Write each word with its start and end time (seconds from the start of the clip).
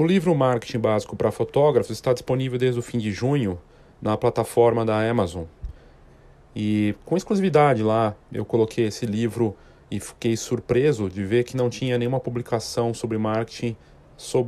O 0.00 0.06
livro 0.06 0.32
Marketing 0.32 0.78
Básico 0.78 1.16
para 1.16 1.32
Fotógrafos 1.32 1.90
está 1.90 2.12
disponível 2.12 2.56
desde 2.56 2.78
o 2.78 2.82
fim 2.84 2.98
de 2.98 3.10
junho 3.10 3.58
na 4.00 4.16
plataforma 4.16 4.84
da 4.84 4.96
Amazon. 5.10 5.42
E 6.54 6.94
com 7.04 7.16
exclusividade 7.16 7.82
lá, 7.82 8.14
eu 8.32 8.44
coloquei 8.44 8.86
esse 8.86 9.04
livro 9.04 9.56
e 9.90 9.98
fiquei 9.98 10.36
surpreso 10.36 11.10
de 11.10 11.24
ver 11.24 11.42
que 11.42 11.56
não 11.56 11.68
tinha 11.68 11.98
nenhuma 11.98 12.20
publicação 12.20 12.94
sobre 12.94 13.18
marketing 13.18 13.76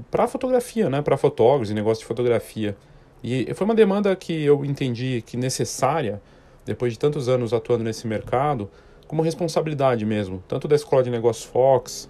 para 0.08 0.28
fotografia, 0.28 0.88
né, 0.88 1.02
para 1.02 1.16
fotógrafos 1.16 1.68
e 1.68 1.74
negócio 1.74 2.02
de 2.02 2.06
fotografia. 2.06 2.76
E 3.20 3.52
foi 3.52 3.64
uma 3.64 3.74
demanda 3.74 4.14
que 4.14 4.44
eu 4.44 4.64
entendi 4.64 5.20
que 5.26 5.36
necessária, 5.36 6.22
depois 6.64 6.92
de 6.92 6.98
tantos 7.00 7.28
anos 7.28 7.52
atuando 7.52 7.82
nesse 7.82 8.06
mercado, 8.06 8.70
como 9.08 9.20
responsabilidade 9.20 10.06
mesmo, 10.06 10.44
tanto 10.46 10.68
da 10.68 10.76
Escola 10.76 11.02
de 11.02 11.10
Negócios 11.10 11.44
Fox, 11.44 12.08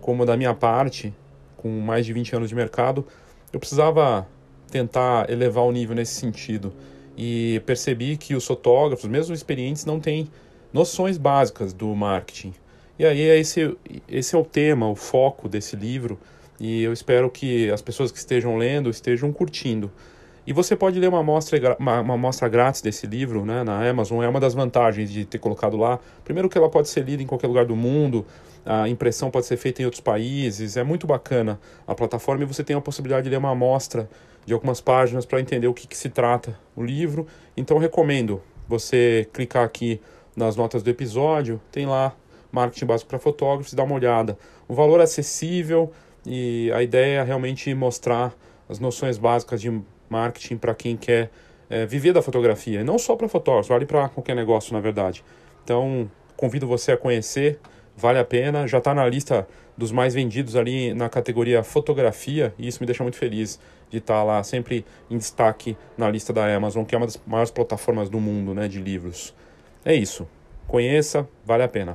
como 0.00 0.24
da 0.24 0.34
minha 0.34 0.54
parte, 0.54 1.12
com 1.60 1.68
mais 1.80 2.06
de 2.06 2.12
20 2.12 2.36
anos 2.36 2.48
de 2.48 2.54
mercado, 2.54 3.06
eu 3.52 3.60
precisava 3.60 4.26
tentar 4.70 5.28
elevar 5.28 5.64
o 5.64 5.72
nível 5.72 5.94
nesse 5.94 6.14
sentido. 6.14 6.72
E 7.16 7.60
percebi 7.66 8.16
que 8.16 8.34
os 8.34 8.46
fotógrafos, 8.46 9.08
mesmo 9.08 9.34
experientes, 9.34 9.84
não 9.84 10.00
têm 10.00 10.28
noções 10.72 11.18
básicas 11.18 11.72
do 11.72 11.94
marketing. 11.94 12.54
E 12.98 13.04
aí 13.04 13.20
esse, 13.20 13.76
esse 14.08 14.34
é 14.34 14.38
o 14.38 14.44
tema, 14.44 14.88
o 14.88 14.94
foco 14.94 15.48
desse 15.48 15.74
livro, 15.74 16.18
e 16.58 16.82
eu 16.82 16.92
espero 16.92 17.30
que 17.30 17.70
as 17.70 17.80
pessoas 17.80 18.12
que 18.12 18.18
estejam 18.18 18.56
lendo 18.56 18.90
estejam 18.90 19.32
curtindo. 19.32 19.90
E 20.46 20.52
você 20.52 20.74
pode 20.74 20.98
ler 20.98 21.08
uma 21.08 21.20
amostra, 21.20 21.76
uma, 21.78 22.00
uma 22.00 22.14
amostra 22.14 22.48
grátis 22.48 22.82
desse 22.82 23.06
livro 23.06 23.44
né, 23.44 23.62
na 23.62 23.88
Amazon, 23.88 24.22
é 24.22 24.28
uma 24.28 24.40
das 24.40 24.52
vantagens 24.52 25.10
de 25.10 25.24
ter 25.24 25.38
colocado 25.38 25.76
lá. 25.76 25.98
Primeiro 26.24 26.48
que 26.48 26.58
ela 26.58 26.68
pode 26.68 26.88
ser 26.88 27.04
lida 27.04 27.22
em 27.22 27.26
qualquer 27.26 27.46
lugar 27.46 27.64
do 27.64 27.76
mundo, 27.76 28.26
a 28.64 28.88
impressão 28.88 29.30
pode 29.30 29.46
ser 29.46 29.56
feita 29.56 29.82
em 29.82 29.84
outros 29.84 30.00
países, 30.00 30.76
é 30.76 30.84
muito 30.84 31.06
bacana 31.06 31.60
a 31.86 31.94
plataforma 31.94 32.42
e 32.42 32.46
você 32.46 32.62
tem 32.62 32.76
a 32.76 32.80
possibilidade 32.80 33.24
de 33.24 33.30
ler 33.30 33.38
uma 33.38 33.50
amostra 33.50 34.08
de 34.44 34.52
algumas 34.52 34.80
páginas 34.80 35.24
para 35.24 35.40
entender 35.40 35.66
o 35.66 35.74
que, 35.74 35.86
que 35.86 35.96
se 35.96 36.08
trata 36.08 36.58
o 36.76 36.82
livro. 36.82 37.26
Então 37.56 37.78
recomendo 37.78 38.42
você 38.68 39.28
clicar 39.32 39.64
aqui 39.64 40.00
nas 40.36 40.56
notas 40.56 40.82
do 40.82 40.90
episódio, 40.90 41.60
tem 41.72 41.86
lá 41.86 42.14
marketing 42.52 42.86
básico 42.86 43.08
para 43.08 43.18
fotógrafos, 43.18 43.74
dá 43.74 43.82
uma 43.82 43.94
olhada. 43.94 44.38
O 44.68 44.74
valor 44.74 45.00
é 45.00 45.04
acessível 45.04 45.92
e 46.26 46.70
a 46.72 46.82
ideia 46.82 47.20
é 47.20 47.22
realmente 47.22 47.72
mostrar 47.74 48.34
as 48.68 48.78
noções 48.78 49.18
básicas 49.18 49.60
de 49.60 49.80
marketing 50.08 50.56
para 50.56 50.74
quem 50.74 50.96
quer 50.96 51.30
é, 51.68 51.86
viver 51.86 52.12
da 52.12 52.20
fotografia, 52.20 52.80
e 52.80 52.84
não 52.84 52.98
só 52.98 53.14
para 53.14 53.28
fotógrafos, 53.28 53.68
vale 53.68 53.86
para 53.86 54.08
qualquer 54.08 54.34
negócio, 54.34 54.72
na 54.72 54.80
verdade. 54.80 55.24
Então, 55.62 56.10
convido 56.36 56.66
você 56.66 56.92
a 56.92 56.96
conhecer, 56.96 57.60
vale 57.96 58.18
a 58.18 58.24
pena, 58.24 58.66
já 58.66 58.78
está 58.78 58.94
na 58.94 59.06
lista 59.06 59.46
dos 59.76 59.92
mais 59.92 60.14
vendidos 60.14 60.56
ali 60.56 60.92
na 60.94 61.08
categoria 61.08 61.62
fotografia, 61.62 62.54
e 62.58 62.68
isso 62.68 62.80
me 62.80 62.86
deixa 62.86 63.02
muito 63.02 63.16
feliz 63.16 63.58
de 63.90 63.98
estar 63.98 64.18
tá 64.18 64.22
lá 64.22 64.42
sempre 64.42 64.84
em 65.10 65.16
destaque 65.16 65.76
na 65.96 66.08
lista 66.10 66.32
da 66.32 66.54
Amazon, 66.54 66.84
que 66.84 66.94
é 66.94 66.98
uma 66.98 67.06
das 67.06 67.20
maiores 67.26 67.50
plataformas 67.50 68.08
do 68.08 68.20
mundo 68.20 68.54
né, 68.54 68.68
de 68.68 68.80
livros. 68.80 69.34
É 69.84 69.94
isso. 69.94 70.28
Conheça, 70.66 71.28
vale 71.44 71.62
a 71.62 71.68
pena. 71.68 71.94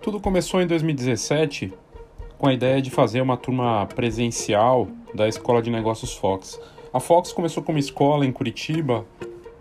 Tudo 0.00 0.18
começou 0.18 0.60
em 0.60 0.66
2017 0.66 1.72
com 2.38 2.48
a 2.48 2.52
ideia 2.52 2.82
de 2.82 2.90
fazer 2.90 3.20
uma 3.20 3.36
turma 3.36 3.86
presencial 3.86 4.88
da 5.14 5.28
Escola 5.28 5.62
de 5.62 5.70
Negócios 5.70 6.14
Fox. 6.16 6.60
A 6.92 6.98
Fox 6.98 7.32
começou 7.32 7.62
como 7.62 7.78
escola 7.78 8.26
em 8.26 8.32
Curitiba 8.32 9.06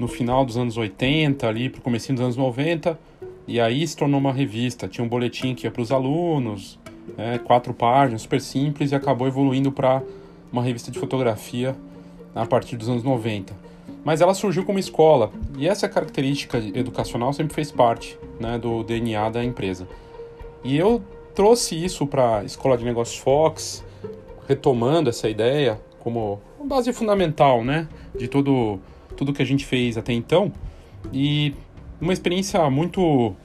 no 0.01 0.07
final 0.07 0.43
dos 0.43 0.57
anos 0.57 0.77
80, 0.77 1.47
ali 1.47 1.69
para 1.69 1.77
o 1.77 1.81
começo 1.83 2.11
dos 2.11 2.21
anos 2.23 2.35
90, 2.35 2.99
e 3.47 3.61
aí 3.61 3.85
se 3.85 3.95
tornou 3.95 4.19
uma 4.19 4.33
revista. 4.33 4.87
Tinha 4.87 5.05
um 5.05 5.07
boletim 5.07 5.53
que 5.53 5.67
ia 5.67 5.71
para 5.71 5.83
os 5.83 5.91
alunos, 5.91 6.79
né, 7.15 7.37
quatro 7.37 7.71
páginas, 7.71 8.23
super 8.23 8.41
simples, 8.41 8.91
e 8.91 8.95
acabou 8.95 9.27
evoluindo 9.27 9.71
para 9.71 10.01
uma 10.51 10.63
revista 10.63 10.89
de 10.89 10.97
fotografia 10.97 11.75
a 12.33 12.47
partir 12.47 12.77
dos 12.77 12.89
anos 12.89 13.03
90. 13.03 13.53
Mas 14.03 14.21
ela 14.21 14.33
surgiu 14.33 14.65
como 14.65 14.79
escola, 14.79 15.31
e 15.55 15.67
essa 15.67 15.87
característica 15.87 16.57
educacional 16.57 17.31
sempre 17.31 17.53
fez 17.53 17.71
parte 17.71 18.17
né, 18.39 18.57
do 18.57 18.83
DNA 18.83 19.29
da 19.29 19.43
empresa. 19.43 19.87
E 20.63 20.75
eu 20.75 20.99
trouxe 21.35 21.75
isso 21.75 22.07
para 22.07 22.39
a 22.39 22.43
Escola 22.43 22.75
de 22.75 22.83
Negócios 22.83 23.19
Fox, 23.19 23.85
retomando 24.47 25.11
essa 25.11 25.29
ideia 25.29 25.79
como 25.99 26.41
base 26.65 26.91
fundamental, 26.91 27.63
né, 27.63 27.87
de 28.17 28.27
todo 28.27 28.79
tudo 29.15 29.33
que 29.33 29.41
a 29.41 29.45
gente 29.45 29.65
fez 29.65 29.97
até 29.97 30.13
então 30.13 30.51
e 31.11 31.53
uma 31.99 32.13
experiência 32.13 32.69
muito 32.69 33.35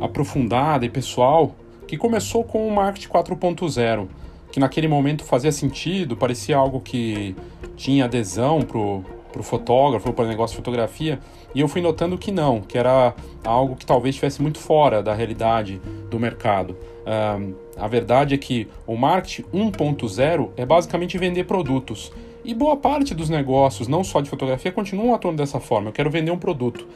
aprofundada 0.00 0.84
e 0.84 0.88
pessoal 0.88 1.54
que 1.86 1.96
começou 1.96 2.44
com 2.44 2.66
o 2.66 2.74
marketing 2.74 3.08
4.0, 3.08 4.08
que 4.50 4.58
naquele 4.58 4.88
momento 4.88 5.24
fazia 5.24 5.52
sentido, 5.52 6.16
parecia 6.16 6.56
algo 6.56 6.80
que 6.80 7.36
tinha 7.76 8.04
adesão 8.06 8.62
pro 8.62 9.04
para 9.34 9.40
o 9.40 9.42
fotógrafo, 9.42 10.12
para 10.12 10.24
o 10.24 10.28
negócio 10.28 10.54
de 10.54 10.58
fotografia, 10.58 11.18
e 11.52 11.60
eu 11.60 11.66
fui 11.66 11.80
notando 11.80 12.16
que 12.16 12.30
não, 12.30 12.60
que 12.60 12.78
era 12.78 13.12
algo 13.42 13.74
que 13.74 13.84
talvez 13.84 14.14
estivesse 14.14 14.40
muito 14.40 14.60
fora 14.60 15.02
da 15.02 15.12
realidade 15.12 15.80
do 16.08 16.20
mercado. 16.20 16.76
Um, 17.04 17.54
a 17.76 17.88
verdade 17.88 18.32
é 18.32 18.38
que 18.38 18.68
o 18.86 18.96
marketing 18.96 19.42
1.0 19.52 20.50
é 20.56 20.64
basicamente 20.64 21.18
vender 21.18 21.44
produtos. 21.44 22.12
E 22.44 22.52
boa 22.52 22.76
parte 22.76 23.14
dos 23.14 23.30
negócios, 23.30 23.88
não 23.88 24.04
só 24.04 24.20
de 24.20 24.28
fotografia, 24.28 24.70
continuam 24.70 25.14
atuando 25.14 25.38
dessa 25.38 25.58
forma. 25.58 25.88
Eu 25.88 25.92
quero 25.94 26.10
vender 26.10 26.30
um 26.30 26.36
produto. 26.36 26.86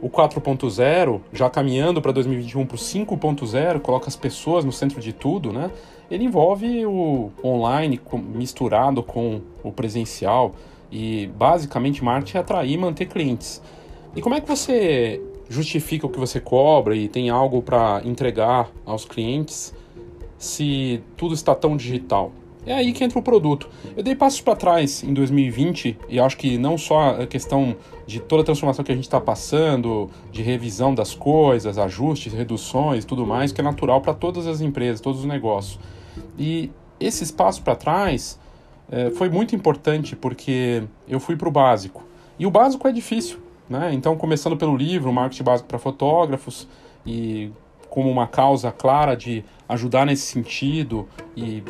O 0.00 0.08
4.0, 0.08 1.20
já 1.32 1.50
caminhando 1.50 2.00
para 2.00 2.12
2021 2.12 2.64
para 2.64 2.76
o 2.76 2.78
5.0, 2.78 3.80
coloca 3.80 4.06
as 4.06 4.14
pessoas 4.14 4.64
no 4.64 4.70
centro 4.70 5.00
de 5.00 5.12
tudo, 5.12 5.52
né? 5.52 5.72
Ele 6.08 6.22
envolve 6.22 6.86
o 6.86 7.32
online 7.42 8.00
misturado 8.32 9.02
com 9.02 9.40
o 9.64 9.72
presencial. 9.72 10.54
E 10.90 11.28
basicamente 11.36 12.04
marketing 12.04 12.36
é 12.36 12.40
atrair 12.40 12.72
e 12.72 12.78
manter 12.78 13.06
clientes. 13.06 13.60
E 14.14 14.22
como 14.22 14.36
é 14.36 14.40
que 14.40 14.48
você 14.48 15.20
justifica 15.48 16.06
o 16.06 16.08
que 16.08 16.18
você 16.18 16.38
cobra 16.38 16.94
e 16.94 17.08
tem 17.08 17.28
algo 17.28 17.60
para 17.60 18.02
entregar 18.04 18.70
aos 18.84 19.04
clientes 19.04 19.74
se 20.38 21.02
tudo 21.16 21.34
está 21.34 21.56
tão 21.56 21.76
digital? 21.76 22.30
É 22.66 22.74
aí 22.74 22.92
que 22.92 23.04
entra 23.04 23.18
o 23.18 23.22
produto. 23.22 23.68
Eu 23.96 24.02
dei 24.02 24.16
passos 24.16 24.40
para 24.40 24.56
trás 24.56 25.04
em 25.04 25.14
2020 25.14 25.96
e 26.08 26.18
acho 26.18 26.36
que 26.36 26.58
não 26.58 26.76
só 26.76 27.22
a 27.22 27.26
questão 27.26 27.76
de 28.06 28.18
toda 28.18 28.42
a 28.42 28.44
transformação 28.44 28.84
que 28.84 28.90
a 28.90 28.94
gente 28.94 29.04
está 29.04 29.20
passando, 29.20 30.10
de 30.32 30.42
revisão 30.42 30.92
das 30.92 31.14
coisas, 31.14 31.78
ajustes, 31.78 32.32
reduções, 32.32 33.04
tudo 33.04 33.24
mais, 33.24 33.52
que 33.52 33.60
é 33.60 33.64
natural 33.64 34.00
para 34.00 34.12
todas 34.12 34.48
as 34.48 34.60
empresas, 34.60 35.00
todos 35.00 35.20
os 35.20 35.26
negócios. 35.26 35.78
E 36.36 36.70
esses 36.98 37.30
passos 37.30 37.60
para 37.60 37.76
trás 37.76 38.38
é, 38.90 39.10
foi 39.10 39.28
muito 39.28 39.54
importante 39.54 40.16
porque 40.16 40.82
eu 41.08 41.20
fui 41.20 41.36
para 41.36 41.48
o 41.48 41.52
básico. 41.52 42.04
E 42.36 42.46
o 42.46 42.50
básico 42.50 42.86
é 42.88 42.92
difícil, 42.92 43.38
né? 43.70 43.92
Então, 43.94 44.16
começando 44.16 44.56
pelo 44.56 44.76
livro, 44.76 45.12
Marketing 45.12 45.44
Básico 45.44 45.68
para 45.68 45.78
Fotógrafos, 45.78 46.68
e 47.06 47.50
como 47.88 48.10
uma 48.10 48.26
causa 48.26 48.70
clara 48.72 49.16
de 49.16 49.44
ajudar 49.68 50.04
nesse 50.04 50.26
sentido 50.26 51.08
e 51.36 51.62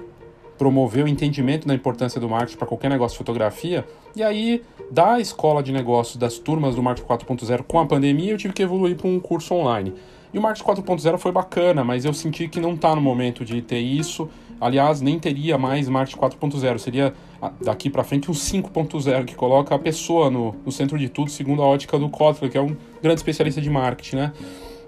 promover 0.59 1.05
o 1.05 1.09
entendimento 1.09 1.67
da 1.67 1.75
importância 1.75 2.21
do 2.21 2.29
marketing 2.29 2.57
para 2.57 2.67
qualquer 2.67 2.89
negócio 2.89 3.15
de 3.15 3.19
fotografia. 3.19 3.87
E 4.15 4.23
aí, 4.23 4.63
da 4.91 5.21
escola 5.21 5.63
de 5.63 5.73
negócios 5.73 6.17
das 6.17 6.39
turmas 6.39 6.75
do 6.75 6.83
Marketing 6.83 7.07
4.0 7.09 7.63
com 7.65 7.79
a 7.79 7.87
pandemia, 7.87 8.33
eu 8.33 8.39
tive 8.39 8.55
que 8.55 8.63
evoluir 8.63 8.97
para 8.97 9.09
um 9.09 9.21
curso 9.21 9.55
online. 9.55 9.95
E 10.33 10.39
o 10.39 10.43
Marketing 10.43 10.83
4.0 10.83 11.19
foi 11.19 11.33
bacana, 11.33 11.85
mas 11.85 12.05
eu 12.05 12.13
senti 12.13 12.49
que 12.49 12.61
não 12.61 12.75
está 12.75 12.95
no 12.95 13.01
momento 13.01 13.45
de 13.45 13.61
ter 13.63 13.81
isso 13.81 14.29
Aliás, 14.61 15.03
nem 15.03 15.19
teria 15.19 15.59
mais 15.59 15.89
marketing 15.89 16.19
4.0, 16.19 16.79
seria 16.79 17.15
ah, 17.43 17.53
daqui 17.63 17.91
para 17.91 18.03
frente 18.03 18.31
um 18.31 18.35
5.0, 18.35 19.25
que 19.27 19.35
coloca 19.35 19.75
a 19.75 19.79
pessoa 19.79 20.31
no, 20.31 20.55
no, 20.65 20.73
centro 20.73 20.99
de 20.99 21.09
tudo, 21.09 21.31
segundo 21.31 21.63
a 21.63 21.67
ótica 21.67 21.99
do 21.99 22.09
Kotler, 22.09 22.51
que 22.51 22.57
é 22.57 22.61
um 22.61 22.75
grande 23.03 23.21
especialista 23.21 23.61
de 23.61 23.69
marketing, 23.69 24.17
né? 24.17 24.33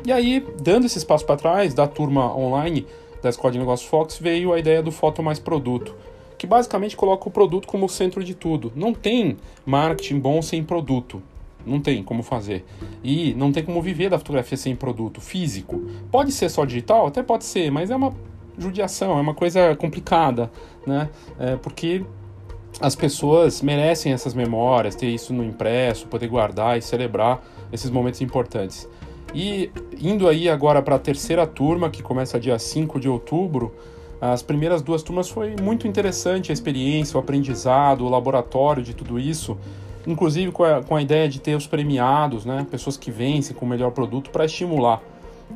E 0.07 0.13
aí, 0.13 0.45
dando 0.63 0.87
esse 0.87 0.97
espaço 0.97 1.27
para 1.27 1.37
trás, 1.37 1.75
da 1.75 1.87
turma 1.87 2.35
online 2.35 2.87
da 3.23 3.29
Escola 3.29 3.53
de 3.53 3.59
Negócios 3.59 3.89
Fox, 3.89 4.19
veio 4.19 4.53
a 4.53 4.59
ideia 4.59 4.83
do 4.83 4.93
Foto 4.93 5.23
Mais 5.23 5.39
Produto, 5.39 5.95
que 6.37 6.47
basicamente 6.47 6.97
coloca 6.97 7.29
o 7.29 7.31
produto 7.31 7.67
como 7.67 7.89
centro 7.89 8.23
de 8.23 8.35
tudo. 8.35 8.73
Não 8.75 8.95
tem 8.95 9.37
marketing 9.67 10.19
bom 10.19 10.41
sem 10.41 10.63
produto. 10.63 11.23
Não 11.67 11.81
tem 11.81 12.03
como 12.03 12.23
fazer. 12.23 12.65
E 13.03 13.35
não 13.35 13.53
tem 13.53 13.65
como 13.65 13.83
viver 13.83 14.09
da 14.09 14.19
fotografia 14.19 14.57
sem 14.57 14.75
produto 14.75 15.21
físico. 15.21 15.83
Pode 16.11 16.33
ser 16.33 16.49
só 16.49 16.65
digital? 16.65 17.07
Até 17.07 17.23
pode 17.23 17.45
ser, 17.45 17.71
mas 17.71 17.91
é 17.91 17.97
uma 17.97 18.15
judiação, 18.57 19.19
é 19.19 19.21
uma 19.21 19.35
coisa 19.35 19.75
complicada, 19.77 20.51
né? 20.87 21.09
É, 21.39 21.57
porque 21.57 22.05
as 22.81 22.95
pessoas 22.95 23.61
merecem 23.61 24.13
essas 24.13 24.35
memórias, 24.35 24.95
ter 24.95 25.09
isso 25.09 25.33
no 25.33 25.45
impresso, 25.45 26.07
poder 26.07 26.29
guardar 26.29 26.79
e 26.79 26.83
celebrar 26.83 27.43
esses 27.73 27.91
momentos 27.91 28.21
importantes. 28.21 28.89
E 29.35 29.71
indo 30.01 30.29
aí 30.29 30.49
agora 30.49 30.81
para 30.81 30.97
a 30.97 30.99
terceira 30.99 31.47
turma, 31.47 31.91
que 31.91 32.03
começa 32.03 32.41
dia 32.41 32.59
5 32.59 32.99
de 32.99 33.09
outubro, 33.09 33.75
as 34.21 34.43
primeiras 34.43 34.83
duas 34.83 35.03
turmas 35.03 35.29
foi 35.29 35.55
muito 35.61 35.87
interessante 35.87 36.51
a 36.51 36.53
experiência, 36.53 37.17
o 37.17 37.21
aprendizado, 37.21 38.05
o 38.05 38.09
laboratório 38.09 38.83
de 38.83 38.95
tudo 38.95 39.19
isso, 39.19 39.57
inclusive 40.07 40.51
com 40.51 40.65
a, 40.65 40.83
com 40.83 40.97
a 40.97 41.03
ideia 41.03 41.29
de 41.29 41.41
ter 41.41 41.55
os 41.55 41.67
premiados, 41.67 42.45
né, 42.45 42.67
pessoas 42.69 42.97
que 42.97 43.11
vencem 43.11 43.55
com 43.55 43.65
o 43.65 43.69
melhor 43.69 43.93
produto 43.93 44.31
para 44.31 44.45
estimular. 44.45 45.01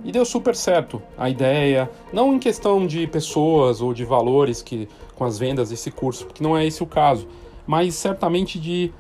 E 0.05 0.13
deu 0.13 0.25
super 0.25 0.55
certo 0.55 1.03
a 1.19 1.29
ideia, 1.29 1.91
não 2.13 2.35
em 2.35 2.39
questão 2.39 2.87
de 2.87 3.07
pessoas 3.07 3.81
ou 3.81 3.93
de 3.93 4.05
valores 4.05 4.63
que 4.63 4.89
com 5.15 5.25
as 5.25 5.39
vendas 5.39 5.71
desse 5.71 5.91
curso, 5.91 6.27
porque 6.27 6.43
não 6.43 6.57
é 6.57 6.65
esse 6.65 6.83
o 6.83 6.87
caso, 6.87 7.29
mas 7.67 7.95
certamente 7.95 8.59
de, 8.59 8.93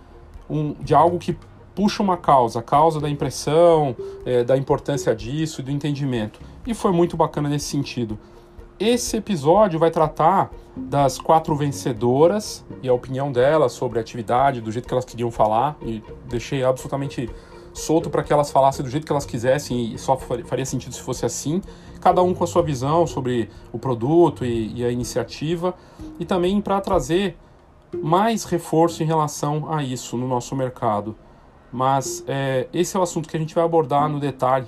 um, 0.51 0.75
de 0.75 0.95
algo 0.95 1.19
que 1.19 1.37
puxa 1.75 2.03
uma 2.03 2.17
causa, 2.17 2.61
a 2.61 2.63
causa 2.63 3.01
da 3.01 3.09
impressão, 3.09 3.97
é, 4.25 4.45
da 4.45 4.57
importância 4.57 5.15
disso 5.15 5.63
do 5.63 5.71
entendimento. 5.71 6.41
E 6.67 6.75
foi 6.75 6.93
muito 6.93 7.17
bacana 7.17 7.49
nesse 7.49 7.67
sentido. 7.67 8.19
Esse 8.79 9.17
episódio 9.17 9.79
vai 9.79 9.91
tratar 9.91 10.51
das 10.77 11.19
quatro 11.19 11.55
vencedoras 11.55 12.65
e 12.83 12.89
a 12.89 12.93
opinião 12.93 13.31
delas 13.31 13.73
sobre 13.73 13.99
a 13.99 14.03
atividade, 14.03 14.61
do 14.61 14.73
jeito 14.73 14.89
que 14.89 14.95
elas 14.95 15.05
queriam 15.05 15.31
falar, 15.31 15.77
e 15.83 16.03
deixei 16.29 16.65
absolutamente 16.65 17.31
solto 17.73 18.11
para 18.11 18.23
que 18.23 18.33
elas 18.33 18.51
falassem 18.51 18.85
do 18.85 18.91
jeito 18.91 19.07
que 19.07 19.13
elas 19.13 19.25
quisessem 19.25 19.95
e 19.95 19.99
só 19.99 20.17
faria 20.17 20.67
sentido 20.67 20.95
se 20.95 21.01
fosse 21.01 21.25
assim. 21.25 21.63
Cada 22.01 22.23
um 22.23 22.35
com 22.35 22.45
a 22.45 22.47
sua 22.47 22.63
visão 22.63 23.07
sobre 23.07 23.49
o 23.73 23.79
produto 23.79 24.45
e, 24.45 24.81
e 24.81 24.85
a 24.85 24.91
iniciativa, 24.91 25.75
e 26.19 26.25
também 26.25 26.61
para 26.61 26.81
trazer 26.81 27.37
mais 28.03 28.45
reforço 28.45 29.03
em 29.03 29.07
relação 29.07 29.73
a 29.73 29.83
isso 29.83 30.17
no 30.17 30.27
nosso 30.27 30.57
mercado. 30.57 31.15
Mas 31.73 32.23
é, 32.29 32.69
esse 32.73 32.97
é 32.97 33.01
o 33.01 33.03
assunto 33.03 33.29
que 33.29 33.37
a 33.37 33.41
gente 33.41 33.55
vai 33.55 33.65
abordar 33.65 34.09
no 34.09 34.21
detalhe 34.21 34.67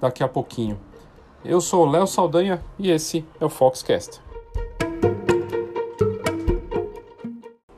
daqui 0.00 0.22
a 0.24 0.28
pouquinho. 0.28 0.78
Eu 1.44 1.60
sou 1.60 1.84
Léo 1.84 2.06
Saldanha 2.06 2.64
e 2.78 2.90
esse 2.90 3.24
é 3.38 3.44
o 3.44 3.48
Foxcast. 3.48 4.20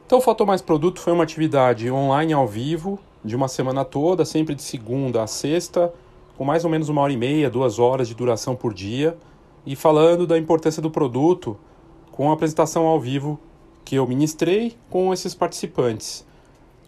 Então, 0.06 0.18
o 0.18 0.22
Fator 0.22 0.46
Mais 0.46 0.62
Produto 0.62 1.00
foi 1.00 1.12
uma 1.12 1.22
atividade 1.22 1.90
online 1.90 2.32
ao 2.32 2.46
vivo 2.46 2.98
de 3.24 3.36
uma 3.36 3.48
semana 3.48 3.84
toda, 3.84 4.24
sempre 4.24 4.54
de 4.54 4.62
segunda 4.62 5.22
a 5.22 5.26
sexta, 5.26 5.92
com 6.36 6.44
mais 6.44 6.64
ou 6.64 6.70
menos 6.70 6.88
uma 6.88 7.02
hora 7.02 7.12
e 7.12 7.16
meia, 7.16 7.50
duas 7.50 7.78
horas 7.78 8.08
de 8.08 8.14
duração 8.14 8.56
por 8.56 8.72
dia, 8.72 9.16
e 9.66 9.76
falando 9.76 10.26
da 10.26 10.38
importância 10.38 10.80
do 10.80 10.90
produto 10.90 11.56
com 12.10 12.30
a 12.30 12.34
apresentação 12.34 12.86
ao 12.86 12.98
vivo 12.98 13.38
que 13.84 13.94
eu 13.94 14.06
ministrei 14.06 14.76
com 14.88 15.12
esses 15.12 15.34
participantes. 15.34 16.26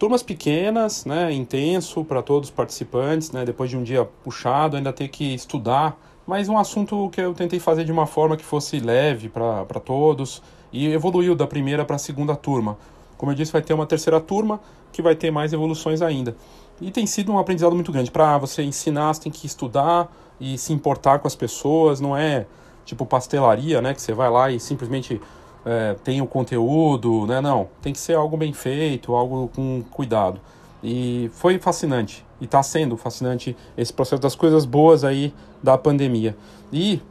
Turmas 0.03 0.21
pequenas, 0.21 1.05
né, 1.05 1.31
intenso 1.31 2.03
para 2.03 2.21
todos 2.21 2.49
os 2.49 2.53
participantes, 2.53 3.31
né, 3.31 3.45
depois 3.45 3.69
de 3.69 3.77
um 3.77 3.83
dia 3.83 4.03
puxado, 4.03 4.75
ainda 4.75 4.91
ter 4.91 5.07
que 5.07 5.33
estudar, 5.33 5.97
mas 6.27 6.49
um 6.49 6.57
assunto 6.57 7.09
que 7.09 7.21
eu 7.21 7.33
tentei 7.33 7.57
fazer 7.57 7.85
de 7.85 7.91
uma 7.93 8.05
forma 8.05 8.35
que 8.35 8.43
fosse 8.43 8.81
leve 8.81 9.29
para 9.29 9.79
todos 9.79 10.43
e 10.73 10.91
evoluiu 10.91 11.33
da 11.35 11.47
primeira 11.47 11.85
para 11.85 11.95
a 11.95 11.99
segunda 11.99 12.35
turma. 12.35 12.77
Como 13.17 13.31
eu 13.31 13.35
disse, 13.37 13.53
vai 13.53 13.61
ter 13.61 13.73
uma 13.73 13.85
terceira 13.85 14.19
turma 14.19 14.59
que 14.91 15.01
vai 15.01 15.15
ter 15.15 15.31
mais 15.31 15.53
evoluções 15.53 16.01
ainda. 16.01 16.35
E 16.81 16.91
tem 16.91 17.07
sido 17.07 17.31
um 17.31 17.37
aprendizado 17.39 17.73
muito 17.73 17.89
grande. 17.89 18.11
Para 18.11 18.37
você 18.37 18.61
ensinar, 18.61 19.13
você 19.13 19.21
tem 19.21 19.31
que 19.31 19.47
estudar 19.47 20.13
e 20.37 20.57
se 20.57 20.73
importar 20.73 21.19
com 21.19 21.29
as 21.29 21.35
pessoas, 21.35 22.01
não 22.01 22.13
é 22.13 22.45
tipo 22.83 23.05
pastelaria, 23.05 23.81
né, 23.81 23.93
que 23.93 24.01
você 24.01 24.11
vai 24.11 24.29
lá 24.29 24.51
e 24.51 24.59
simplesmente 24.59 25.21
é, 25.65 25.95
tem 26.03 26.21
o 26.21 26.27
conteúdo, 26.27 27.25
né? 27.25 27.39
Não, 27.41 27.67
tem 27.81 27.93
que 27.93 27.99
ser 27.99 28.15
algo 28.15 28.35
bem 28.35 28.53
feito, 28.53 29.15
algo 29.15 29.49
com 29.55 29.83
cuidado. 29.91 30.39
E 30.83 31.29
foi 31.33 31.57
fascinante, 31.59 32.25
e 32.41 32.45
está 32.45 32.61
sendo 32.61 32.97
fascinante 32.97 33.55
esse 33.77 33.93
processo 33.93 34.21
das 34.21 34.35
coisas 34.35 34.65
boas 34.65 35.03
aí 35.03 35.33
da 35.61 35.77
pandemia. 35.77 36.35
E 36.71 37.01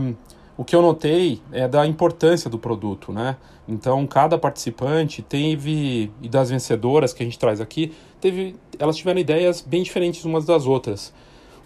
um, 0.00 0.14
o 0.56 0.64
que 0.64 0.74
eu 0.74 0.80
notei 0.80 1.40
é 1.52 1.68
da 1.68 1.86
importância 1.86 2.48
do 2.48 2.58
produto, 2.58 3.12
né? 3.12 3.36
Então, 3.68 4.06
cada 4.06 4.38
participante 4.38 5.20
teve, 5.20 6.10
e 6.22 6.28
das 6.28 6.48
vencedoras 6.48 7.12
que 7.12 7.22
a 7.22 7.26
gente 7.26 7.38
traz 7.38 7.60
aqui, 7.60 7.92
teve, 8.18 8.56
elas 8.78 8.96
tiveram 8.96 9.20
ideias 9.20 9.60
bem 9.60 9.82
diferentes 9.82 10.24
umas 10.24 10.46
das 10.46 10.64
outras. 10.64 11.12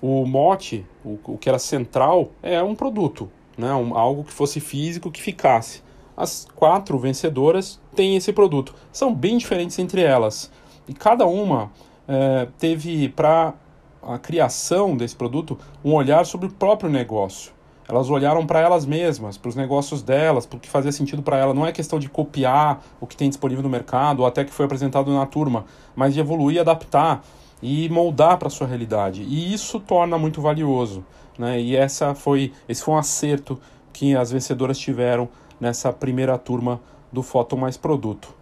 O 0.00 0.26
mote, 0.26 0.84
o, 1.04 1.16
o 1.24 1.38
que 1.38 1.48
era 1.48 1.60
central, 1.60 2.30
é 2.42 2.60
um 2.60 2.74
produto, 2.74 3.30
né? 3.56 3.72
Um, 3.72 3.96
algo 3.96 4.24
que 4.24 4.32
fosse 4.32 4.58
físico, 4.58 5.12
que 5.12 5.22
ficasse 5.22 5.80
as 6.22 6.46
quatro 6.54 6.96
vencedoras 6.98 7.80
têm 7.96 8.14
esse 8.14 8.32
produto. 8.32 8.74
São 8.92 9.12
bem 9.12 9.36
diferentes 9.36 9.76
entre 9.80 10.02
elas. 10.02 10.52
E 10.86 10.94
cada 10.94 11.26
uma 11.26 11.72
é, 12.06 12.46
teve 12.58 13.08
para 13.08 13.54
a 14.00 14.18
criação 14.18 14.96
desse 14.96 15.16
produto 15.16 15.58
um 15.84 15.92
olhar 15.94 16.24
sobre 16.24 16.46
o 16.46 16.50
próprio 16.52 16.88
negócio. 16.88 17.52
Elas 17.88 18.08
olharam 18.08 18.46
para 18.46 18.60
elas 18.60 18.86
mesmas, 18.86 19.36
para 19.36 19.48
os 19.48 19.56
negócios 19.56 20.00
delas, 20.00 20.46
para 20.46 20.56
o 20.56 20.60
que 20.60 20.70
fazia 20.70 20.92
sentido 20.92 21.22
para 21.22 21.36
ela. 21.36 21.52
Não 21.52 21.66
é 21.66 21.72
questão 21.72 21.98
de 21.98 22.08
copiar 22.08 22.80
o 23.00 23.06
que 23.06 23.16
tem 23.16 23.28
disponível 23.28 23.62
no 23.62 23.68
mercado 23.68 24.20
ou 24.20 24.26
até 24.26 24.44
que 24.44 24.52
foi 24.52 24.66
apresentado 24.66 25.12
na 25.12 25.26
turma, 25.26 25.64
mas 25.94 26.14
de 26.14 26.20
evoluir, 26.20 26.60
adaptar 26.60 27.24
e 27.60 27.88
moldar 27.88 28.38
para 28.38 28.46
a 28.46 28.50
sua 28.50 28.68
realidade. 28.68 29.22
E 29.22 29.52
isso 29.52 29.80
torna 29.80 30.16
muito 30.16 30.40
valioso. 30.40 31.04
Né? 31.36 31.60
E 31.60 31.76
essa 31.76 32.14
foi, 32.14 32.52
esse 32.68 32.82
foi 32.82 32.94
um 32.94 32.98
acerto 32.98 33.60
que 33.92 34.16
as 34.16 34.32
vencedoras 34.32 34.78
tiveram 34.78 35.28
nessa 35.62 35.92
primeira 35.92 36.36
turma 36.36 36.80
do 37.12 37.22
Foto 37.22 37.56
Mais 37.56 37.76
Produto. 37.76 38.34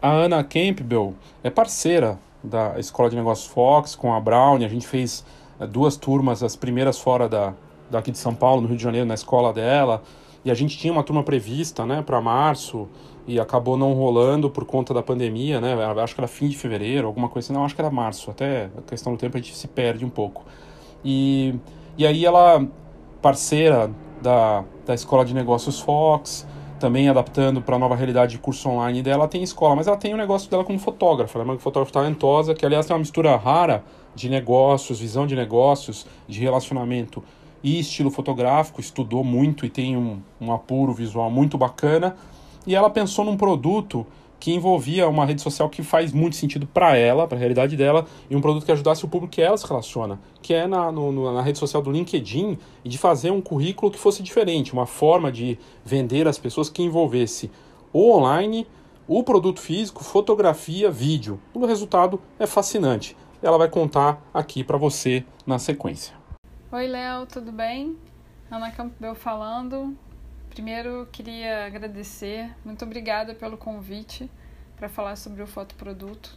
A 0.00 0.08
Ana 0.08 0.44
Campbell 0.44 1.16
é 1.42 1.50
parceira 1.50 2.16
da 2.44 2.78
Escola 2.78 3.10
de 3.10 3.16
Negócios 3.16 3.48
Fox 3.52 3.96
com 3.96 4.14
a 4.14 4.20
Brown. 4.20 4.58
A 4.64 4.68
gente 4.68 4.86
fez 4.86 5.24
eh, 5.58 5.66
duas 5.66 5.96
turmas, 5.96 6.44
as 6.44 6.54
primeiras 6.54 7.00
fora 7.00 7.28
da, 7.28 7.54
daqui 7.90 8.12
de 8.12 8.18
São 8.18 8.36
Paulo, 8.36 8.60
no 8.60 8.68
Rio 8.68 8.76
de 8.76 8.82
Janeiro, 8.84 9.04
na 9.04 9.14
escola 9.14 9.52
dela. 9.52 10.04
E 10.44 10.50
a 10.52 10.54
gente 10.54 10.78
tinha 10.78 10.92
uma 10.92 11.02
turma 11.02 11.24
prevista 11.24 11.84
né, 11.84 12.02
para 12.02 12.20
março 12.20 12.88
e 13.28 13.38
acabou 13.38 13.76
não 13.76 13.92
rolando 13.92 14.48
por 14.48 14.64
conta 14.64 14.94
da 14.94 15.02
pandemia, 15.02 15.60
né? 15.60 15.74
Acho 16.02 16.14
que 16.14 16.20
era 16.22 16.26
fim 16.26 16.48
de 16.48 16.56
fevereiro, 16.56 17.06
alguma 17.06 17.28
coisa 17.28 17.44
assim. 17.46 17.52
Não, 17.52 17.62
acho 17.62 17.74
que 17.74 17.80
era 17.80 17.90
março. 17.90 18.30
Até 18.30 18.70
a 18.76 18.80
questão 18.80 19.12
do 19.12 19.18
tempo 19.18 19.36
a 19.36 19.40
gente 19.40 19.54
se 19.54 19.68
perde 19.68 20.02
um 20.02 20.08
pouco. 20.08 20.46
E, 21.04 21.54
e 21.98 22.06
aí 22.06 22.24
ela, 22.24 22.66
parceira 23.20 23.90
da, 24.22 24.64
da 24.86 24.94
Escola 24.94 25.26
de 25.26 25.34
Negócios 25.34 25.78
Fox, 25.78 26.46
também 26.80 27.06
adaptando 27.10 27.60
para 27.60 27.76
a 27.76 27.78
nova 27.78 27.94
realidade 27.94 28.32
de 28.32 28.38
curso 28.38 28.66
online 28.66 29.02
dela, 29.02 29.28
tem 29.28 29.42
escola, 29.42 29.76
mas 29.76 29.86
ela 29.86 29.98
tem 29.98 30.14
o 30.14 30.16
negócio 30.16 30.50
dela 30.50 30.64
como 30.64 30.78
fotógrafa. 30.78 31.38
Ela 31.38 31.48
é 31.48 31.52
uma 31.52 31.58
fotógrafa 31.58 31.92
talentosa, 31.92 32.54
que 32.54 32.64
aliás 32.64 32.86
tem 32.86 32.94
uma 32.94 33.00
mistura 33.00 33.36
rara 33.36 33.84
de 34.14 34.30
negócios, 34.30 35.00
visão 35.00 35.26
de 35.26 35.36
negócios, 35.36 36.06
de 36.26 36.40
relacionamento 36.40 37.22
e 37.62 37.78
estilo 37.78 38.10
fotográfico, 38.10 38.80
estudou 38.80 39.22
muito 39.22 39.66
e 39.66 39.68
tem 39.68 39.98
um, 39.98 40.22
um 40.40 40.50
apuro 40.50 40.94
visual 40.94 41.30
muito 41.30 41.58
bacana 41.58 42.16
e 42.68 42.74
ela 42.74 42.90
pensou 42.90 43.24
num 43.24 43.34
produto 43.34 44.06
que 44.38 44.52
envolvia 44.52 45.08
uma 45.08 45.24
rede 45.24 45.40
social 45.40 45.70
que 45.70 45.82
faz 45.82 46.12
muito 46.12 46.36
sentido 46.36 46.66
para 46.66 46.96
ela, 46.98 47.26
para 47.26 47.36
a 47.36 47.38
realidade 47.38 47.76
dela, 47.78 48.06
e 48.28 48.36
um 48.36 48.42
produto 48.42 48.66
que 48.66 48.70
ajudasse 48.70 49.06
o 49.06 49.08
público 49.08 49.32
que 49.32 49.40
ela 49.40 49.56
se 49.56 49.66
relaciona, 49.66 50.20
que 50.42 50.52
é 50.52 50.66
na, 50.66 50.92
no, 50.92 51.32
na 51.32 51.40
rede 51.40 51.58
social 51.58 51.82
do 51.82 51.90
LinkedIn, 51.90 52.58
e 52.84 52.88
de 52.90 52.98
fazer 52.98 53.30
um 53.30 53.40
currículo 53.40 53.90
que 53.90 53.98
fosse 53.98 54.22
diferente, 54.22 54.74
uma 54.74 54.84
forma 54.84 55.32
de 55.32 55.58
vender 55.82 56.28
às 56.28 56.38
pessoas 56.38 56.68
que 56.68 56.82
envolvesse 56.82 57.50
o 57.90 58.12
online, 58.14 58.66
o 59.08 59.24
produto 59.24 59.60
físico, 59.60 60.04
fotografia, 60.04 60.90
vídeo. 60.90 61.40
O 61.54 61.64
resultado 61.64 62.20
é 62.38 62.46
fascinante. 62.46 63.16
Ela 63.42 63.56
vai 63.56 63.70
contar 63.70 64.22
aqui 64.32 64.62
para 64.62 64.76
você 64.76 65.24
na 65.46 65.58
sequência. 65.58 66.14
Oi, 66.70 66.86
Léo, 66.86 67.24
tudo 67.24 67.50
bem? 67.50 67.96
Ana 68.50 68.70
Campbell 68.70 69.14
falando. 69.14 69.96
Primeiro, 70.58 71.08
queria 71.12 71.66
agradecer, 71.66 72.52
muito 72.64 72.84
obrigada 72.84 73.32
pelo 73.32 73.56
convite 73.56 74.28
para 74.76 74.88
falar 74.88 75.14
sobre 75.14 75.40
o 75.40 75.46
fotoproduto. 75.46 76.36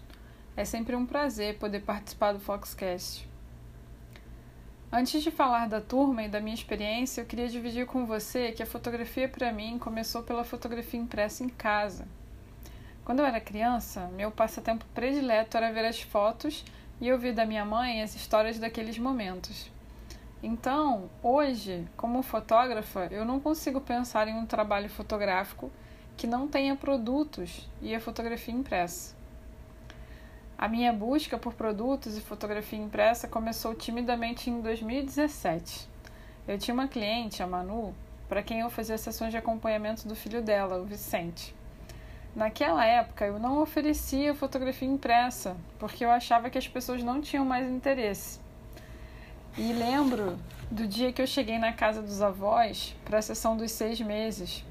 É 0.56 0.64
sempre 0.64 0.96
um 0.96 1.08
prazer 1.08 1.58
poder 1.58 1.80
participar 1.80 2.32
do 2.32 2.40
Foxcast. 2.40 3.28
Antes 4.92 5.24
de 5.24 5.32
falar 5.32 5.68
da 5.68 5.82
turma 5.82 6.22
e 6.22 6.30
da 6.30 6.40
minha 6.40 6.54
experiência, 6.54 7.22
eu 7.22 7.26
queria 7.26 7.50
dividir 7.50 7.88
com 7.88 8.06
você 8.06 8.52
que 8.52 8.62
a 8.62 8.68
fotografia 8.68 9.28
para 9.28 9.52
mim 9.52 9.80
começou 9.80 10.22
pela 10.22 10.44
fotografia 10.44 11.00
impressa 11.00 11.44
em 11.44 11.50
casa. 11.50 12.08
Quando 13.04 13.22
eu 13.22 13.26
era 13.26 13.42
criança, 13.42 14.08
meu 14.10 14.30
passatempo 14.30 14.86
predileto 14.94 15.58
era 15.58 15.74
ver 15.74 15.86
as 15.86 16.00
fotos 16.00 16.64
e 17.02 17.12
ouvir 17.12 17.34
da 17.34 17.44
minha 17.44 17.66
mãe 17.66 18.04
as 18.04 18.14
histórias 18.14 18.60
daqueles 18.60 19.00
momentos. 19.00 19.72
Então, 20.44 21.08
hoje, 21.22 21.88
como 21.96 22.24
fotógrafa, 22.24 23.08
eu 23.12 23.24
não 23.24 23.40
consigo 23.40 23.80
pensar 23.80 24.28
em 24.28 24.34
um 24.34 24.46
trabalho 24.46 24.90
fotográfico 24.90 25.72
que 26.18 26.26
não 26.26 26.48
tenha 26.48 26.76
produtos 26.76 27.70
e 27.80 27.94
a 27.94 28.00
fotografia 28.00 28.54
impressa. 28.54 29.16
A 30.58 30.68
minha 30.68 30.92
busca 30.92 31.38
por 31.38 31.54
produtos 31.54 32.18
e 32.18 32.22
fotografia 32.22 32.80
impressa 32.80 33.28
começou 33.28 33.76
timidamente 33.76 34.50
em 34.50 34.62
2017. 34.62 35.88
Eu 36.48 36.58
tinha 36.58 36.74
uma 36.74 36.88
cliente, 36.88 37.44
a 37.44 37.48
Manu, 37.48 37.94
para 38.28 38.42
quem 38.42 38.62
eu 38.62 38.70
fazia 38.70 38.98
sessões 38.98 39.30
de 39.30 39.38
acompanhamento 39.38 40.08
do 40.08 40.16
filho 40.16 40.42
dela, 40.42 40.82
o 40.82 40.86
Vicente. 40.86 41.56
Naquela 42.36 42.86
época 42.86 43.26
eu 43.26 43.38
não 43.38 43.62
oferecia 43.62 44.34
fotografia 44.34 44.88
impressa, 44.88 45.56
porque 45.78 46.04
eu 46.04 46.10
achava 46.10 46.50
que 46.50 46.58
as 46.58 46.68
pessoas 46.68 47.04
não 47.04 47.22
tinham 47.22 47.46
mais 47.46 47.70
interesse. 47.70 48.40
E 49.58 49.74
lembro 49.74 50.40
do 50.70 50.88
dia 50.88 51.12
que 51.12 51.22
eu 51.22 51.28
cheguei 51.28 51.60
na 51.60 51.74
casa 51.74 52.02
dos 52.02 52.22
avós 52.22 52.96
para 53.04 53.20
a 53.20 53.22
sessão 53.22 53.58
dos 53.58 53.72
seis 53.72 54.00
meses. 54.00 54.64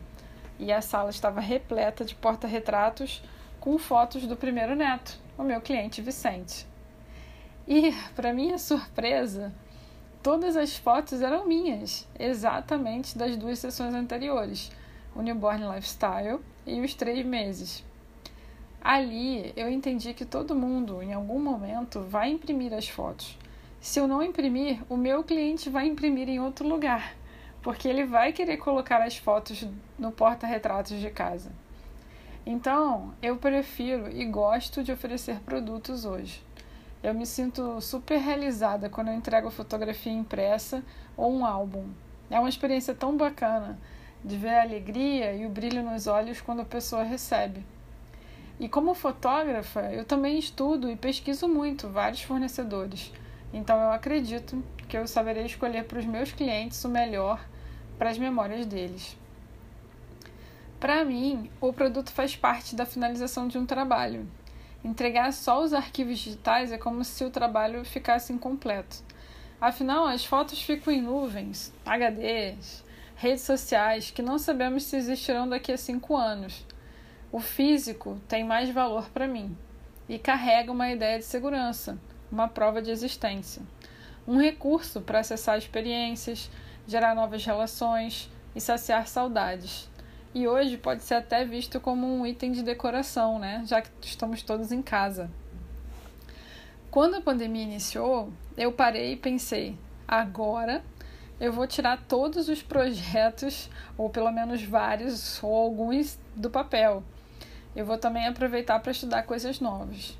e 0.59 0.71
a 0.71 0.83
sala 0.83 1.09
estava 1.09 1.41
repleta 1.41 2.05
de 2.05 2.15
porta-retratos 2.15 3.23
com 3.59 3.79
fotos 3.79 4.27
do 4.27 4.37
primeiro 4.37 4.75
neto, 4.75 5.19
o 5.39 5.43
meu 5.43 5.61
cliente 5.61 6.03
Vicente. 6.03 6.67
E, 7.67 7.93
para 8.15 8.35
minha 8.35 8.59
surpresa, 8.59 9.53
todas 10.23 10.57
as 10.57 10.77
fotos 10.77 11.23
eram 11.23 11.47
minhas, 11.47 12.07
exatamente 12.19 13.17
das 13.17 13.37
duas 13.39 13.59
sessões 13.59 13.95
anteriores, 13.95 14.71
o 15.15 15.23
Newborn 15.23 15.75
Lifestyle 15.75 16.41
e 16.67 16.81
os 16.81 16.95
três 16.95 17.25
meses. 17.25 17.85
Ali 18.83 19.53
eu 19.57 19.69
entendi 19.71 20.13
que 20.13 20.27
todo 20.27 20.55
mundo, 20.55 21.03
em 21.03 21.15
algum 21.15 21.39
momento, 21.39 22.01
vai 22.03 22.31
imprimir 22.31 22.73
as 22.75 22.89
fotos. 22.89 23.39
Se 23.81 23.99
eu 23.99 24.07
não 24.07 24.23
imprimir, 24.23 24.83
o 24.91 24.97
meu 24.97 25.25
cliente 25.25 25.71
vai 25.71 25.87
imprimir 25.87 26.29
em 26.29 26.39
outro 26.39 26.69
lugar, 26.69 27.17
porque 27.63 27.89
ele 27.89 28.05
vai 28.05 28.31
querer 28.31 28.59
colocar 28.59 29.01
as 29.01 29.17
fotos 29.17 29.67
no 29.99 30.13
porta-retratos 30.13 31.01
de 31.01 31.09
casa. 31.09 31.51
Então, 32.45 33.15
eu 33.23 33.37
prefiro 33.37 34.11
e 34.11 34.25
gosto 34.27 34.85
de 34.85 34.93
oferecer 34.93 35.41
produtos 35.41 36.05
hoje. 36.05 36.43
Eu 37.03 37.15
me 37.15 37.25
sinto 37.25 37.81
super 37.81 38.19
realizada 38.19 38.91
quando 38.91 39.09
eu 39.09 39.15
entrego 39.15 39.51
fotografia 39.51 40.13
impressa 40.13 40.85
ou 41.17 41.33
um 41.33 41.47
álbum. 41.47 41.89
É 42.31 42.39
uma 42.39 42.51
experiência 42.51 42.95
tão 42.95 43.17
bacana 43.17 43.79
de 44.23 44.37
ver 44.37 44.51
a 44.51 44.63
alegria 44.63 45.33
e 45.33 45.47
o 45.47 45.49
brilho 45.49 45.83
nos 45.83 46.07
olhos 46.07 46.39
quando 46.43 46.61
a 46.61 46.67
pessoa 46.67 47.03
recebe. 47.03 47.65
E 48.59 48.69
como 48.69 48.93
fotógrafa, 48.93 49.91
eu 49.91 50.05
também 50.05 50.39
estudo 50.39 50.91
e 50.91 50.97
pesquiso 50.97 51.49
muito 51.49 51.89
vários 51.89 52.21
fornecedores. 52.21 53.11
Então 53.53 53.81
eu 53.81 53.93
acredito 53.93 54.63
que 54.89 54.97
eu 54.97 55.07
saberei 55.07 55.45
escolher 55.45 55.85
para 55.85 55.99
os 55.99 56.07
meus 56.07 56.33
clientes 56.33 56.85
o 56.85 56.89
melhor 56.89 57.41
para 57.99 58.11
as 58.11 58.19
memórias 58.19 58.65
deles. 58.67 59.17
Para 60.79 61.05
mim, 61.05 61.51
o 61.61 61.73
produto 61.73 62.11
faz 62.11 62.35
parte 62.35 62.75
da 62.75 62.87
finalização 62.87 63.47
de 63.47 63.59
um 63.59 63.67
trabalho. 63.67 64.27
Entregar 64.83 65.33
só 65.33 65.63
os 65.63 65.75
arquivos 65.75 66.19
digitais 66.19 66.73
é 66.73 66.79
como 66.79 67.05
se 67.05 67.23
o 67.23 67.31
trabalho 67.31 67.85
ficasse 67.85 68.33
incompleto. 68.33 69.05
Afinal, 69.61 70.07
as 70.07 70.25
fotos 70.25 70.63
ficam 70.63 70.91
em 70.91 71.03
nuvens, 71.03 71.71
HDs, 71.85 72.83
redes 73.15 73.43
sociais 73.43 74.11
que 74.11 74.23
não 74.23 74.39
sabemos 74.39 74.85
se 74.85 74.97
existirão 74.97 75.47
daqui 75.47 75.71
a 75.71 75.77
cinco 75.77 76.17
anos. 76.17 76.65
O 77.31 77.41
físico 77.41 78.19
tem 78.27 78.43
mais 78.43 78.71
valor 78.71 79.11
para 79.11 79.29
mim 79.29 79.55
e 80.09 80.19
carrega 80.19 80.73
uma 80.73 80.91
ideia 80.91 81.19
de 81.19 81.27
segurança, 81.27 81.99
uma 82.31 82.49
prova 82.49 82.81
de 82.81 82.91
existência, 82.91 83.63
um 84.27 84.39
recurso 84.39 85.01
para 85.01 85.21
acessar 85.21 85.59
experiências, 85.59 86.51
gerar 86.87 87.15
novas 87.15 87.45
relações 87.45 88.31
e 88.55 88.61
saciar 88.61 89.07
saudades. 89.07 89.89
E 90.33 90.47
hoje 90.47 90.77
pode 90.77 91.03
ser 91.03 91.15
até 91.15 91.45
visto 91.45 91.81
como 91.81 92.07
um 92.07 92.25
item 92.25 92.53
de 92.53 92.63
decoração, 92.63 93.39
né? 93.39 93.65
Já 93.67 93.83
que 93.83 93.91
estamos 94.03 94.43
todos 94.43 94.71
em 94.71 94.81
casa. 94.81 95.29
Quando 96.91 97.17
a 97.17 97.21
pandemia 97.21 97.63
iniciou, 97.63 98.33
eu 98.57 98.73
parei 98.73 99.13
e 99.13 99.17
pensei: 99.17 99.77
agora 100.07 100.85
eu 101.41 101.53
vou 101.53 101.67
tirar 101.67 102.05
todos 102.07 102.49
os 102.49 102.63
projetos, 102.63 103.71
ou 103.97 104.11
pelo 104.11 104.31
menos 104.31 104.63
vários, 104.63 105.43
ou 105.43 105.55
alguns, 105.55 106.19
do 106.37 106.51
papel. 106.51 107.03
Eu 107.75 107.87
vou 107.87 107.97
também 107.97 108.27
aproveitar 108.27 108.79
para 108.81 108.93
estudar 108.93 109.23
coisas 109.23 109.59
novas. 109.59 110.20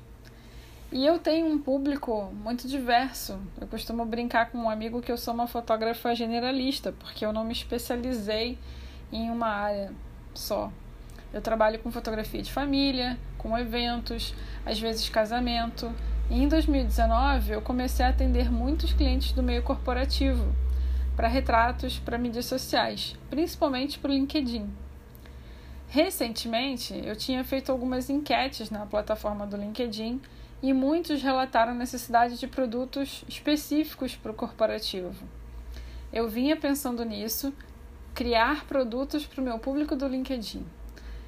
E 0.91 1.05
eu 1.05 1.17
tenho 1.19 1.47
um 1.47 1.57
público 1.57 2.33
muito 2.43 2.67
diverso. 2.67 3.39
Eu 3.59 3.65
costumo 3.65 4.03
brincar 4.03 4.51
com 4.51 4.57
um 4.57 4.69
amigo 4.69 5.01
que 5.01 5.09
eu 5.09 5.17
sou 5.17 5.33
uma 5.33 5.47
fotógrafa 5.47 6.13
generalista, 6.13 6.91
porque 6.91 7.25
eu 7.25 7.31
não 7.31 7.45
me 7.45 7.53
especializei 7.53 8.57
em 9.09 9.29
uma 9.31 9.47
área 9.47 9.93
só. 10.33 10.69
Eu 11.33 11.41
trabalho 11.41 11.79
com 11.79 11.89
fotografia 11.89 12.41
de 12.41 12.51
família, 12.51 13.17
com 13.37 13.57
eventos, 13.57 14.35
às 14.65 14.81
vezes 14.81 15.07
casamento. 15.07 15.89
E 16.29 16.43
em 16.43 16.47
2019 16.49 17.53
eu 17.53 17.61
comecei 17.61 18.05
a 18.05 18.09
atender 18.09 18.51
muitos 18.51 18.91
clientes 18.91 19.31
do 19.31 19.41
meio 19.41 19.63
corporativo 19.63 20.53
para 21.15 21.29
retratos 21.29 21.99
para 21.99 22.17
mídias 22.17 22.47
sociais, 22.47 23.15
principalmente 23.29 23.97
para 23.97 24.11
o 24.11 24.13
LinkedIn. 24.13 24.69
Recentemente, 25.87 27.01
eu 27.05 27.15
tinha 27.15 27.43
feito 27.45 27.71
algumas 27.71 28.09
enquetes 28.09 28.69
na 28.69 28.85
plataforma 28.85 29.47
do 29.47 29.55
LinkedIn 29.55 30.21
e 30.61 30.73
muitos 30.73 31.21
relataram 31.21 31.73
necessidade 31.73 32.37
de 32.37 32.47
produtos 32.47 33.23
específicos 33.27 34.15
para 34.15 34.31
o 34.31 34.35
corporativo. 34.35 35.25
Eu 36.13 36.29
vinha 36.29 36.55
pensando 36.55 37.03
nisso, 37.03 37.53
criar 38.13 38.65
produtos 38.65 39.25
para 39.25 39.41
o 39.41 39.43
meu 39.43 39.57
público 39.57 39.95
do 39.95 40.07
LinkedIn. 40.07 40.65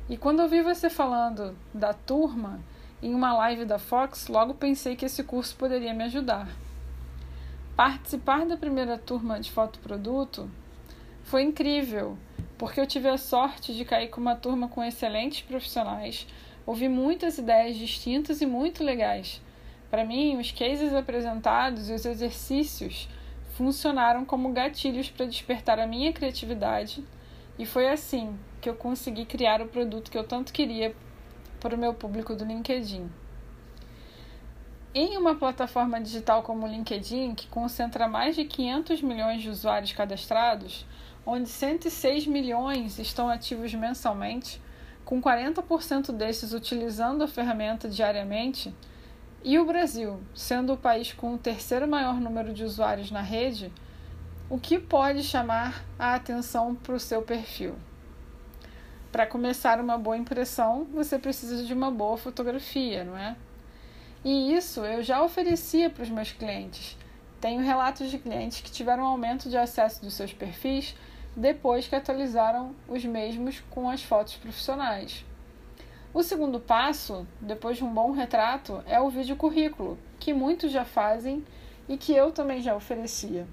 E 0.10 0.18
quando 0.18 0.42
eu 0.42 0.50
vi 0.50 0.62
você 0.62 0.90
falando 0.90 1.56
da 1.74 1.94
turma 1.94 2.60
em 3.02 3.14
uma 3.14 3.34
live 3.34 3.66
da 3.66 3.80
Fox, 3.80 4.28
logo 4.28 4.54
pensei 4.54 4.96
que 4.96 5.06
esse 5.06 5.24
curso 5.24 5.56
poderia 5.56 5.94
me 5.94 6.04
ajudar. 6.04 6.48
Participar 7.76 8.46
da 8.46 8.56
primeira 8.56 8.98
turma 8.98 9.40
de 9.40 9.52
fotoproduto 9.52 10.50
foi 11.24 11.42
incrível, 11.42 12.18
porque 12.58 12.80
eu 12.80 12.86
tive 12.86 13.08
a 13.08 13.18
sorte 13.18 13.74
de 13.74 13.84
cair 13.84 14.10
com 14.10 14.22
uma 14.22 14.36
turma 14.36 14.68
com 14.68 14.84
excelentes 14.84 15.42
profissionais, 15.42 16.28
ouvi 16.66 16.88
muitas 16.88 17.38
ideias 17.38 17.78
distintas 17.78 18.42
e 18.42 18.46
muito 18.46 18.84
legais. 18.84 19.42
Para 19.90 20.06
mim, 20.06 20.38
os 20.38 20.52
cases 20.52 20.94
apresentados 20.94 21.90
e 21.90 21.94
os 21.94 22.06
exercícios 22.06 23.08
funcionaram 23.56 24.26
como 24.26 24.52
gatilhos 24.52 25.10
para 25.10 25.26
despertar 25.26 25.80
a 25.80 25.86
minha 25.86 26.12
criatividade, 26.12 27.04
e 27.58 27.66
foi 27.66 27.88
assim 27.88 28.38
que 28.60 28.70
eu 28.70 28.76
consegui 28.76 29.26
criar 29.26 29.62
o 29.62 29.68
produto 29.68 30.10
que 30.10 30.18
eu 30.18 30.24
tanto 30.24 30.52
queria 30.52 30.96
para 31.60 31.76
o 31.76 31.78
meu 31.78 31.94
público 31.94 32.36
do 32.36 32.44
LinkedIn. 32.44 33.10
Em 34.96 35.18
uma 35.18 35.36
plataforma 35.36 36.00
digital 36.00 36.44
como 36.44 36.66
o 36.66 36.70
LinkedIn, 36.70 37.36
que 37.36 37.48
concentra 37.48 38.08
mais 38.08 38.36
de 38.36 38.46
500 38.46 39.02
milhões 39.02 39.42
de 39.42 39.50
usuários 39.50 39.92
cadastrados, 39.92 40.86
onde 41.26 41.50
106 41.50 42.28
milhões 42.28 43.00
estão 43.00 43.30
ativos 43.30 43.74
mensalmente, 43.74 44.62
com 45.06 45.22
40% 45.22 46.12
desses 46.12 46.54
utilizando 46.54 47.24
a 47.24 47.28
ferramenta 47.28 47.90
diariamente, 47.90 48.74
e 49.44 49.60
o 49.60 49.66
Brasil, 49.66 50.22
sendo 50.34 50.74
o 50.74 50.78
país 50.78 51.12
com 51.12 51.34
o 51.34 51.38
terceiro 51.38 51.88
maior 51.88 52.20
número 52.20 52.54
de 52.54 52.64
usuários 52.64 53.12
na 53.12 53.22
rede, 53.22 53.72
o 54.50 54.58
que 54.58 54.80
pode 54.80 55.24
chamar 55.24 55.84
a 56.00 56.16
atenção 56.16 56.76
para 56.76 56.96
o 56.96 57.00
seu 57.00 57.22
perfil? 57.22 57.76
Para 59.12 59.28
começar 59.28 59.82
uma 59.82 59.98
boa 59.98 60.18
impressão, 60.18 60.86
você 60.94 61.20
precisa 61.20 61.64
de 61.64 61.74
uma 61.74 61.92
boa 61.92 62.18
fotografia, 62.18 63.04
não 63.04 63.18
é? 63.18 63.36
E 64.24 64.54
isso 64.54 64.86
eu 64.86 65.04
já 65.04 65.22
oferecia 65.22 65.90
para 65.90 66.04
os 66.04 66.10
meus 66.10 66.32
clientes. 66.32 66.98
Tenho 67.42 67.62
relatos 67.62 68.10
de 68.10 68.18
clientes 68.18 68.62
que 68.62 68.72
tiveram 68.72 69.06
aumento 69.06 69.50
de 69.50 69.58
acesso 69.58 70.02
dos 70.02 70.14
seus 70.14 70.32
perfis 70.32 70.96
depois 71.36 71.88
que 71.88 71.96
atualizaram 71.96 72.76
os 72.88 73.04
mesmos 73.06 73.62
com 73.70 73.90
as 73.90 74.04
fotos 74.04 74.36
profissionais. 74.36 75.26
O 76.14 76.22
segundo 76.22 76.60
passo, 76.60 77.28
depois 77.42 77.78
de 77.78 77.84
um 77.84 77.94
bom 77.94 78.12
retrato, 78.12 78.84
é 78.86 79.00
o 79.00 79.10
vídeo 79.10 79.36
currículo, 79.36 79.98
que 80.20 80.34
muitos 80.34 80.72
já 80.72 80.86
fazem 80.86 81.44
e 81.90 81.98
que 81.98 82.14
eu 82.14 82.32
também 82.32 82.62
já 82.62 82.76
oferecia. 82.76 83.48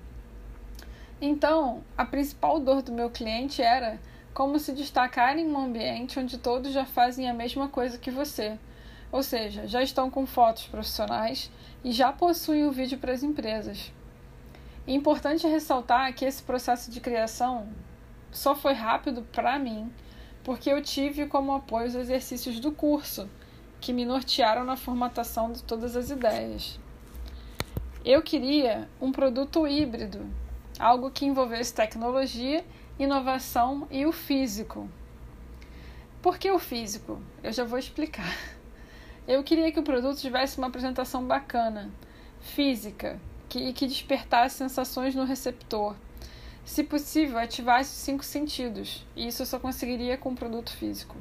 Então, 1.21 1.83
a 1.97 2.05
principal 2.05 2.61
dor 2.61 2.83
do 2.83 2.93
meu 2.93 3.11
cliente 3.11 3.63
era 3.63 3.99
como 4.33 4.59
se 4.59 4.73
destacar 4.73 5.39
em 5.39 5.47
um 5.47 5.59
ambiente 5.59 6.19
onde 6.19 6.39
todos 6.39 6.73
já 6.73 6.85
fazem 6.85 7.29
a 7.29 7.35
mesma 7.35 7.69
coisa 7.69 7.99
que 7.99 8.11
você 8.11 8.59
ou 9.13 9.23
seja, 9.23 9.67
já 9.67 9.83
estão 9.83 10.11
com 10.11 10.25
fotos 10.25 10.67
profissionais 10.67 11.51
e 11.83 11.93
já 11.93 12.13
possuem 12.13 12.65
o 12.67 12.73
vídeo 12.73 12.99
para 12.99 13.13
as 13.13 13.23
empresas. 13.23 13.93
É 14.87 14.93
importante 14.93 15.47
ressaltar 15.47 16.13
que 16.15 16.25
esse 16.25 16.43
processo 16.43 16.91
de 16.91 17.01
criação 17.01 17.69
só 18.31 18.55
foi 18.55 18.73
rápido 18.73 19.23
para 19.33 19.59
mim 19.59 19.93
porque 20.43 20.71
eu 20.71 20.83
tive 20.83 21.27
como 21.27 21.55
apoio 21.55 21.87
os 21.87 21.95
exercícios 21.95 22.59
do 22.59 22.73
curso, 22.73 23.29
que 23.81 23.93
me 23.93 24.05
nortearam 24.05 24.65
na 24.65 24.77
formatação 24.77 25.53
de 25.53 25.63
todas 25.63 25.97
as 25.97 26.11
ideias. 26.11 26.79
Eu 28.05 28.23
queria 28.23 28.89
um 29.01 29.13
produto 29.13 29.67
híbrido, 29.67 30.27
algo 30.79 31.11
que 31.11 31.27
envolvesse 31.27 31.75
tecnologia, 31.75 32.65
inovação 32.99 33.87
e 33.91 34.07
o 34.07 34.13
físico. 34.13 34.89
Por 36.23 36.39
que 36.39 36.51
o 36.51 36.59
físico? 36.59 37.21
Eu 37.43 37.53
já 37.53 37.65
vou 37.65 37.79
explicar. 37.79 38.37
Eu 39.29 39.45
queria 39.45 39.71
que 39.71 39.79
o 39.79 39.83
produto 39.83 40.19
tivesse 40.19 40.59
uma 40.59 40.67
apresentação 40.67 41.25
bacana, 41.25 41.91
física, 42.41 43.21
que, 43.51 43.73
que 43.73 43.87
despertasse 43.87 44.57
sensações 44.57 45.15
no 45.15 45.25
receptor. 45.25 45.97
Se 46.65 46.85
possível, 46.85 47.37
ativasse 47.37 47.91
os 47.91 47.97
cinco 47.97 48.25
sentidos, 48.25 49.05
e 49.17 49.27
isso 49.27 49.43
eu 49.43 49.47
só 49.47 49.59
conseguiria 49.59 50.17
com 50.17 50.31
o 50.31 50.37
produto 50.37 50.71
físico. 50.71 51.17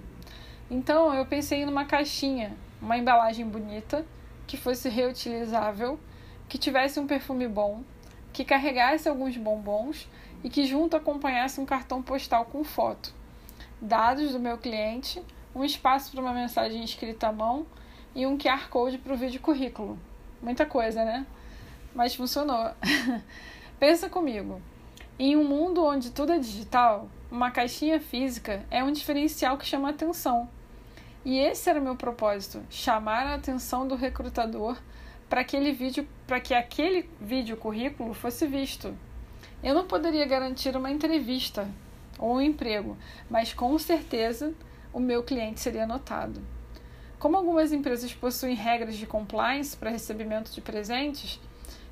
Então, 0.70 1.12
eu 1.12 1.26
pensei 1.26 1.66
numa 1.66 1.86
caixinha, 1.86 2.56
uma 2.80 2.98
embalagem 2.98 3.46
bonita, 3.48 4.06
que 4.46 4.58
fosse 4.58 4.90
reutilizável, 4.90 6.00
que 6.48 6.60
tivesse 6.60 7.00
um 7.00 7.08
perfume 7.08 7.48
bom, 7.48 7.84
que 8.32 8.46
carregasse 8.46 9.10
alguns 9.10 9.36
bombons 9.36 10.08
e 10.44 10.50
que 10.50 10.66
junto 10.66 10.96
acompanhasse 10.96 11.60
um 11.60 11.66
cartão 11.66 12.02
postal 12.02 12.46
com 12.46 12.64
foto. 12.64 13.12
dados 13.82 14.34
do 14.34 14.40
meu 14.40 14.58
cliente, 14.58 15.22
um 15.56 15.64
espaço 15.64 16.12
para 16.12 16.22
uma 16.22 16.34
mensagem 16.34 16.84
escrita 16.84 17.30
à 17.30 17.32
mão 17.32 17.66
e 18.14 18.28
um 18.28 18.38
QR 18.38 18.70
Code 18.70 19.00
para 19.00 19.14
o 19.14 19.18
vídeo 19.18 19.42
currículo. 19.42 19.98
Muita 20.42 20.66
coisa, 20.66 21.04
né? 21.04 21.26
Mas 21.94 22.16
funcionou. 22.16 22.72
Pensa 23.80 24.10
comigo. 24.10 24.62
Em 25.18 25.36
um 25.36 25.44
mundo 25.44 25.84
onde 25.84 26.12
tudo 26.12 26.32
é 26.32 26.40
digital, 26.40 27.10
uma 27.32 27.52
caixinha 27.52 28.00
física 28.00 28.66
é 28.72 28.84
um 28.84 28.92
diferencial 28.92 29.58
que 29.58 29.66
chama 29.66 29.90
atenção. 29.90 30.50
E 31.26 31.38
esse 31.38 31.70
era 31.70 31.80
o 31.80 31.84
meu 31.84 31.96
propósito: 31.96 32.64
chamar 32.70 33.28
a 33.28 33.36
atenção 33.36 33.88
do 33.88 33.96
recrutador 33.96 34.78
para 35.30 35.42
aquele 35.42 35.72
vídeo, 35.72 36.08
para 36.26 36.40
que 36.40 36.54
aquele 36.54 37.10
vídeo 37.20 37.58
currículo 37.58 38.14
fosse 38.14 38.48
visto. 38.48 38.98
Eu 39.62 39.76
não 39.76 39.86
poderia 39.86 40.26
garantir 40.26 40.76
uma 40.76 40.90
entrevista 40.90 41.70
ou 42.18 42.36
um 42.36 42.42
emprego, 42.42 42.98
mas 43.30 43.54
com 43.54 43.78
certeza 43.78 44.54
o 44.94 45.00
meu 45.00 45.22
cliente 45.22 45.60
seria 45.60 45.86
notado. 45.86 46.42
Como 47.20 47.36
algumas 47.36 47.74
empresas 47.74 48.14
possuem 48.14 48.56
regras 48.56 48.96
de 48.96 49.06
compliance 49.06 49.76
para 49.76 49.90
recebimento 49.90 50.52
de 50.52 50.62
presentes, 50.62 51.40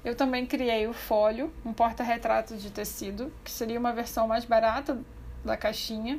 eu 0.07 0.15
também 0.15 0.45
criei 0.45 0.87
o 0.87 0.93
Folio, 0.93 1.51
um 1.65 1.73
porta-retrato 1.73 2.55
de 2.55 2.71
tecido, 2.71 3.29
que 3.43 3.51
seria 3.51 3.77
uma 3.77 3.91
versão 3.91 4.25
mais 4.25 4.45
barata 4.45 4.97
da 5.43 5.57
caixinha, 5.57 6.17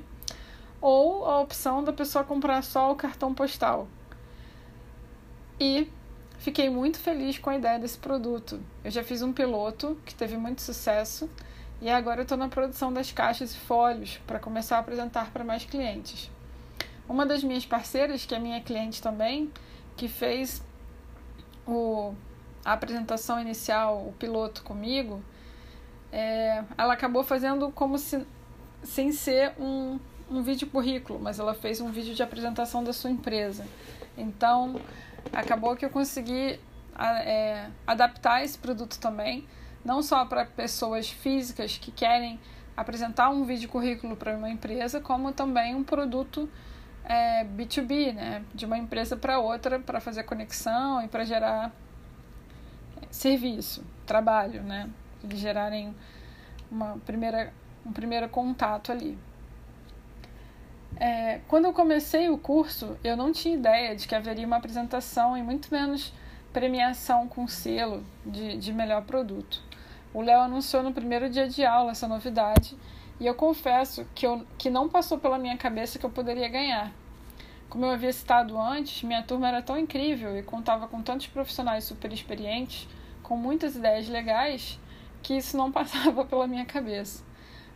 ou 0.78 1.24
a 1.24 1.40
opção 1.40 1.82
da 1.82 1.90
pessoa 1.90 2.22
comprar 2.22 2.62
só 2.62 2.92
o 2.92 2.94
cartão 2.94 3.32
postal. 3.32 3.88
E 5.58 5.90
fiquei 6.38 6.68
muito 6.68 6.98
feliz 6.98 7.38
com 7.38 7.48
a 7.48 7.56
ideia 7.56 7.78
desse 7.78 7.96
produto. 7.96 8.60
Eu 8.84 8.90
já 8.90 9.02
fiz 9.02 9.22
um 9.22 9.32
piloto 9.32 9.98
que 10.04 10.14
teve 10.14 10.36
muito 10.36 10.60
sucesso 10.60 11.26
e 11.80 11.88
agora 11.88 12.20
estou 12.20 12.36
na 12.36 12.48
produção 12.48 12.92
das 12.92 13.10
caixas 13.10 13.54
e 13.54 13.56
fólios 13.56 14.20
para 14.26 14.38
começar 14.38 14.76
a 14.76 14.80
apresentar 14.80 15.30
para 15.32 15.42
mais 15.42 15.64
clientes. 15.64 16.30
Uma 17.08 17.24
das 17.24 17.42
minhas 17.42 17.64
parceiras, 17.64 18.26
que 18.26 18.34
é 18.34 18.38
minha 18.38 18.60
cliente 18.60 19.00
também, 19.00 19.50
que 19.96 20.08
fez 20.08 20.62
o, 21.66 22.12
a 22.68 22.74
apresentação 22.74 23.40
inicial, 23.40 24.06
o 24.06 24.12
piloto 24.12 24.62
comigo, 24.62 25.22
é, 26.12 26.62
ela 26.76 26.92
acabou 26.92 27.24
fazendo 27.24 27.72
como 27.72 27.96
se 27.96 28.26
sem 28.82 29.10
ser 29.10 29.54
um, 29.58 29.98
um 30.30 30.42
vídeo 30.42 30.68
currículo, 30.68 31.18
mas 31.18 31.38
ela 31.38 31.54
fez 31.54 31.80
um 31.80 31.90
vídeo 31.90 32.14
de 32.14 32.22
apresentação 32.22 32.84
da 32.84 32.92
sua 32.92 33.10
empresa. 33.10 33.66
Então, 34.18 34.78
acabou 35.32 35.74
que 35.76 35.84
eu 35.84 35.88
consegui 35.88 36.60
é, 36.98 37.70
adaptar 37.86 38.44
esse 38.44 38.58
produto 38.58 38.98
também, 39.00 39.46
não 39.82 40.02
só 40.02 40.26
para 40.26 40.44
pessoas 40.44 41.08
físicas 41.08 41.78
que 41.78 41.90
querem 41.90 42.38
apresentar 42.76 43.30
um 43.30 43.44
vídeo 43.44 43.68
currículo 43.70 44.14
para 44.14 44.36
uma 44.36 44.50
empresa, 44.50 45.00
como 45.00 45.32
também 45.32 45.74
um 45.74 45.82
produto 45.82 46.46
é, 47.02 47.44
B2B, 47.44 48.12
né, 48.12 48.44
de 48.54 48.66
uma 48.66 48.76
empresa 48.76 49.16
para 49.16 49.38
outra, 49.38 49.80
para 49.80 50.00
fazer 50.00 50.24
conexão 50.24 51.02
e 51.02 51.08
para 51.08 51.24
gerar 51.24 51.72
serviço, 53.10 53.84
trabalho, 54.06 54.62
né, 54.62 54.88
eles 55.22 55.38
gerarem 55.38 55.94
uma 56.70 56.98
primeira, 57.04 57.52
um 57.84 57.92
primeiro 57.92 58.28
contato 58.28 58.92
ali. 58.92 59.18
É, 60.96 61.40
quando 61.46 61.66
eu 61.66 61.72
comecei 61.72 62.28
o 62.28 62.38
curso, 62.38 62.96
eu 63.04 63.16
não 63.16 63.32
tinha 63.32 63.54
ideia 63.54 63.94
de 63.94 64.08
que 64.08 64.14
haveria 64.14 64.46
uma 64.46 64.56
apresentação 64.56 65.36
e 65.36 65.42
muito 65.42 65.72
menos 65.72 66.12
premiação 66.52 67.28
com 67.28 67.46
selo 67.46 68.04
de, 68.24 68.56
de 68.56 68.72
melhor 68.72 69.04
produto. 69.04 69.62
O 70.12 70.22
Léo 70.22 70.40
anunciou 70.40 70.82
no 70.82 70.92
primeiro 70.92 71.28
dia 71.28 71.48
de 71.48 71.64
aula 71.64 71.92
essa 71.92 72.08
novidade 72.08 72.76
e 73.20 73.26
eu 73.26 73.34
confesso 73.34 74.06
que, 74.14 74.26
eu, 74.26 74.44
que 74.56 74.70
não 74.70 74.88
passou 74.88 75.18
pela 75.18 75.38
minha 75.38 75.56
cabeça 75.56 75.98
que 75.98 76.06
eu 76.06 76.10
poderia 76.10 76.48
ganhar. 76.48 76.92
Como 77.68 77.84
eu 77.84 77.90
havia 77.90 78.12
citado 78.12 78.58
antes, 78.58 79.02
minha 79.02 79.22
turma 79.22 79.48
era 79.48 79.60
tão 79.60 79.76
incrível 79.76 80.36
e 80.38 80.42
contava 80.42 80.88
com 80.88 81.02
tantos 81.02 81.26
profissionais 81.26 81.84
super 81.84 82.12
experientes, 82.12 82.88
com 83.28 83.36
muitas 83.36 83.76
ideias 83.76 84.08
legais, 84.08 84.80
que 85.22 85.36
isso 85.36 85.56
não 85.56 85.70
passava 85.72 86.24
pela 86.24 86.46
minha 86.46 86.64
cabeça. 86.64 87.22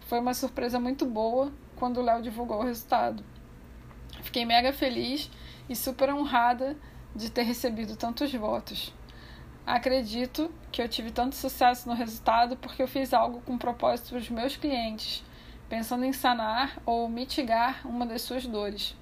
Foi 0.00 0.18
uma 0.18 0.34
surpresa 0.34 0.80
muito 0.80 1.06
boa 1.06 1.52
quando 1.76 1.98
o 1.98 2.02
Léo 2.02 2.22
divulgou 2.22 2.60
o 2.60 2.64
resultado. 2.64 3.22
Fiquei 4.22 4.44
mega 4.44 4.72
feliz 4.72 5.30
e 5.68 5.76
super 5.76 6.12
honrada 6.12 6.76
de 7.14 7.30
ter 7.30 7.42
recebido 7.42 7.96
tantos 7.96 8.32
votos. 8.32 8.94
Acredito 9.66 10.50
que 10.72 10.82
eu 10.82 10.88
tive 10.88 11.10
tanto 11.10 11.36
sucesso 11.36 11.88
no 11.88 11.94
resultado 11.94 12.56
porque 12.56 12.82
eu 12.82 12.88
fiz 12.88 13.12
algo 13.12 13.40
com 13.42 13.56
propósito 13.56 14.08
para 14.08 14.18
os 14.18 14.30
meus 14.30 14.56
clientes 14.56 15.22
pensando 15.72 16.04
em 16.04 16.12
sanar 16.12 16.82
ou 16.84 17.08
mitigar 17.08 17.80
uma 17.86 18.04
das 18.04 18.20
suas 18.20 18.46
dores. 18.46 18.94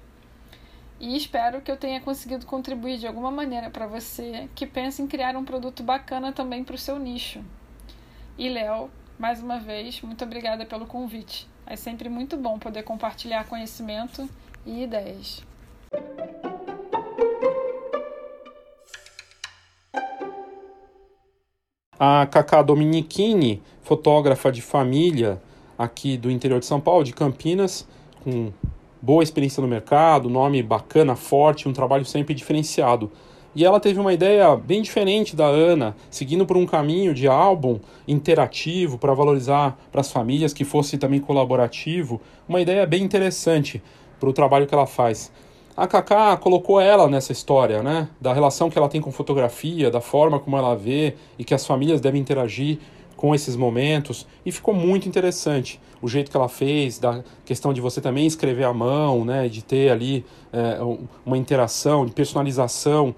E 1.01 1.17
espero 1.17 1.61
que 1.61 1.71
eu 1.71 1.77
tenha 1.77 1.99
conseguido 1.99 2.45
contribuir 2.45 2.99
de 2.99 3.07
alguma 3.07 3.31
maneira 3.31 3.71
para 3.71 3.87
você 3.87 4.47
que 4.53 4.67
pensa 4.67 5.01
em 5.01 5.07
criar 5.07 5.35
um 5.35 5.43
produto 5.43 5.81
bacana 5.81 6.31
também 6.31 6.63
para 6.63 6.75
o 6.75 6.77
seu 6.77 6.99
nicho. 6.99 7.43
E 8.37 8.47
Léo, 8.47 8.87
mais 9.17 9.41
uma 9.41 9.59
vez, 9.59 9.99
muito 10.03 10.23
obrigada 10.23 10.63
pelo 10.63 10.85
convite. 10.85 11.49
É 11.65 11.75
sempre 11.75 12.07
muito 12.07 12.37
bom 12.37 12.59
poder 12.59 12.83
compartilhar 12.83 13.47
conhecimento 13.47 14.29
e 14.63 14.83
ideias. 14.83 15.43
A 21.97 22.27
Cacá 22.27 22.61
Dominichini, 22.61 23.63
fotógrafa 23.81 24.51
de 24.51 24.61
família, 24.61 25.41
aqui 25.79 26.15
do 26.15 26.29
interior 26.29 26.59
de 26.59 26.67
São 26.67 26.79
Paulo, 26.79 27.03
de 27.03 27.11
Campinas, 27.11 27.87
com 28.23 28.53
boa 29.01 29.23
experiência 29.23 29.61
no 29.61 29.67
mercado, 29.67 30.29
nome 30.29 30.61
bacana, 30.61 31.15
forte, 31.15 31.67
um 31.67 31.73
trabalho 31.73 32.05
sempre 32.05 32.33
diferenciado. 32.33 33.11
E 33.53 33.65
ela 33.65 33.79
teve 33.81 33.99
uma 33.99 34.13
ideia 34.13 34.55
bem 34.55 34.81
diferente 34.81 35.35
da 35.35 35.45
Ana, 35.45 35.95
seguindo 36.09 36.45
por 36.45 36.55
um 36.55 36.65
caminho 36.65 37.13
de 37.13 37.27
álbum 37.27 37.79
interativo 38.07 38.97
para 38.97 39.13
valorizar 39.13 39.77
para 39.91 39.99
as 39.99 40.11
famílias, 40.11 40.53
que 40.53 40.63
fosse 40.63 40.97
também 40.97 41.19
colaborativo. 41.19 42.21
Uma 42.47 42.61
ideia 42.61 42.85
bem 42.85 43.03
interessante 43.03 43.81
para 44.19 44.29
o 44.29 44.33
trabalho 44.33 44.67
que 44.67 44.73
ela 44.73 44.87
faz. 44.87 45.31
A 45.75 45.85
Kaká 45.87 46.37
colocou 46.37 46.79
ela 46.79 47.09
nessa 47.09 47.31
história, 47.31 47.81
né? 47.81 48.07
Da 48.21 48.31
relação 48.33 48.69
que 48.69 48.77
ela 48.77 48.87
tem 48.87 49.01
com 49.01 49.11
fotografia, 49.11 49.89
da 49.91 49.99
forma 49.99 50.39
como 50.39 50.55
ela 50.55 50.75
vê 50.75 51.15
e 51.37 51.43
que 51.43 51.53
as 51.53 51.65
famílias 51.65 51.99
devem 51.99 52.21
interagir 52.21 52.79
com 53.21 53.35
esses 53.35 53.55
momentos 53.55 54.25
e 54.43 54.51
ficou 54.51 54.73
muito 54.73 55.07
interessante 55.07 55.79
o 56.01 56.07
jeito 56.07 56.31
que 56.31 56.35
ela 56.35 56.49
fez, 56.49 56.97
da 56.97 57.23
questão 57.45 57.71
de 57.71 57.79
você 57.79 58.01
também 58.01 58.25
escrever 58.25 58.63
à 58.63 58.73
mão, 58.73 59.23
né, 59.23 59.47
de 59.47 59.63
ter 59.63 59.91
ali 59.91 60.25
é, 60.51 60.79
uma 61.23 61.37
interação, 61.37 62.03
de 62.03 62.13
personalização. 62.13 63.13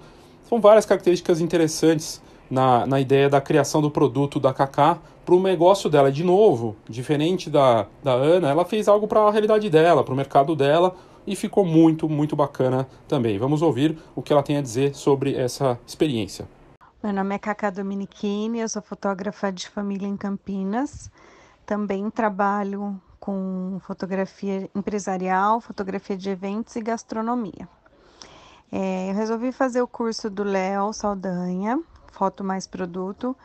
São 0.46 0.60
várias 0.60 0.84
características 0.84 1.40
interessantes 1.40 2.20
na, 2.50 2.86
na 2.86 3.00
ideia 3.00 3.30
da 3.30 3.40
criação 3.40 3.80
do 3.80 3.90
produto 3.90 4.38
da 4.38 4.52
Kaká 4.52 4.98
para 5.24 5.34
o 5.34 5.40
negócio 5.40 5.88
dela. 5.88 6.12
De 6.12 6.22
novo, 6.22 6.76
diferente 6.86 7.48
da, 7.48 7.86
da 8.02 8.12
Ana, 8.12 8.50
ela 8.50 8.66
fez 8.66 8.88
algo 8.88 9.08
para 9.08 9.20
a 9.20 9.30
realidade 9.30 9.70
dela, 9.70 10.04
para 10.04 10.12
o 10.12 10.16
mercado 10.16 10.54
dela 10.54 10.94
e 11.26 11.34
ficou 11.34 11.64
muito, 11.64 12.10
muito 12.10 12.36
bacana 12.36 12.86
também. 13.08 13.38
Vamos 13.38 13.62
ouvir 13.62 13.96
o 14.14 14.20
que 14.20 14.34
ela 14.34 14.42
tem 14.42 14.58
a 14.58 14.60
dizer 14.60 14.94
sobre 14.94 15.34
essa 15.34 15.78
experiência. 15.86 16.46
Meu 17.04 17.12
nome 17.12 17.34
é 17.34 17.38
Cacá 17.38 17.68
Dominichini, 17.68 18.60
eu 18.60 18.68
sou 18.70 18.80
fotógrafa 18.80 19.52
de 19.52 19.68
família 19.68 20.08
em 20.08 20.16
Campinas. 20.16 21.10
Também 21.66 22.08
trabalho 22.08 22.98
com 23.20 23.78
fotografia 23.82 24.70
empresarial, 24.74 25.60
fotografia 25.60 26.16
de 26.16 26.30
eventos 26.30 26.74
e 26.76 26.80
gastronomia. 26.80 27.68
É, 28.72 29.10
eu 29.10 29.14
resolvi 29.14 29.52
fazer 29.52 29.82
o 29.82 29.86
curso 29.86 30.30
do 30.30 30.42
Léo 30.42 30.94
Saldanha, 30.94 31.78
Foto 32.10 32.42
Mais 32.42 32.66
Produto, 32.66 33.36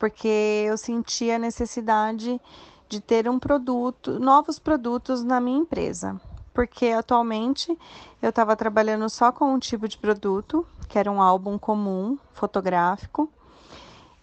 porque 0.00 0.64
eu 0.66 0.76
senti 0.76 1.30
a 1.30 1.38
necessidade 1.38 2.40
de 2.88 3.00
ter 3.00 3.28
um 3.30 3.38
produto, 3.38 4.18
novos 4.18 4.58
produtos 4.58 5.22
na 5.22 5.40
minha 5.40 5.58
empresa. 5.58 6.20
Porque 6.56 6.86
atualmente 6.86 7.78
eu 8.22 8.30
estava 8.30 8.56
trabalhando 8.56 9.10
só 9.10 9.30
com 9.30 9.52
um 9.52 9.58
tipo 9.58 9.86
de 9.86 9.98
produto, 9.98 10.66
que 10.88 10.98
era 10.98 11.12
um 11.12 11.20
álbum 11.20 11.58
comum, 11.58 12.16
fotográfico. 12.32 13.30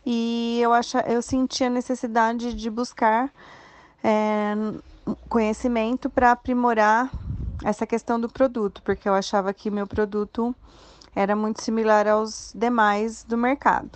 E 0.04 0.60
eu, 0.60 0.74
acha, 0.74 1.02
eu 1.02 1.22
senti 1.22 1.63
a 1.63 1.69
necessidade 1.69 2.56
de 2.56 2.69
buscar 2.72 3.32
é, 4.04 4.56
conhecimento 5.30 6.10
para 6.10 6.32
aprimorar 6.32 7.12
essa 7.63 7.86
questão 7.86 8.19
do 8.19 8.28
produto, 8.28 8.82
porque 8.82 9.08
eu 9.08 9.13
achava 9.13 9.54
que 9.54 9.69
meu 9.69 9.86
produto 9.86 10.56
era 11.15 11.36
muito 11.36 11.62
similar 11.62 12.08
aos 12.08 12.52
demais 12.56 13.24
do 13.24 13.38
mercado. 13.38 13.91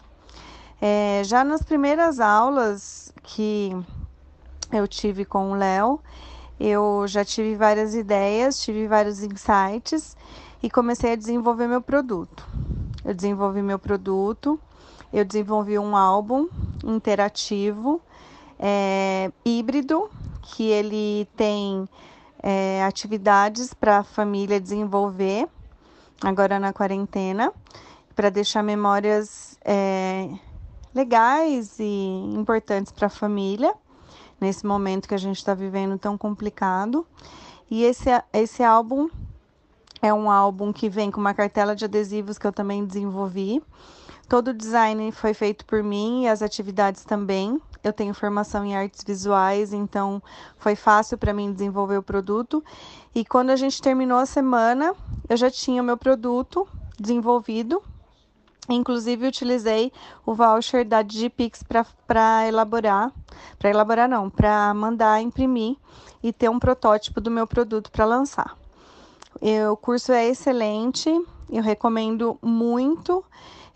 É, 0.79 1.23
já 1.25 1.43
nas 1.43 1.63
primeiras 1.63 2.19
aulas 2.19 3.11
que 3.23 3.75
eu 4.71 4.87
tive 4.87 5.25
com 5.25 5.53
o 5.53 5.55
Léo, 5.55 5.99
eu 6.59 7.05
já 7.07 7.23
tive 7.23 7.55
várias 7.55 7.93
ideias, 7.93 8.59
tive 8.59 8.87
vários 8.87 9.21
insights 9.21 10.17
e 10.61 10.69
comecei 10.69 11.13
a 11.13 11.15
desenvolver 11.15 11.67
meu 11.67 11.81
produto. 11.81 12.45
Eu 13.05 13.13
desenvolvi 13.13 13.61
meu 13.61 13.77
produto, 13.77 14.59
eu 15.13 15.23
desenvolvi 15.23 15.77
um 15.77 15.95
álbum 15.95 16.47
interativo, 16.83 18.01
é, 18.59 19.31
híbrido, 19.45 20.09
que 20.41 20.63
ele 20.63 21.27
tem 21.35 21.87
é, 22.41 22.83
atividades 22.83 23.73
para 23.73 23.99
a 23.99 24.03
família 24.03 24.59
desenvolver 24.59 25.47
agora 26.23 26.59
na 26.59 26.73
quarentena, 26.73 27.53
para 28.15 28.31
deixar 28.31 28.63
memórias 28.63 29.59
é, 29.63 30.27
legais 30.93 31.77
e 31.79 32.33
importantes 32.33 32.91
para 32.91 33.05
a 33.05 33.11
família 33.11 33.75
nesse 34.39 34.65
momento 34.65 35.07
que 35.07 35.15
a 35.15 35.19
gente 35.19 35.37
está 35.37 35.53
vivendo 35.53 35.97
tão 35.97 36.17
complicado. 36.17 37.05
E 37.69 37.83
esse, 37.83 38.09
esse 38.33 38.63
álbum 38.63 39.09
é 40.01 40.13
um 40.13 40.29
álbum 40.29 40.71
que 40.71 40.89
vem 40.89 41.11
com 41.11 41.19
uma 41.19 41.33
cartela 41.33 41.75
de 41.75 41.85
adesivos 41.85 42.37
que 42.37 42.45
eu 42.45 42.53
também 42.53 42.85
desenvolvi. 42.85 43.61
Todo 44.27 44.49
o 44.49 44.53
design 44.53 45.11
foi 45.11 45.33
feito 45.33 45.65
por 45.65 45.81
mim 45.81 46.23
e 46.23 46.27
as 46.27 46.41
atividades 46.41 47.05
também. 47.05 47.61
Eu 47.83 47.93
tenho 47.93 48.13
formação 48.13 48.65
em 48.65 48.75
artes 48.75 49.03
visuais, 49.03 49.71
então 49.71 50.21
foi 50.57 50.75
fácil 50.75 51.17
para 51.17 51.33
mim 51.33 51.53
desenvolver 51.53 51.97
o 51.97 52.03
produto. 52.03 52.63
E 53.15 53.23
quando 53.23 53.51
a 53.51 53.55
gente 53.55 53.81
terminou 53.81 54.17
a 54.17 54.25
semana, 54.25 54.93
eu 55.29 55.37
já 55.37 55.49
tinha 55.49 55.81
o 55.81 55.85
meu 55.85 55.97
produto 55.97 56.67
desenvolvido. 56.99 57.81
Inclusive 58.69 59.27
utilizei 59.27 59.91
o 60.25 60.33
voucher 60.33 60.85
da 60.85 61.01
Digipix 61.01 61.63
para 61.63 62.47
elaborar, 62.47 63.11
para 63.57 63.69
elaborar 63.69 64.09
não, 64.09 64.29
para 64.29 64.73
mandar 64.73 65.21
imprimir 65.21 65.77
e 66.21 66.33
ter 66.33 66.49
um 66.49 66.59
protótipo 66.59 67.21
do 67.21 67.31
meu 67.31 67.47
produto 67.47 67.91
para 67.91 68.05
lançar. 68.05 68.57
O 69.71 69.77
curso 69.77 70.11
é 70.11 70.27
excelente, 70.27 71.09
eu 71.49 71.63
recomendo 71.63 72.37
muito. 72.41 73.23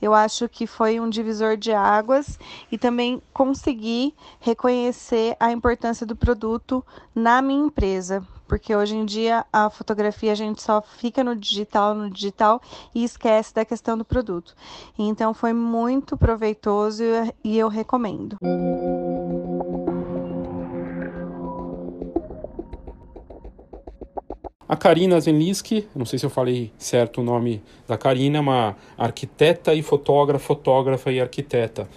Eu 0.01 0.13
acho 0.13 0.49
que 0.49 0.65
foi 0.65 0.99
um 0.99 1.09
divisor 1.09 1.55
de 1.55 1.71
águas 1.71 2.39
e 2.71 2.77
também 2.77 3.21
consegui 3.31 4.15
reconhecer 4.39 5.35
a 5.39 5.51
importância 5.51 6.05
do 6.05 6.15
produto 6.15 6.83
na 7.13 7.41
minha 7.41 7.65
empresa, 7.65 8.25
porque 8.47 8.75
hoje 8.75 8.95
em 8.95 9.05
dia 9.05 9.45
a 9.53 9.69
fotografia 9.69 10.31
a 10.31 10.35
gente 10.35 10.61
só 10.61 10.81
fica 10.81 11.23
no 11.23 11.35
digital, 11.35 11.93
no 11.93 12.09
digital 12.09 12.61
e 12.95 13.03
esquece 13.03 13.53
da 13.53 13.63
questão 13.63 13.97
do 13.97 14.03
produto. 14.03 14.55
Então 14.97 15.33
foi 15.33 15.53
muito 15.53 16.17
proveitoso 16.17 17.03
e 17.43 17.57
eu 17.57 17.67
recomendo. 17.67 18.37
A 24.71 24.77
Karina 24.77 25.19
Zenliski, 25.19 25.85
não 25.93 26.05
sei 26.05 26.17
se 26.17 26.25
eu 26.25 26.29
falei 26.29 26.71
certo 26.77 27.19
o 27.19 27.23
nome 27.25 27.61
da 27.85 27.97
Karina, 27.97 28.37
é 28.37 28.39
uma 28.39 28.77
arquiteta 28.97 29.73
e 29.73 29.81
fotógrafa, 29.81 30.45
fotógrafa 30.45 31.11
e 31.11 31.19
arquiteta, 31.19 31.89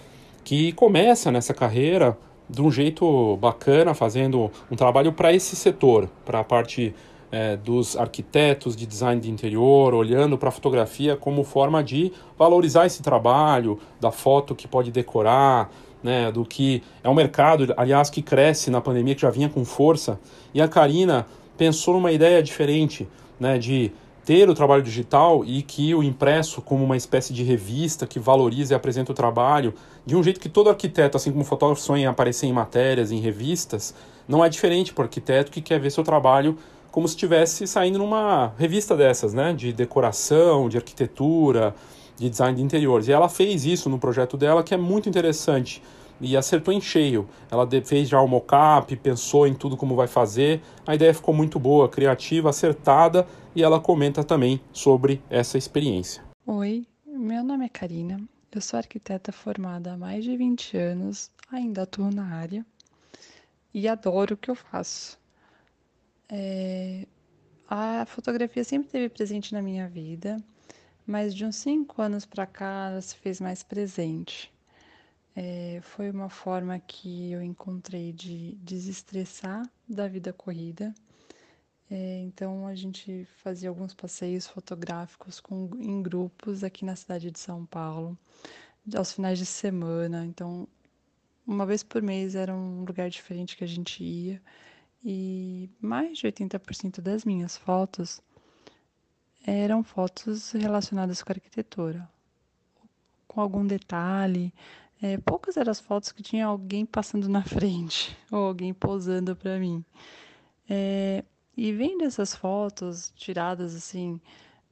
que 0.43 0.73
começa 0.73 1.31
nessa 1.31 1.55
carreira 1.55 2.19
de 2.51 2.61
um 2.61 2.73
jeito 2.73 3.37
bacana, 3.37 3.95
fazendo 3.95 4.51
um 4.69 4.75
trabalho 4.75 5.13
para 5.13 5.33
esse 5.33 5.55
setor, 5.55 6.11
para 6.25 6.41
a 6.41 6.45
parte 6.45 6.93
é, 7.31 7.57
dos 7.57 7.97
arquitetos 7.97 8.75
de 8.75 8.87
design 8.87 9.21
de 9.21 9.31
interior, 9.31 9.95
olhando 9.95 10.37
para 10.37 10.49
a 10.49 10.53
fotografia 10.53 11.15
como 11.15 11.45
forma 11.45 11.81
de 11.81 12.11
valorizar 12.37 12.87
esse 12.87 13.05
trabalho, 13.05 13.79
da 14.01 14.11
foto 14.11 14.53
que 14.53 14.67
pode 14.67 14.91
decorar, 14.91 15.71
né, 16.03 16.33
do 16.33 16.45
que 16.45 16.83
é 17.05 17.09
um 17.09 17.15
mercado, 17.15 17.73
aliás, 17.77 18.11
que 18.11 18.21
cresce 18.21 18.69
na 18.69 18.81
pandemia, 18.81 19.15
que 19.15 19.23
já 19.23 19.31
vinha 19.31 19.49
com 19.49 19.65
força. 19.65 20.19
E 20.53 20.61
a 20.61 20.67
Karina 20.67 21.25
pensou 21.57 21.95
numa 21.95 22.13
ideia 22.13 22.43
diferente, 22.43 23.09
né, 23.39 23.59
de 23.59 23.93
ter 24.25 24.49
o 24.49 24.55
trabalho 24.55 24.83
digital 24.83 25.45
e 25.45 25.63
que 25.63 25.95
o 25.95 26.03
impresso 26.03 26.63
como 26.63 26.83
uma 26.83 26.97
espécie 26.97 27.33
de 27.33 27.43
revista 27.43 28.07
que 28.07 28.19
valoriza 28.19 28.73
e 28.73 28.77
apresenta 28.77 29.13
o 29.13 29.15
trabalho 29.15 29.75
de 30.07 30.17
um 30.17 30.23
jeito 30.23 30.41
que 30.41 30.49
todo 30.49 30.71
arquiteto, 30.71 31.17
assim 31.17 31.31
como 31.31 31.45
fotógrafo 31.45 31.83
sonha 31.83 32.05
em 32.05 32.07
aparecer 32.07 32.47
em 32.47 32.53
matérias, 32.53 33.13
em 33.13 33.21
revistas, 33.21 33.95
não 34.27 34.43
é 34.43 34.49
diferente 34.49 34.95
para 34.95 35.03
o 35.03 35.05
arquiteto 35.05 35.53
que 35.53 35.61
quer 35.61 35.79
ver 35.79 35.91
seu 35.91 36.03
trabalho 36.03 36.57
como 36.91 37.07
se 37.09 37.15
estivesse 37.15 37.67
saindo 37.67 37.99
numa 37.99 38.53
revista 38.57 38.97
dessas, 38.97 39.35
né, 39.35 39.53
de 39.53 39.73
decoração, 39.73 40.69
de 40.69 40.77
arquitetura, 40.77 41.75
de 42.17 42.31
design 42.31 42.57
de 42.57 42.63
interiores. 42.63 43.09
E 43.09 43.13
ela 43.13 43.29
fez 43.29 43.65
isso 43.65 43.91
no 43.91 43.99
projeto 43.99 44.37
dela, 44.37 44.63
que 44.63 44.73
é 44.73 44.77
muito 44.77 45.09
interessante 45.09 45.83
e 46.21 46.37
acertou 46.37 46.73
em 46.73 46.81
cheio. 46.81 47.29
Ela 47.51 47.69
fez 47.85 48.09
já 48.09 48.21
o 48.21 48.29
mockup, 48.29 48.95
pensou 48.97 49.47
em 49.47 49.55
tudo 49.55 49.77
como 49.77 49.97
vai 49.97 50.07
fazer. 50.07 50.61
A 50.87 50.95
ideia 50.95 51.15
ficou 51.15 51.35
muito 51.35 51.59
boa, 51.59 51.89
criativa, 51.89 52.51
acertada 52.51 53.27
e 53.55 53.63
ela 53.63 53.81
comenta 53.81 54.23
também 54.23 54.61
sobre 54.73 55.23
essa 55.29 55.59
experiência. 55.59 56.23
Oi, 56.47 56.87
meu 57.07 57.43
nome 57.43 57.67
é 57.67 57.69
Karina. 57.69 58.21
Eu 58.53 58.61
sou 58.61 58.79
arquiteta 58.79 59.33
formada 59.33 59.93
há 59.93 59.97
mais 59.97 60.25
de 60.25 60.37
20 60.37 60.77
anos, 60.77 61.31
ainda 61.51 61.83
atuo 61.83 62.11
na 62.11 62.37
área 62.37 62.65
e 63.75 63.89
adoro 63.89 64.35
o 64.35 64.37
que 64.37 64.51
eu 64.51 64.55
faço. 64.55 65.19
É... 66.29 67.07
A 67.69 68.07
fotografia 68.07 68.63
sempre 68.63 68.87
esteve 68.87 69.09
presente 69.09 69.53
na 69.53 69.61
minha 69.61 69.89
vida, 69.89 70.37
mas 71.05 71.35
de 71.35 71.45
uns 71.45 71.57
cinco 71.57 72.01
anos 72.01 72.25
para 72.25 72.47
cá 72.47 72.91
ela 72.91 73.01
se 73.01 73.17
fez 73.17 73.41
mais 73.41 73.63
presente. 73.65 74.54
É, 75.37 75.81
foi 75.83 76.11
uma 76.11 76.29
forma 76.29 76.79
que 76.79 77.33
eu 77.33 77.43
encontrei 77.43 78.13
de 78.13 78.55
desestressar 78.57 79.69
da 79.89 80.07
vida 80.07 80.33
corrida. 80.33 80.95
É, 81.91 82.21
então 82.21 82.67
a 82.67 82.75
gente 82.75 83.27
fazia 83.43 83.69
alguns 83.69 83.95
passeios 83.95 84.47
fotográficos 84.47 85.41
com, 85.41 85.71
em 85.79 86.03
grupos 86.03 86.63
aqui 86.65 86.85
na 86.85 86.97
cidade 86.97 87.31
de 87.31 87.39
São 87.39 87.67
Paulo, 87.67 88.17
aos 88.97 89.13
finais 89.13 89.39
de 89.39 89.47
semana. 89.47 90.25
Então, 90.25 90.69
uma 91.47 91.67
vez 91.67 91.83
por 91.83 92.01
mês 92.01 92.35
era 92.35 92.55
um 92.55 92.85
lugar 92.85 93.11
diferente 93.11 93.57
que 93.57 93.65
a 93.65 93.69
gente 93.69 94.03
ia. 94.03 94.41
E 95.05 95.69
mais 95.81 96.19
de 96.19 96.27
80% 96.27 97.01
das 97.01 97.25
minhas 97.25 97.57
fotos 97.57 98.23
eram 99.47 99.85
fotos 99.85 100.53
relacionadas 100.53 101.23
com 101.23 101.33
arquitetura, 101.33 102.09
com 103.29 103.41
algum 103.41 103.67
detalhe, 103.67 104.53
é, 105.05 105.19
poucas 105.19 105.59
eram 105.59 105.71
as 105.71 105.81
fotos 105.81 106.13
que 106.13 106.23
tinha 106.23 106.47
alguém 106.47 106.87
passando 106.87 107.29
na 107.29 107.45
frente 107.45 108.17
ou 108.33 108.39
alguém 108.39 108.73
posando 108.73 109.37
para 109.37 109.59
mim. 109.59 109.85
É, 110.67 111.23
e 111.55 111.73
vendo 111.73 112.05
essas 112.05 112.35
fotos 112.35 113.13
tiradas 113.15 113.75
assim 113.75 114.19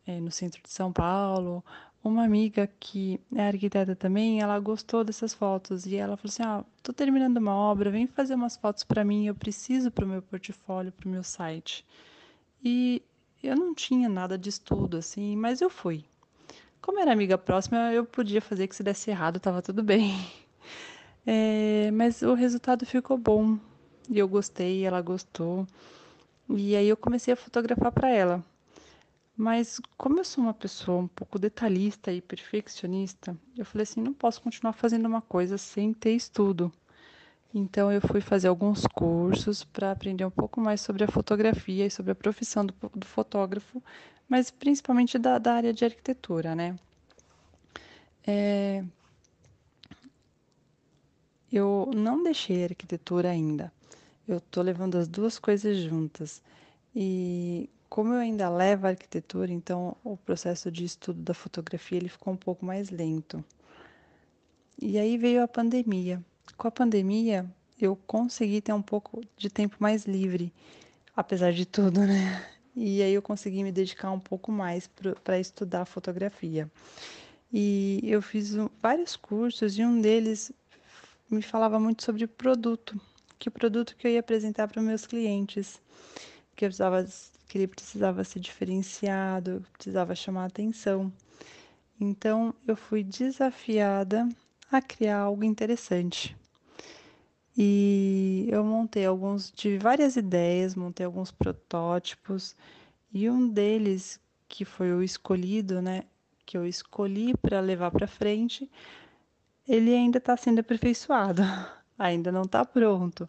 é, 0.07 0.19
no 0.21 0.31
centro 0.31 0.63
de 0.63 0.71
São 0.71 0.91
Paulo, 0.91 1.63
uma 2.03 2.25
amiga 2.25 2.67
que 2.81 3.21
é 3.37 3.47
arquiteta 3.47 3.95
também, 3.95 4.41
ela 4.41 4.59
gostou 4.59 5.05
dessas 5.05 5.35
fotos 5.35 5.85
e 5.85 5.97
ela 5.97 6.17
falou 6.17 6.31
assim: 6.31 6.43
"Ah, 6.43 6.65
tô 6.83 6.95
terminando 6.95 7.37
uma 7.37 7.55
obra, 7.55 7.91
vem 7.91 8.07
fazer 8.07 8.35
umas 8.35 8.57
fotos 8.57 8.85
para 8.85 9.05
mim, 9.05 9.27
eu 9.27 9.35
preciso 9.35 9.91
para 9.91 10.07
o 10.07 10.09
meu 10.09 10.23
portfólio, 10.23 10.93
para 10.93 11.07
o 11.07 11.13
meu 11.13 11.23
site". 11.23 11.85
E 12.65 13.03
eu 13.43 13.55
não 13.55 13.75
tinha 13.75 14.09
nada 14.09 14.39
de 14.39 14.49
estudo 14.49 14.97
assim, 14.97 15.37
mas 15.37 15.61
eu 15.61 15.69
fui. 15.69 16.07
Como 16.83 16.99
era 16.99 17.13
amiga 17.13 17.39
próxima, 17.39 17.93
eu 17.93 18.05
podia 18.05 18.43
fazer 18.43 18.67
que 18.67 18.77
se 18.77 18.83
desse 18.83 19.11
errado, 19.11 19.37
estava 19.37 19.63
tudo 19.63 19.83
bem. 19.83 20.15
É, 21.25 21.89
mas 21.93 22.21
o 22.23 22.35
resultado 22.35 22.85
ficou 22.85 23.17
bom. 23.17 23.57
E 24.11 24.19
eu 24.19 24.27
gostei, 24.27 24.85
ela 24.85 25.01
gostou. 25.01 25.65
E 26.49 26.75
aí 26.75 26.89
eu 26.89 26.97
comecei 26.97 27.33
a 27.33 27.37
fotografar 27.37 27.93
para 27.93 28.11
ela. 28.11 28.45
Mas 29.37 29.81
como 29.97 30.19
eu 30.19 30.25
sou 30.25 30.43
uma 30.43 30.53
pessoa 30.53 30.99
um 30.99 31.07
pouco 31.07 31.39
detalhista 31.39 32.13
e 32.13 32.21
perfeccionista, 32.21 33.37
eu 33.57 33.65
falei 33.65 33.85
assim, 33.85 34.01
não 34.01 34.13
posso 34.13 34.43
continuar 34.43 34.73
fazendo 34.73 35.07
uma 35.07 35.23
coisa 35.23 35.57
sem 35.57 35.95
ter 35.95 36.13
estudo. 36.13 36.73
Então 37.55 37.93
eu 37.93 38.01
fui 38.01 38.21
fazer 38.21 38.49
alguns 38.49 38.87
cursos 38.87 39.63
para 39.63 39.93
aprender 39.93 40.25
um 40.25 40.31
pouco 40.31 40.61
mais 40.61 40.81
sobre 40.81 41.05
a 41.05 41.09
fotografia 41.09 41.87
e 41.87 41.91
sobre 41.91 42.13
a 42.13 42.15
profissão 42.15 42.65
do, 42.65 42.75
do 42.95 43.07
fotógrafo, 43.07 43.83
mas 44.33 44.51
principalmente 44.51 45.19
da, 45.19 45.37
da 45.37 45.53
área 45.53 45.75
de 45.75 45.85
arquitetura, 45.85 46.55
né? 46.55 46.75
É, 48.27 48.83
eu 51.53 51.91
não 51.95 52.23
deixei 52.23 52.63
a 52.63 52.69
arquitetura 52.69 53.29
ainda. 53.29 53.71
Eu 54.27 54.39
estou 54.39 54.63
levando 54.63 54.97
as 54.97 55.07
duas 55.07 55.39
coisas 55.39 55.77
juntas. 55.77 56.41
E 56.97 57.69
como 57.91 58.15
eu 58.15 58.21
ainda 58.21 58.49
levo 58.49 58.87
a 58.87 58.91
arquitetura, 58.91 59.53
então 59.53 59.99
o 60.03 60.17
processo 60.17 60.71
de 60.71 60.87
estudo 60.87 61.21
da 61.21 61.35
fotografia 61.35 61.99
ele 61.99 62.09
ficou 62.09 62.33
um 62.33 62.37
pouco 62.39 62.65
mais 62.65 62.89
lento. 62.89 63.45
E 64.81 64.99
aí 64.99 65.19
veio 65.19 65.43
a 65.43 65.49
pandemia. 65.49 66.25
Com 66.57 66.69
a 66.69 66.71
pandemia, 66.71 67.45
eu 67.79 67.95
consegui 68.07 68.63
ter 68.63 68.73
um 68.73 68.81
pouco 68.81 69.21
de 69.37 69.51
tempo 69.51 69.77
mais 69.79 70.07
livre, 70.07 70.51
apesar 71.15 71.53
de 71.53 71.67
tudo, 71.67 72.01
né? 72.01 72.43
E 72.75 73.03
aí 73.03 73.13
eu 73.13 73.23
consegui 73.23 73.63
me 73.63 73.71
dedicar 73.71 74.11
um 74.11 74.21
pouco 74.21 74.51
mais 74.51 74.89
para 75.23 75.39
estudar 75.39 75.85
fotografia. 75.85 76.71
E 77.53 78.01
eu 78.05 78.23
fiz 78.23 78.55
vários 78.81 79.15
cursos 79.15 79.79
e 79.79 79.85
um 79.85 80.01
deles 80.01 80.51
me 81.31 81.43
falava 81.43 81.79
muito 81.79 82.03
sobre 82.03 82.27
produto, 82.27 82.99
que 83.39 83.51
produto 83.51 83.97
que 83.97 84.07
eu 84.07 84.11
ia 84.11 84.21
apresentar 84.21 84.69
para 84.69 84.81
meus 84.81 85.07
clientes, 85.07 85.81
que, 86.57 86.65
precisava, 86.65 87.07
que 87.49 87.59
ele 87.59 87.67
precisava 87.67 88.25
ser 88.25 88.41
diferenciado, 88.41 89.65
precisava 89.73 90.15
chamar 90.15 90.47
atenção. 90.47 91.13
Então 92.01 92.55
eu 92.67 92.77
fui 92.77 93.03
desafiada 93.03 94.29
a 94.71 94.81
criar 94.81 95.19
algo 95.19 95.45
interessante. 95.45 96.37
E 97.57 98.49
eu 98.51 98.65
montei 98.65 99.05
alguns, 99.05 99.51
tive 99.51 99.79
várias 99.79 100.17
ideias, 100.17 100.75
montei 100.75 101.05
alguns 101.05 101.31
protótipos, 101.31 102.57
e 103.13 103.29
um 103.29 103.49
deles, 103.49 104.19
que 104.49 104.65
foi 104.65 104.93
o 104.93 105.03
escolhido, 105.03 105.83
né, 105.83 106.05
que 106.47 106.57
eu 106.57 106.67
escolhi 106.67 107.37
para 107.37 107.61
levar 107.61 107.91
para 107.91 108.07
frente, 108.07 108.71
ele 109.69 109.95
ainda 109.95 110.19
está 110.19 110.37
sendo 110.37 110.61
aperfeiçoado, 110.61 111.43
ainda 111.99 112.33
não 112.33 112.43
está 112.43 112.65
pronto. 112.65 113.29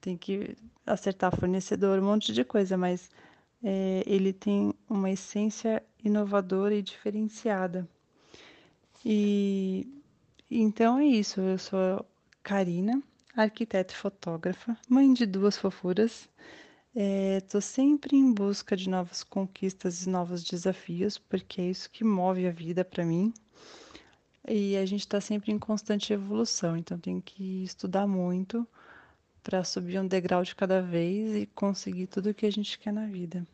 Tem 0.00 0.16
que 0.16 0.56
acertar 0.86 1.36
fornecedor, 1.36 1.98
um 1.98 2.06
monte 2.06 2.32
de 2.32 2.44
coisa, 2.44 2.76
mas 2.76 3.10
é, 3.62 4.02
ele 4.06 4.32
tem 4.32 4.74
uma 4.88 5.10
essência 5.10 5.82
inovadora 6.02 6.74
e 6.74 6.82
diferenciada. 6.82 7.88
E 9.04 9.86
então 10.50 10.98
é 10.98 11.06
isso. 11.06 11.40
Eu 11.40 11.58
sou 11.58 12.04
Karina, 12.42 13.02
arquiteta 13.36 13.94
e 13.94 13.96
fotógrafa, 13.96 14.76
mãe 14.88 15.12
de 15.12 15.26
duas 15.26 15.56
fofuras. 15.56 16.28
Estou 16.94 17.58
é, 17.58 17.62
sempre 17.62 18.16
em 18.16 18.32
busca 18.32 18.76
de 18.76 18.88
novas 18.88 19.22
conquistas 19.22 20.04
e 20.04 20.08
novos 20.08 20.42
desafios, 20.42 21.18
porque 21.18 21.60
é 21.60 21.70
isso 21.70 21.90
que 21.90 22.02
move 22.02 22.46
a 22.46 22.50
vida 22.50 22.84
para 22.84 23.04
mim. 23.04 23.32
E 24.48 24.76
a 24.76 24.84
gente 24.84 25.00
está 25.00 25.20
sempre 25.20 25.52
em 25.52 25.58
constante 25.58 26.12
evolução, 26.12 26.76
então 26.76 26.98
tem 26.98 27.20
que 27.20 27.62
estudar 27.62 28.06
muito 28.06 28.66
para 29.42 29.62
subir 29.62 30.00
um 30.00 30.06
degrau 30.06 30.42
de 30.42 30.54
cada 30.54 30.82
vez 30.82 31.34
e 31.34 31.46
conseguir 31.46 32.06
tudo 32.06 32.30
o 32.30 32.34
que 32.34 32.46
a 32.46 32.52
gente 32.52 32.78
quer 32.78 32.92
na 32.92 33.06
vida. 33.06 33.46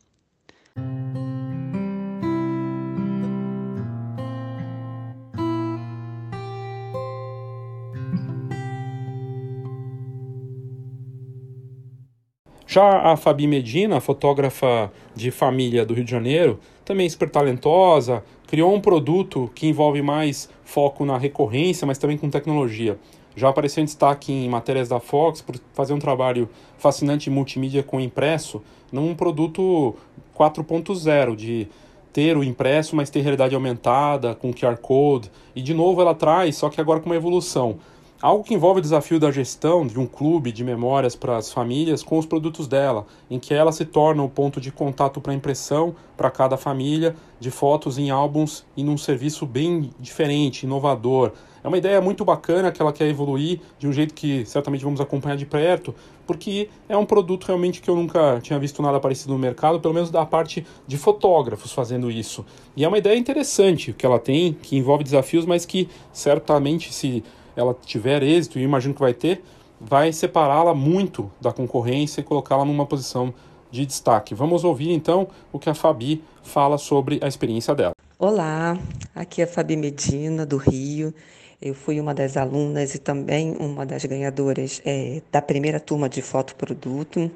Já 12.69 13.13
a 13.13 13.15
Fabi 13.15 13.47
Medina, 13.47 14.01
fotógrafa 14.01 14.91
de 15.15 15.31
família 15.31 15.85
do 15.85 15.93
Rio 15.93 16.03
de 16.03 16.11
Janeiro, 16.11 16.59
também 16.83 17.09
super 17.09 17.29
talentosa, 17.29 18.21
criou 18.45 18.75
um 18.75 18.81
produto 18.81 19.49
que 19.55 19.67
envolve 19.67 20.01
mais 20.01 20.49
foco 20.65 21.05
na 21.05 21.17
recorrência, 21.17 21.87
mas 21.87 21.97
também 21.97 22.17
com 22.17 22.29
tecnologia. 22.29 22.99
Já 23.37 23.47
apareceu 23.47 23.81
em 23.81 23.85
destaque 23.85 24.33
em 24.33 24.49
matérias 24.49 24.89
da 24.89 24.99
Fox 24.99 25.39
por 25.41 25.55
fazer 25.71 25.93
um 25.93 25.99
trabalho 25.99 26.49
fascinante 26.77 27.29
multimídia 27.29 27.83
com 27.83 28.01
impresso 28.01 28.61
num 28.91 29.15
produto 29.15 29.95
4.0 30.37 31.37
de 31.37 31.69
ter 32.11 32.35
o 32.35 32.43
impresso, 32.43 32.97
mas 32.97 33.09
ter 33.09 33.21
realidade 33.21 33.55
aumentada, 33.55 34.35
com 34.35 34.51
QR 34.51 34.75
Code. 34.75 35.31
E 35.55 35.61
de 35.61 35.73
novo 35.73 36.01
ela 36.01 36.13
traz, 36.13 36.57
só 36.57 36.67
que 36.67 36.81
agora 36.81 36.99
com 36.99 37.05
uma 37.05 37.15
evolução. 37.15 37.77
Algo 38.19 38.43
que 38.43 38.55
envolve 38.55 38.79
o 38.79 38.81
desafio 38.81 39.19
da 39.19 39.29
gestão 39.29 39.85
de 39.85 39.99
um 39.99 40.07
clube 40.07 40.51
de 40.51 40.63
memórias 40.63 41.15
para 41.15 41.37
as 41.37 41.53
famílias 41.53 42.01
com 42.01 42.17
os 42.17 42.25
produtos 42.25 42.67
dela, 42.67 43.05
em 43.29 43.37
que 43.37 43.53
ela 43.53 43.71
se 43.71 43.85
torna 43.85 44.23
o 44.23 44.29
ponto 44.29 44.59
de 44.59 44.71
contato 44.71 45.21
para 45.21 45.35
impressão 45.35 45.95
para 46.17 46.31
cada 46.31 46.57
família 46.57 47.15
de 47.39 47.51
fotos 47.51 47.99
em 47.99 48.09
álbuns 48.09 48.65
e 48.75 48.83
num 48.83 48.97
serviço 48.97 49.45
bem 49.45 49.91
diferente, 49.99 50.63
inovador. 50.63 51.31
É 51.63 51.67
uma 51.67 51.77
ideia 51.77 52.01
muito 52.01 52.25
bacana 52.25 52.71
que 52.71 52.81
ela 52.81 52.91
quer 52.91 53.07
evoluir 53.07 53.59
de 53.77 53.87
um 53.87 53.93
jeito 53.93 54.15
que 54.15 54.43
certamente 54.47 54.83
vamos 54.83 54.99
acompanhar 54.99 55.35
de 55.35 55.45
perto, 55.45 55.93
porque 56.25 56.69
é 56.89 56.97
um 56.97 57.05
produto 57.05 57.45
realmente 57.45 57.79
que 57.79 57.89
eu 57.89 57.95
nunca 57.95 58.39
tinha 58.41 58.57
visto 58.57 58.81
nada 58.81 58.99
parecido 58.99 59.33
no 59.33 59.37
mercado, 59.37 59.79
pelo 59.79 59.93
menos 59.93 60.09
da 60.09 60.25
parte 60.25 60.65
de 60.87 60.97
fotógrafos 60.97 61.71
fazendo 61.71 62.09
isso. 62.09 62.43
E 62.75 62.83
é 62.83 62.87
uma 62.87 62.97
ideia 62.97 63.15
interessante 63.15 63.93
que 63.93 64.07
ela 64.07 64.17
tem, 64.17 64.53
que 64.53 64.75
envolve 64.75 65.03
desafios, 65.03 65.45
mas 65.45 65.67
que 65.67 65.87
certamente 66.11 66.91
se 66.91 67.23
ela 67.57 67.75
tiver 67.85 68.21
êxito, 68.21 68.59
e 68.59 68.61
imagino 68.61 68.93
que 68.93 69.01
vai 69.01 69.13
ter, 69.13 69.43
vai 69.81 70.13
separá-la 70.13 70.75
muito 70.75 71.29
da 71.41 71.51
concorrência 71.51 72.21
e 72.21 72.23
colocá-la 72.23 72.63
numa 72.63 72.85
posição 72.85 73.33
de 73.71 73.85
destaque. 73.85 74.33
Vamos 74.35 74.63
ouvir 74.63 74.91
então 74.91 75.27
o 75.51 75.59
que 75.59 75.69
a 75.69 75.73
Fabi 75.73 76.23
fala 76.43 76.77
sobre 76.77 77.19
a 77.21 77.27
experiência 77.27 77.73
dela. 77.75 77.93
Olá, 78.19 78.77
aqui 79.13 79.41
é 79.41 79.43
a 79.43 79.47
Fabi 79.47 79.75
Medina, 79.75 80.45
do 80.45 80.57
Rio. 80.57 81.13
Eu 81.59 81.73
fui 81.73 81.99
uma 81.99 82.13
das 82.13 82.37
alunas 82.37 82.93
e 82.93 82.99
também 82.99 83.55
uma 83.59 83.85
das 83.85 84.05
ganhadoras 84.05 84.79
é, 84.85 85.21
da 85.31 85.41
primeira 85.41 85.79
turma 85.79 86.07
de 86.07 86.21
fotoproduto. 86.21 87.31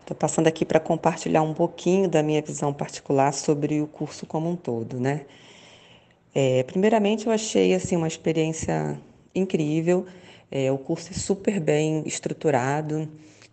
Estou 0.00 0.16
passando 0.16 0.46
aqui 0.46 0.64
para 0.64 0.78
compartilhar 0.78 1.42
um 1.42 1.54
pouquinho 1.54 2.08
da 2.08 2.22
minha 2.22 2.40
visão 2.40 2.72
particular 2.72 3.32
sobre 3.32 3.80
o 3.80 3.86
curso 3.86 4.26
como 4.26 4.48
um 4.48 4.54
todo, 4.54 5.00
né? 5.00 5.22
É, 6.34 6.62
primeiramente, 6.64 7.26
eu 7.26 7.32
achei 7.32 7.74
assim 7.74 7.96
uma 7.96 8.08
experiência 8.08 8.98
incrível. 9.34 10.06
É, 10.50 10.70
o 10.70 10.78
curso 10.78 11.10
é 11.10 11.14
super 11.14 11.58
bem 11.60 12.02
estruturado, 12.06 13.08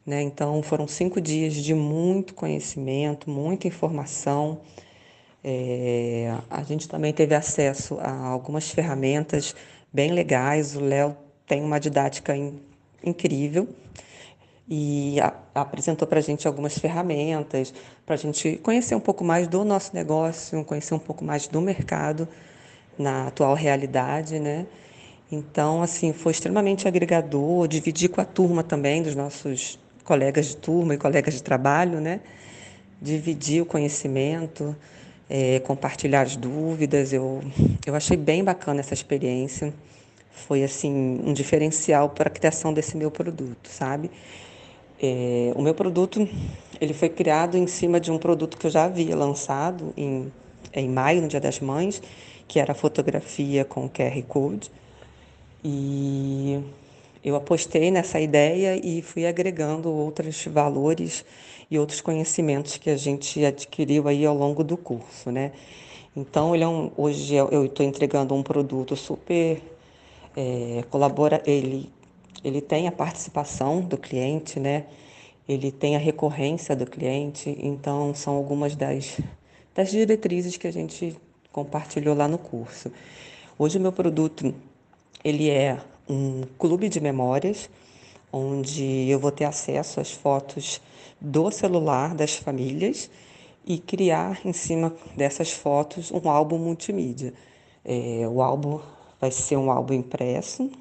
né? 0.06 0.22
Então, 0.22 0.62
foram 0.62 0.88
cinco 0.88 1.20
dias 1.20 1.54
de 1.56 1.74
muito 1.74 2.34
conhecimento, 2.34 3.30
muita 3.30 3.67
informação. 3.67 4.62
É, 5.44 6.36
a 6.50 6.63
gente 6.63 6.88
também 6.88 7.12
teve 7.12 7.34
acesso 7.34 7.98
a 8.00 8.28
algumas 8.28 8.70
ferramentas 8.70 9.56
bem 9.91 10.12
legais. 10.12 10.76
O 10.76 10.80
Léo 10.80 11.17
tem 11.48 11.63
uma 11.63 11.80
didática 11.80 12.36
in, 12.36 12.60
incrível 13.04 13.67
e 14.74 15.20
a, 15.20 15.34
apresentou 15.54 16.08
para 16.08 16.20
a 16.20 16.22
gente 16.22 16.48
algumas 16.48 16.78
ferramentas 16.78 17.74
para 18.06 18.15
a 18.15 18.17
gente 18.17 18.56
conhecer 18.63 18.96
um 18.96 19.02
pouco 19.02 19.22
mais 19.22 19.46
do 19.48 19.65
nosso 19.65 19.94
negócio, 19.94 20.63
conhecer 20.63 20.94
um 20.94 21.00
pouco 21.00 21.26
mais 21.26 21.46
do 21.46 21.60
mercado 21.60 22.26
na 22.98 23.28
atual 23.28 23.54
realidade, 23.54 24.39
né? 24.39 24.65
Então, 25.32 25.82
assim, 25.82 26.12
foi 26.12 26.34
extremamente 26.34 26.88
agregador, 26.88 27.67
dividir 27.67 28.10
com 28.10 28.20
a 28.20 28.26
turma 28.26 28.63
também, 28.63 29.02
dos 29.02 29.15
nossos 29.15 29.80
colegas 30.04 30.48
de 30.48 30.58
turma 30.58 30.96
e 30.96 30.98
colegas 30.98 31.36
de 31.36 31.41
trabalho, 31.41 32.02
né? 32.02 32.20
Dividir 33.02 33.62
o 33.62 33.65
conhecimento, 33.65 34.76
é, 35.30 35.60
compartilhar 35.62 36.24
as 36.24 36.36
dúvidas. 36.36 37.13
Eu, 37.13 37.41
eu 37.86 37.96
achei 37.96 38.17
bem 38.17 38.44
bacana 38.44 38.82
essa 38.82 38.94
experiência. 38.94 39.74
Foi 40.32 40.63
assim 40.63 41.22
um 41.24 41.32
diferencial 41.32 42.10
para 42.10 42.28
a 42.28 42.32
criação 42.32 42.74
desse 42.74 42.98
meu 42.98 43.10
produto, 43.10 43.70
sabe? 43.70 44.12
É, 45.02 45.54
o 45.56 45.62
meu 45.62 45.74
produto 45.74 46.28
ele 46.80 46.94
foi 46.94 47.08
criado 47.08 47.58
em 47.58 47.67
cima 47.67 48.00
de 48.00 48.12
um 48.12 48.17
produto 48.17 48.58
que 48.58 48.67
eu 48.67 48.72
já 48.72 48.84
havia 48.84 49.15
lançado 49.15 49.94
em, 49.96 50.32
em 50.74 50.89
maio, 50.89 51.22
no 51.22 51.28
Dia 51.28 51.39
das 51.39 51.60
Mães, 51.62 52.02
que 52.48 52.60
era 52.60 52.74
fotografia 52.74 53.63
com 53.63 53.89
QR 53.89 54.22
Code. 54.28 54.70
E 55.63 56.63
eu 57.24 57.36
apostei 57.36 57.91
nessa 57.91 58.19
ideia 58.19 58.80
e 58.84 59.02
fui 59.02 59.26
agregando 59.28 59.91
outros 59.91 60.45
valores 60.45 61.24
e 61.69 61.78
outros 61.78 62.02
conhecimentos 62.02 62.78
que 62.78 62.89
a 62.89 62.97
gente 62.97 63.45
adquiriu 63.45 64.08
aí 64.08 64.26
ao 64.26 64.36
longo 64.36 64.63
do 64.63 64.76
curso, 64.76 65.32
né? 65.32 65.52
Então, 66.15 66.54
ele 66.54 66.63
é 66.63 66.67
um, 66.67 66.91
hoje 66.97 67.36
eu 67.36 67.65
estou 67.65 67.86
entregando 67.86 68.34
um 68.36 68.43
produto 68.43 68.95
super 68.95 69.62
é, 70.36 70.84
colabora, 70.89 71.41
ele 71.45 71.89
ele 72.43 72.60
tem 72.60 72.88
a 72.88 72.91
participação 72.91 73.82
do 73.82 73.97
cliente, 73.97 74.60
né? 74.60 74.86
Ele 75.47 75.71
tem 75.71 75.95
a 75.95 76.00
recorrência 76.00 76.76
do 76.76 76.86
cliente, 76.86 77.56
então 77.62 78.13
são 78.15 78.36
algumas 78.36 78.76
das 78.76 79.19
das 79.76 79.91
diretrizes 79.91 80.58
que 80.58 80.67
a 80.67 80.74
gente 80.74 81.15
compartilhou 81.52 82.15
lá 82.15 82.28
no 82.28 82.38
curso. 82.38 82.91
Hoje 83.58 83.78
o 83.78 83.82
meu 83.82 83.91
produto 83.91 84.54
ele 85.23 85.49
é 85.49 85.79
um 86.10 86.41
clube 86.57 86.89
de 86.89 86.99
memórias 86.99 87.69
onde 88.31 89.10
eu 89.10 89.19
vou 89.19 89.31
ter 89.31 89.45
acesso 89.45 89.99
às 89.99 90.12
fotos 90.12 90.81
do 91.19 91.51
celular 91.51 92.15
das 92.15 92.36
famílias 92.36 93.10
e 93.65 93.77
criar 93.77 94.39
em 94.45 94.53
cima 94.53 94.93
dessas 95.15 95.51
fotos 95.51 96.12
um 96.12 96.29
álbum 96.29 96.57
multimídia. 96.57 97.34
É, 97.84 98.27
o 98.27 98.41
álbum 98.41 98.79
vai 99.19 99.31
ser 99.31 99.57
um 99.57 99.71
álbum 99.71 99.93
impresso 99.93 100.71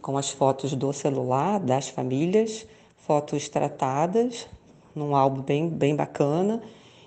com 0.00 0.18
as 0.18 0.30
fotos 0.30 0.74
do 0.74 0.92
celular 0.92 1.60
das 1.60 1.88
famílias, 1.88 2.66
fotos 2.96 3.48
tratadas 3.48 4.46
num 4.94 5.16
álbum 5.16 5.40
bem, 5.40 5.68
bem 5.68 5.96
bacana 5.96 6.62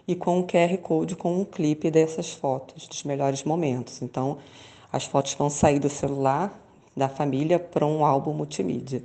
e 0.08 0.16
com 0.16 0.40
um 0.40 0.44
QR 0.44 0.78
Code 0.78 1.16
com 1.16 1.42
um 1.42 1.46
clipe 1.46 1.92
dessas 1.92 2.32
fotos, 2.32 2.88
dos 2.88 3.04
melhores 3.04 3.44
momentos. 3.44 4.02
Então, 4.02 4.38
as 4.96 5.04
fotos 5.04 5.34
vão 5.34 5.50
sair 5.50 5.78
do 5.78 5.90
celular 5.90 6.58
da 6.96 7.10
família 7.10 7.60
para 7.60 7.86
um 7.86 8.06
álbum 8.06 8.32
multimídia. 8.32 9.04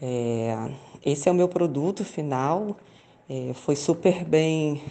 É, 0.00 0.56
esse 1.04 1.28
é 1.28 1.32
o 1.32 1.34
meu 1.34 1.46
produto 1.46 2.06
final, 2.06 2.74
é, 3.28 3.52
foi 3.52 3.76
super 3.76 4.24
bem 4.24 4.82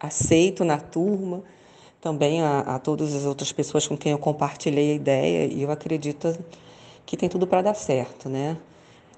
aceito 0.00 0.64
na 0.64 0.76
turma, 0.76 1.44
também 2.00 2.42
a, 2.42 2.60
a 2.60 2.78
todas 2.80 3.14
as 3.14 3.24
outras 3.24 3.52
pessoas 3.52 3.86
com 3.86 3.96
quem 3.96 4.10
eu 4.10 4.18
compartilhei 4.18 4.90
a 4.90 4.94
ideia, 4.94 5.46
e 5.46 5.62
eu 5.62 5.70
acredito 5.70 6.36
que 7.06 7.16
tem 7.16 7.28
tudo 7.28 7.46
para 7.46 7.62
dar 7.62 7.74
certo, 7.74 8.28
né? 8.28 8.56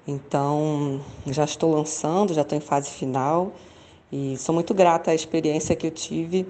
Então, 0.07 1.01
já 1.25 1.45
estou 1.45 1.73
lançando, 1.73 2.31
já 2.31 2.43
estou 2.43 2.55
em 2.55 2.61
fase 2.61 2.91
final 2.91 3.53
e 4.11 4.37
sou 4.37 4.53
muito 4.53 4.71
grata 4.75 5.09
à 5.09 5.15
experiência 5.15 5.75
que 5.75 5.87
eu 5.87 5.91
tive 5.91 6.45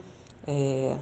é, 0.45 0.97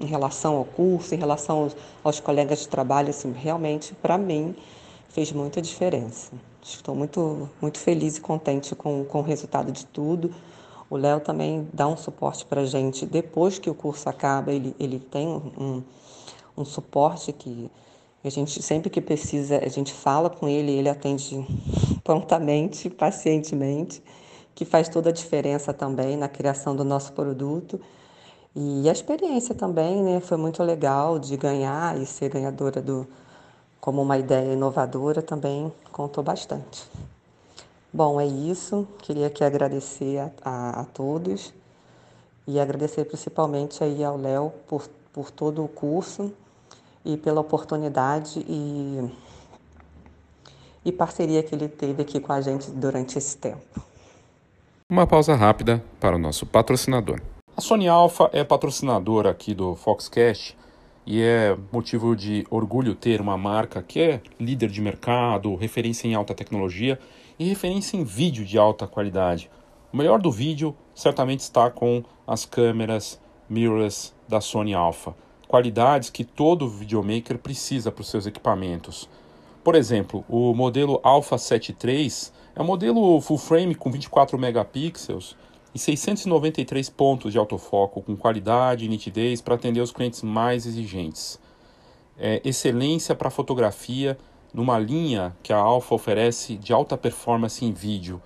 em 0.00 0.06
relação 0.06 0.56
ao 0.56 0.64
curso, 0.64 1.14
em 1.14 1.18
relação 1.18 1.64
aos, 1.64 1.76
aos 2.02 2.20
colegas 2.20 2.60
de 2.60 2.68
trabalho, 2.68 3.10
assim, 3.10 3.32
realmente, 3.32 3.94
para 3.94 4.16
mim, 4.16 4.54
fez 5.08 5.30
muita 5.32 5.60
diferença. 5.60 6.32
Estou 6.62 6.94
muito, 6.94 7.48
muito 7.60 7.78
feliz 7.78 8.16
e 8.16 8.20
contente 8.20 8.74
com, 8.74 9.04
com 9.04 9.18
o 9.18 9.22
resultado 9.22 9.70
de 9.72 9.86
tudo. 9.86 10.34
O 10.88 10.96
Léo 10.96 11.20
também 11.20 11.68
dá 11.72 11.86
um 11.86 11.96
suporte 11.96 12.44
para 12.44 12.62
a 12.62 12.66
gente. 12.66 13.06
Depois 13.06 13.58
que 13.58 13.70
o 13.70 13.74
curso 13.74 14.08
acaba, 14.08 14.52
ele, 14.52 14.74
ele 14.78 14.98
tem 14.98 15.28
um, 15.28 15.82
um 16.56 16.64
suporte 16.64 17.32
que 17.32 17.70
a 18.22 18.28
gente 18.28 18.62
sempre 18.62 18.90
que 18.90 19.00
precisa, 19.00 19.58
a 19.64 19.68
gente 19.68 19.94
fala 19.94 20.28
com 20.28 20.46
ele, 20.46 20.72
ele 20.72 20.88
atende 20.88 21.46
prontamente, 22.04 22.90
pacientemente, 22.90 24.02
que 24.54 24.64
faz 24.64 24.88
toda 24.88 25.08
a 25.08 25.12
diferença 25.12 25.72
também 25.72 26.16
na 26.16 26.28
criação 26.28 26.76
do 26.76 26.84
nosso 26.84 27.12
produto. 27.12 27.80
E 28.54 28.88
a 28.88 28.92
experiência 28.92 29.54
também, 29.54 30.02
né, 30.02 30.20
foi 30.20 30.36
muito 30.36 30.62
legal 30.62 31.18
de 31.18 31.36
ganhar 31.36 31.96
e 32.00 32.04
ser 32.04 32.30
ganhadora 32.30 32.82
do 32.82 33.06
como 33.80 34.02
uma 34.02 34.18
ideia 34.18 34.52
inovadora 34.52 35.22
também 35.22 35.72
contou 35.90 36.22
bastante. 36.22 36.86
Bom, 37.92 38.20
é 38.20 38.26
isso. 38.26 38.86
Queria 38.98 39.28
aqui 39.28 39.42
agradecer 39.42 40.18
a, 40.18 40.30
a, 40.44 40.80
a 40.80 40.84
todos 40.84 41.52
e 42.46 42.60
agradecer 42.60 43.04
principalmente 43.04 43.82
aí 43.82 44.04
ao 44.04 44.16
Léo 44.16 44.52
por, 44.68 44.88
por 45.12 45.30
todo 45.30 45.64
o 45.64 45.68
curso 45.68 46.32
e 47.04 47.16
pela 47.16 47.40
oportunidade 47.40 48.44
e, 48.46 49.10
e 50.84 50.92
parceria 50.92 51.42
que 51.42 51.54
ele 51.54 51.68
teve 51.68 52.02
aqui 52.02 52.20
com 52.20 52.32
a 52.32 52.40
gente 52.40 52.70
durante 52.70 53.16
esse 53.16 53.36
tempo. 53.36 53.82
Uma 54.88 55.06
pausa 55.06 55.34
rápida 55.34 55.82
para 55.98 56.16
o 56.16 56.18
nosso 56.18 56.44
patrocinador. 56.44 57.20
A 57.60 57.62
Sony 57.62 57.88
Alpha 57.88 58.30
é 58.32 58.42
patrocinadora 58.42 59.28
aqui 59.28 59.52
do 59.52 59.76
Foxcast 59.76 60.56
e 61.04 61.20
é 61.20 61.54
motivo 61.70 62.16
de 62.16 62.46
orgulho 62.48 62.94
ter 62.94 63.20
uma 63.20 63.36
marca 63.36 63.82
que 63.82 64.00
é 64.00 64.22
líder 64.40 64.70
de 64.70 64.80
mercado, 64.80 65.54
referência 65.56 66.08
em 66.08 66.14
alta 66.14 66.34
tecnologia 66.34 66.98
e 67.38 67.44
referência 67.44 67.98
em 67.98 68.02
vídeo 68.02 68.46
de 68.46 68.56
alta 68.56 68.86
qualidade. 68.86 69.50
O 69.92 69.96
melhor 69.98 70.22
do 70.22 70.32
vídeo 70.32 70.74
certamente 70.94 71.40
está 71.40 71.70
com 71.70 72.02
as 72.26 72.46
câmeras 72.46 73.20
mirrorless 73.46 74.14
da 74.26 74.40
Sony 74.40 74.72
Alpha 74.72 75.14
qualidades 75.46 76.08
que 76.08 76.24
todo 76.24 76.66
videomaker 76.66 77.36
precisa 77.36 77.92
para 77.92 78.00
os 78.00 78.08
seus 78.08 78.24
equipamentos. 78.24 79.06
Por 79.62 79.74
exemplo, 79.74 80.24
o 80.30 80.54
modelo 80.54 80.98
Alpha 81.02 81.36
7 81.36 81.76
III 81.84 82.10
é 82.56 82.62
um 82.62 82.64
modelo 82.64 83.20
full 83.20 83.36
frame 83.36 83.74
com 83.74 83.90
24 83.90 84.38
megapixels 84.38 85.36
e 85.74 85.78
693 85.78 86.88
pontos 86.90 87.32
de 87.32 87.38
autofoco 87.38 88.02
com 88.02 88.16
qualidade 88.16 88.84
e 88.84 88.88
nitidez 88.88 89.40
para 89.40 89.54
atender 89.54 89.80
os 89.80 89.92
clientes 89.92 90.22
mais 90.22 90.66
exigentes. 90.66 91.38
É 92.18 92.40
excelência 92.44 93.14
para 93.14 93.30
fotografia 93.30 94.18
numa 94.52 94.78
linha 94.78 95.36
que 95.42 95.52
a 95.52 95.58
Alpha 95.58 95.94
oferece 95.94 96.56
de 96.56 96.72
alta 96.72 96.96
performance 96.96 97.64
em 97.64 97.72
vídeo. 97.72 98.20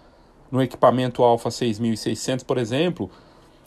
No 0.51 0.63
equipamento 0.63 1.23
Alpha 1.23 1.51
6600, 1.51 2.45
por 2.45 2.59
exemplo, 2.59 3.11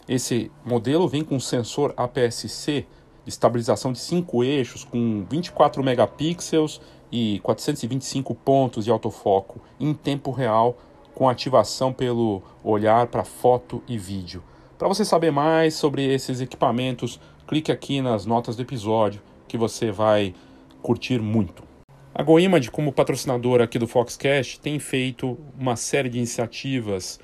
esse 0.07 0.51
modelo 0.65 1.07
vem 1.07 1.23
com 1.23 1.39
sensor 1.39 1.93
APS-C 1.95 2.85
estabilização 3.27 3.91
de 3.91 3.99
cinco 3.99 4.43
eixos 4.43 4.83
com 4.83 5.25
24 5.29 5.83
megapixels 5.83 6.81
e 7.11 7.39
425 7.43 8.33
pontos 8.33 8.85
de 8.85 8.91
autofoco 8.91 9.61
em 9.79 9.93
tempo 9.93 10.31
real 10.31 10.77
com 11.17 11.27
ativação 11.27 11.91
pelo 11.91 12.43
olhar 12.63 13.07
para 13.07 13.23
foto 13.23 13.81
e 13.87 13.97
vídeo. 13.97 14.43
Para 14.77 14.87
você 14.87 15.03
saber 15.03 15.31
mais 15.31 15.73
sobre 15.73 16.05
esses 16.05 16.41
equipamentos, 16.41 17.19
clique 17.47 17.71
aqui 17.71 18.03
nas 18.03 18.23
notas 18.23 18.55
do 18.55 18.61
episódio 18.61 19.19
que 19.47 19.57
você 19.57 19.89
vai 19.89 20.35
curtir 20.79 21.19
muito. 21.19 21.63
A 22.13 22.21
GoImage, 22.21 22.69
como 22.69 22.91
patrocinadora 22.91 23.63
aqui 23.63 23.79
do 23.79 23.87
Foxcast, 23.87 24.59
tem 24.59 24.77
feito 24.77 25.39
uma 25.59 25.75
série 25.75 26.07
de 26.07 26.19
iniciativas 26.19 27.19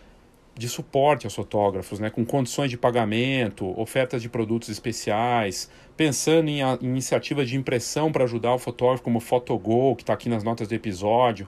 de 0.55 0.67
suporte 0.67 1.27
aos 1.27 1.35
fotógrafos, 1.35 1.99
né, 1.99 2.09
com 2.09 2.25
condições 2.25 2.71
de 2.71 2.77
pagamento, 2.79 3.79
ofertas 3.79 4.23
de 4.23 4.29
produtos 4.29 4.69
especiais, 4.69 5.69
pensando 5.95 6.49
em, 6.49 6.63
a, 6.63 6.79
iniciativas 6.81 7.47
de 7.47 7.55
impressão 7.55 8.11
para 8.11 8.23
ajudar 8.23 8.55
o 8.55 8.59
fotógrafo, 8.59 9.03
como 9.03 9.19
o 9.19 9.21
Photogol, 9.21 9.95
que 9.95 10.01
está 10.01 10.13
aqui 10.13 10.29
nas 10.29 10.43
notas 10.43 10.67
do 10.67 10.73
episódio. 10.73 11.47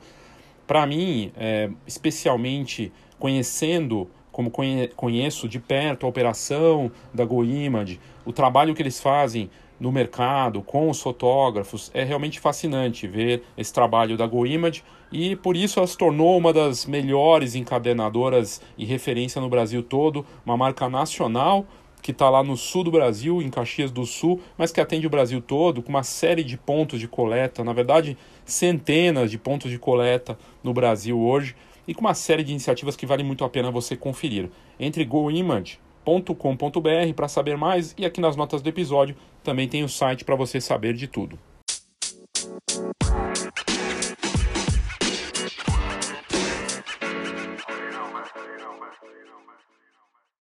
Para 0.67 0.85
mim, 0.85 1.31
é, 1.37 1.69
especialmente 1.85 2.91
conhecendo, 3.19 4.09
como 4.31 4.49
conhe, 4.49 4.87
conheço 4.89 5.47
de 5.47 5.59
perto 5.59 6.05
a 6.05 6.09
operação 6.09 6.91
da 7.13 7.23
GoImage, 7.23 7.99
o 8.25 8.33
trabalho 8.33 8.73
que 8.73 8.81
eles 8.81 8.99
fazem 8.99 9.49
no 9.79 9.91
mercado 9.91 10.61
com 10.61 10.89
os 10.89 11.01
fotógrafos. 11.01 11.91
É 11.93 12.03
realmente 12.03 12.39
fascinante 12.39 13.07
ver 13.07 13.43
esse 13.57 13.73
trabalho 13.73 14.17
da 14.17 14.25
GoImage 14.25 14.83
e 15.11 15.35
por 15.35 15.55
isso 15.55 15.79
ela 15.79 15.87
se 15.87 15.97
tornou 15.97 16.37
uma 16.37 16.51
das 16.51 16.85
melhores 16.85 17.55
encadenadoras 17.55 18.61
e 18.77 18.85
referência 18.85 19.41
no 19.41 19.49
Brasil 19.49 19.83
todo, 19.83 20.25
uma 20.45 20.57
marca 20.57 20.89
nacional 20.89 21.65
que 22.01 22.11
está 22.11 22.29
lá 22.29 22.43
no 22.43 22.55
sul 22.55 22.83
do 22.83 22.91
Brasil, 22.91 23.41
em 23.41 23.49
Caxias 23.49 23.89
do 23.89 24.05
Sul, 24.05 24.39
mas 24.55 24.71
que 24.71 24.79
atende 24.79 25.07
o 25.07 25.09
Brasil 25.09 25.41
todo, 25.41 25.81
com 25.81 25.89
uma 25.89 26.03
série 26.03 26.43
de 26.43 26.55
pontos 26.55 26.99
de 26.99 27.07
coleta, 27.07 27.63
na 27.63 27.73
verdade, 27.73 28.15
centenas 28.45 29.31
de 29.31 29.37
pontos 29.37 29.71
de 29.71 29.79
coleta 29.79 30.37
no 30.63 30.73
Brasil 30.73 31.19
hoje, 31.19 31.55
e 31.87 31.93
com 31.93 32.01
uma 32.01 32.13
série 32.13 32.43
de 32.43 32.51
iniciativas 32.51 32.95
que 32.95 33.05
vale 33.05 33.23
muito 33.23 33.43
a 33.43 33.49
pena 33.49 33.71
você 33.71 33.95
conferir. 33.95 34.49
Entre 34.79 35.03
GoImage 35.05 35.79
com.br 36.05 37.13
para 37.15 37.27
saber 37.27 37.57
mais 37.57 37.95
e 37.97 38.05
aqui 38.05 38.21
nas 38.21 38.35
notas 38.35 38.61
do 38.61 38.69
episódio 38.69 39.15
também 39.43 39.67
tem 39.67 39.83
o 39.83 39.89
site 39.89 40.23
para 40.23 40.35
você 40.35 40.61
saber 40.61 40.93
de 40.93 41.07
tudo. 41.07 41.39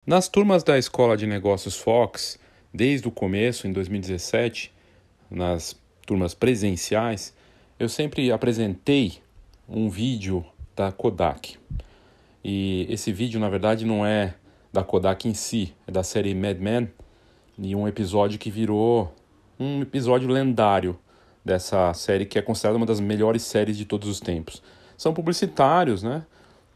Nas 0.05 0.29
turmas 0.29 0.63
da 0.63 0.77
Escola 0.77 1.17
de 1.17 1.27
Negócios 1.27 1.77
Fox, 1.77 2.39
desde 2.73 3.07
o 3.09 3.11
começo, 3.11 3.67
em 3.67 3.73
2017, 3.73 4.71
nas 5.29 5.75
turmas 6.05 6.33
presenciais, 6.33 7.35
eu 7.79 7.87
sempre 7.87 8.31
apresentei 8.31 9.19
um 9.69 9.89
vídeo 9.89 10.43
da 10.75 10.91
Kodak. 10.91 11.57
E 12.43 12.87
esse 12.89 13.11
vídeo, 13.11 13.39
na 13.39 13.49
verdade, 13.49 13.85
não 13.85 14.05
é 14.05 14.33
da 14.71 14.83
Kodak 14.83 15.27
em 15.27 15.33
si, 15.33 15.73
é 15.85 15.91
da 15.91 16.03
série 16.03 16.33
Mad 16.33 16.57
Men, 16.59 16.89
e 17.57 17.75
um 17.75 17.87
episódio 17.87 18.39
que 18.39 18.49
virou 18.49 19.13
um 19.59 19.81
episódio 19.81 20.29
lendário 20.29 20.97
dessa 21.43 21.93
série 21.93 22.25
que 22.25 22.37
é 22.37 22.41
considerada 22.41 22.77
uma 22.77 22.85
das 22.85 22.99
melhores 22.99 23.43
séries 23.43 23.77
de 23.77 23.85
todos 23.85 24.07
os 24.09 24.19
tempos. 24.19 24.61
São 24.97 25.13
publicitários, 25.13 26.03
né, 26.03 26.23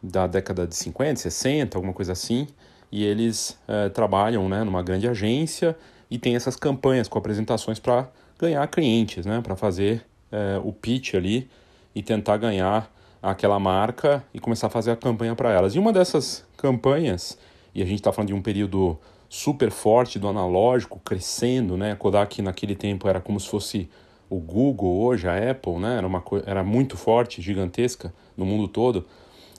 da 0.01 0.27
década 0.27 0.65
de 0.65 0.75
50, 0.75 1.19
60, 1.19 1.77
alguma 1.77 1.93
coisa 1.93 2.13
assim, 2.13 2.47
e 2.91 3.03
eles 3.03 3.59
é, 3.67 3.89
trabalham, 3.89 4.47
né, 4.49 4.63
numa 4.63 4.81
grande 4.81 5.07
agência 5.07 5.77
e 6.09 6.17
tem 6.17 6.35
essas 6.35 6.55
campanhas 6.55 7.07
com 7.07 7.17
apresentações 7.17 7.79
para 7.79 8.09
ganhar 8.39 8.65
clientes, 8.67 9.25
né, 9.25 9.41
para 9.41 9.55
fazer 9.55 10.03
é, 10.31 10.59
o 10.63 10.71
pitch 10.71 11.15
ali 11.15 11.49
e 11.93 12.01
tentar 12.01 12.37
ganhar 12.37 12.91
aquela 13.21 13.59
marca 13.59 14.23
e 14.33 14.39
começar 14.39 14.67
a 14.67 14.69
fazer 14.69 14.91
a 14.91 14.95
campanha 14.95 15.35
para 15.35 15.51
elas. 15.51 15.75
E 15.75 15.79
uma 15.79 15.93
dessas 15.93 16.45
campanhas 16.57 17.37
e 17.73 17.81
a 17.81 17.85
gente 17.85 17.99
está 17.99 18.11
falando 18.11 18.29
de 18.29 18.33
um 18.33 18.41
período 18.41 18.97
super 19.29 19.71
forte 19.71 20.19
do 20.19 20.27
analógico, 20.27 20.99
crescendo, 20.99 21.77
né? 21.77 21.95
Kodak 21.95 22.41
naquele 22.41 22.75
tempo 22.75 23.07
era 23.07 23.21
como 23.21 23.39
se 23.39 23.47
fosse 23.47 23.89
o 24.29 24.37
Google 24.37 25.01
hoje, 25.01 25.27
a 25.27 25.51
Apple, 25.51 25.77
né? 25.77 25.97
Era, 25.97 26.07
uma, 26.07 26.23
era 26.45 26.63
muito 26.63 26.97
forte, 26.97 27.41
gigantesca 27.41 28.13
no 28.35 28.45
mundo 28.45 28.67
todo. 28.67 29.05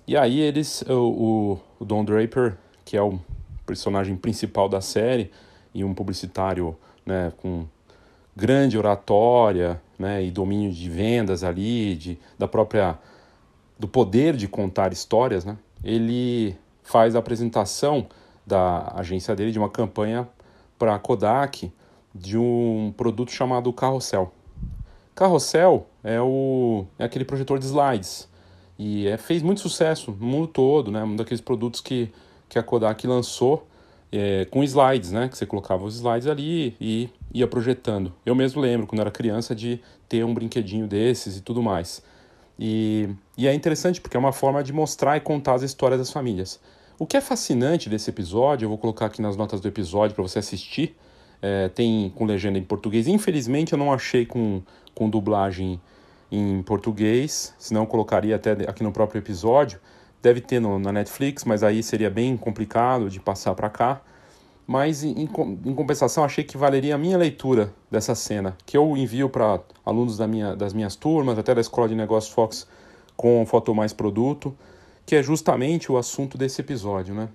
E 0.06 0.16
aí 0.16 0.40
eles, 0.40 0.82
o, 0.88 1.58
o 1.80 1.85
Don 1.85 2.04
Draper, 2.04 2.56
que 2.85 2.96
é 2.96 3.02
o 3.02 3.18
personagem 3.64 4.16
principal 4.16 4.68
da 4.68 4.80
série 4.80 5.30
e 5.72 5.85
um 5.85 5.94
publicitário, 5.94 6.76
né, 7.06 7.32
com 7.38 7.64
grande 8.37 8.76
oratória, 8.76 9.80
né, 10.02 10.24
e 10.24 10.30
domínio 10.30 10.72
de 10.72 10.90
vendas 10.90 11.44
ali, 11.44 11.94
de, 11.94 12.18
da 12.36 12.48
própria 12.48 12.98
do 13.78 13.86
poder 13.86 14.36
de 14.36 14.48
contar 14.48 14.92
histórias, 14.92 15.44
né? 15.44 15.56
Ele 15.82 16.56
faz 16.82 17.16
a 17.16 17.20
apresentação 17.20 18.07
da 18.46 18.92
agência 18.96 19.34
dele 19.34 19.53
de 19.53 19.59
uma 19.59 19.68
campanha 19.68 20.28
para 20.78 20.94
a 20.94 20.98
Kodak 20.98 21.72
de 22.14 22.36
um 22.36 22.92
produto 22.96 23.30
chamado 23.30 23.72
Carrossel. 23.72 24.32
Carrossel 25.14 25.86
é, 26.03 26.20
o, 26.20 26.84
é 26.98 27.05
aquele 27.05 27.24
projetor 27.24 27.59
de 27.59 27.66
slides 27.66 28.28
e 28.78 29.07
é, 29.07 29.16
fez 29.16 29.42
muito 29.42 29.61
sucesso 29.61 30.11
no 30.18 30.26
mundo 30.26 30.48
todo, 30.48 30.90
né? 30.90 31.03
Um 31.05 31.16
daqueles 31.16 31.40
produtos 31.40 31.80
que, 31.80 32.12
que 32.48 32.59
a 32.59 32.62
Kodak 32.62 33.07
lançou 33.07 33.66
é, 34.11 34.44
com 34.46 34.62
slides, 34.62 35.12
né? 35.12 35.28
Que 35.28 35.38
você 35.38 35.46
colocava 35.46 35.84
os 35.84 35.96
slides 35.96 36.26
ali 36.26 36.76
e 36.80 37.09
ia 37.33 37.47
projetando. 37.47 38.12
Eu 38.24 38.35
mesmo 38.35 38.61
lembro, 38.61 38.87
quando 38.87 39.01
era 39.01 39.11
criança, 39.11 39.55
de 39.55 39.80
ter 40.09 40.24
um 40.24 40.35
brinquedinho 40.35 40.87
desses 40.87 41.37
e 41.37 41.41
tudo 41.41 41.62
mais. 41.62 42.03
E, 42.59 43.09
e 43.37 43.49
é 43.49 43.55
interessante 43.55 44.01
porque 44.01 44.16
é 44.16 44.20
uma 44.20 44.33
forma 44.33 44.62
de 44.62 44.72
mostrar 44.72 45.16
e 45.16 45.20
contar 45.20 45.55
as 45.55 45.62
histórias 45.62 45.99
das 45.99 46.12
famílias. 46.12 46.61
O 46.99 47.07
que 47.07 47.16
é 47.16 47.20
fascinante 47.20 47.89
desse 47.89 48.11
episódio, 48.11 48.66
eu 48.66 48.68
vou 48.68 48.78
colocar 48.78 49.07
aqui 49.07 49.22
nas 49.22 49.37
notas 49.37 49.61
do 49.61 49.66
episódio 49.66 50.14
para 50.14 50.22
você 50.22 50.39
assistir, 50.39 50.95
é, 51.41 51.68
tem 51.68 52.11
com 52.14 52.24
legenda 52.24 52.59
em 52.59 52.62
português. 52.62 53.09
Infelizmente 53.09 53.72
eu 53.72 53.78
não 53.78 53.93
achei 53.93 54.24
com, 54.26 54.62
com 54.95 55.09
dublagem 55.09 55.80
em 56.30 56.62
português, 56.62 57.55
senão 57.59 57.83
eu 57.83 57.87
colocaria 57.87 58.37
até 58.37 58.53
aqui 58.68 58.83
no 58.83 58.93
próprio 58.93 59.18
episódio. 59.18 59.80
Deve 60.22 60.41
ter 60.41 60.61
no, 60.61 60.78
na 60.78 60.93
Netflix, 60.93 61.45
mas 61.45 61.64
aí 61.64 61.83
seria 61.83 62.09
bem 62.09 62.37
complicado 62.37 63.11
de 63.11 63.18
passar 63.18 63.55
para 63.55 63.68
cá. 63.68 64.01
Mas 64.73 65.05
em, 65.05 65.11
em, 65.11 65.75
compensação, 65.75 66.25
achei 66.25 66.43
que 66.43 66.57
valeria 66.57 66.95
a 66.95 66.99
minha 66.99 67.18
leitura 67.18 67.75
dessa 67.91 68.14
cena, 68.14 68.57
que 68.64 68.75
eu 68.75 68.97
envio 68.97 69.29
para 69.29 69.61
alunos 69.85 70.16
da 70.16 70.27
minha, 70.27 70.57
das 70.57 70.73
minhas 70.73 70.97
turmas, 70.97 71.39
até 71.39 71.55
da 71.55 71.61
Escola 71.61 71.91
de 71.91 71.95
Negócios 71.95 72.33
Fox 72.33 72.66
com 73.14 73.45
Foto 73.45 73.75
Mais 73.75 73.93
Produto, 73.93 74.57
que 75.05 75.14
é 75.14 75.23
justamente 75.23 75.93
o 75.93 75.99
assunto 75.99 76.39
desse 76.39 76.62
episódio, 76.62 77.14
né? 77.14 77.29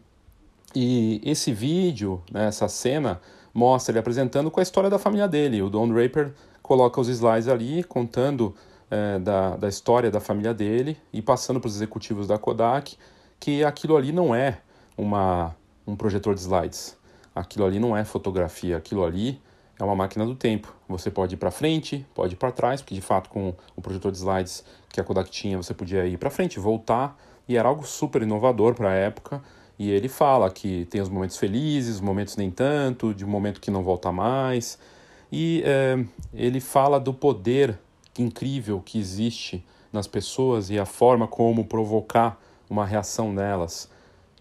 E 0.73 1.21
esse 1.23 1.53
vídeo, 1.53 2.23
né, 2.31 2.47
essa 2.47 2.67
cena, 2.67 3.21
mostra 3.53 3.91
ele 3.91 3.99
apresentando 3.99 4.49
com 4.49 4.59
a 4.59 4.63
história 4.63 4.89
da 4.89 4.97
família 4.97 5.27
dele. 5.27 5.61
O 5.61 5.69
Don 5.69 5.87
Draper 5.87 6.33
coloca 6.63 6.99
os 6.99 7.07
slides 7.07 7.47
ali, 7.47 7.83
contando 7.83 8.55
é, 8.89 9.19
da, 9.19 9.55
da 9.57 9.69
história 9.69 10.09
da 10.09 10.19
família 10.19 10.55
dele 10.55 10.97
e 11.13 11.21
passando 11.21 11.59
para 11.59 11.67
os 11.67 11.75
executivos 11.75 12.25
da 12.25 12.39
Kodak 12.39 12.97
que 13.39 13.63
aquilo 13.63 13.95
ali 13.95 14.11
não 14.11 14.33
é 14.33 14.57
uma, 14.97 15.55
um 15.85 15.95
projetor 15.95 16.33
de 16.33 16.41
slides. 16.41 16.96
Aquilo 17.37 17.65
ali 17.65 17.79
não 17.79 17.95
é 17.95 18.03
fotografia, 18.03 18.77
aquilo 18.77 19.05
ali 19.05 19.39
é 19.79 19.83
uma 19.83 19.95
máquina 19.95 20.25
do 20.25 20.33
tempo. 20.33 20.73
Você 20.89 21.11
pode 21.11 21.35
ir 21.35 21.37
para 21.37 21.51
frente, 21.51 22.05
pode 22.15 22.33
ir 22.33 22.37
para 22.37 22.51
trás, 22.51 22.81
porque 22.81 22.95
de 22.95 23.01
fato 23.01 23.29
com 23.29 23.53
o 23.75 23.81
projetor 23.81 24.11
de 24.11 24.17
slides 24.17 24.63
que 24.89 24.99
a 24.99 25.03
Kodak 25.03 25.29
tinha, 25.29 25.55
você 25.55 25.73
podia 25.73 26.05
ir 26.07 26.17
para 26.17 26.31
frente, 26.31 26.59
voltar, 26.59 27.15
e 27.47 27.55
era 27.55 27.69
algo 27.69 27.85
super 27.85 28.23
inovador 28.23 28.73
para 28.73 28.89
a 28.89 28.93
época. 28.93 29.41
E 29.77 29.91
ele 29.91 30.09
fala 30.09 30.49
que 30.49 30.85
tem 30.85 30.99
os 30.99 31.09
momentos 31.09 31.37
felizes, 31.37 31.95
os 31.95 32.01
momentos 32.01 32.35
nem 32.35 32.49
tanto, 32.49 33.13
de 33.13 33.23
um 33.23 33.29
momento 33.29 33.61
que 33.61 33.69
não 33.69 33.83
volta 33.83 34.11
mais. 34.11 34.79
E 35.31 35.61
é, 35.63 36.03
ele 36.33 36.59
fala 36.59 36.99
do 36.99 37.13
poder 37.13 37.77
incrível 38.17 38.81
que 38.83 38.97
existe 38.97 39.63
nas 39.93 40.07
pessoas 40.07 40.71
e 40.71 40.79
a 40.79 40.85
forma 40.85 41.27
como 41.27 41.65
provocar 41.65 42.41
uma 42.67 42.83
reação 42.83 43.31
nelas, 43.31 43.89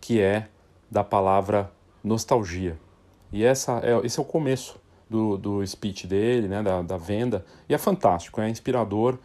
que 0.01 0.19
é 0.19 0.49
da 0.91 1.05
palavra 1.05 1.71
nostalgia. 2.03 2.86
E 3.33 3.45
essa 3.45 3.81
é, 3.83 4.05
esse 4.05 4.19
é 4.19 4.23
o 4.23 4.25
começo 4.25 4.79
do, 5.09 5.37
do 5.37 5.67
speech 5.67 6.07
dele, 6.07 6.49
né, 6.49 6.63
da, 6.63 6.83
da 6.83 6.97
venda, 6.97 7.45
e 7.69 7.75
é 7.75 7.79
fantástico, 7.79 8.41
é 8.41 8.49
inspirador. 8.49 9.19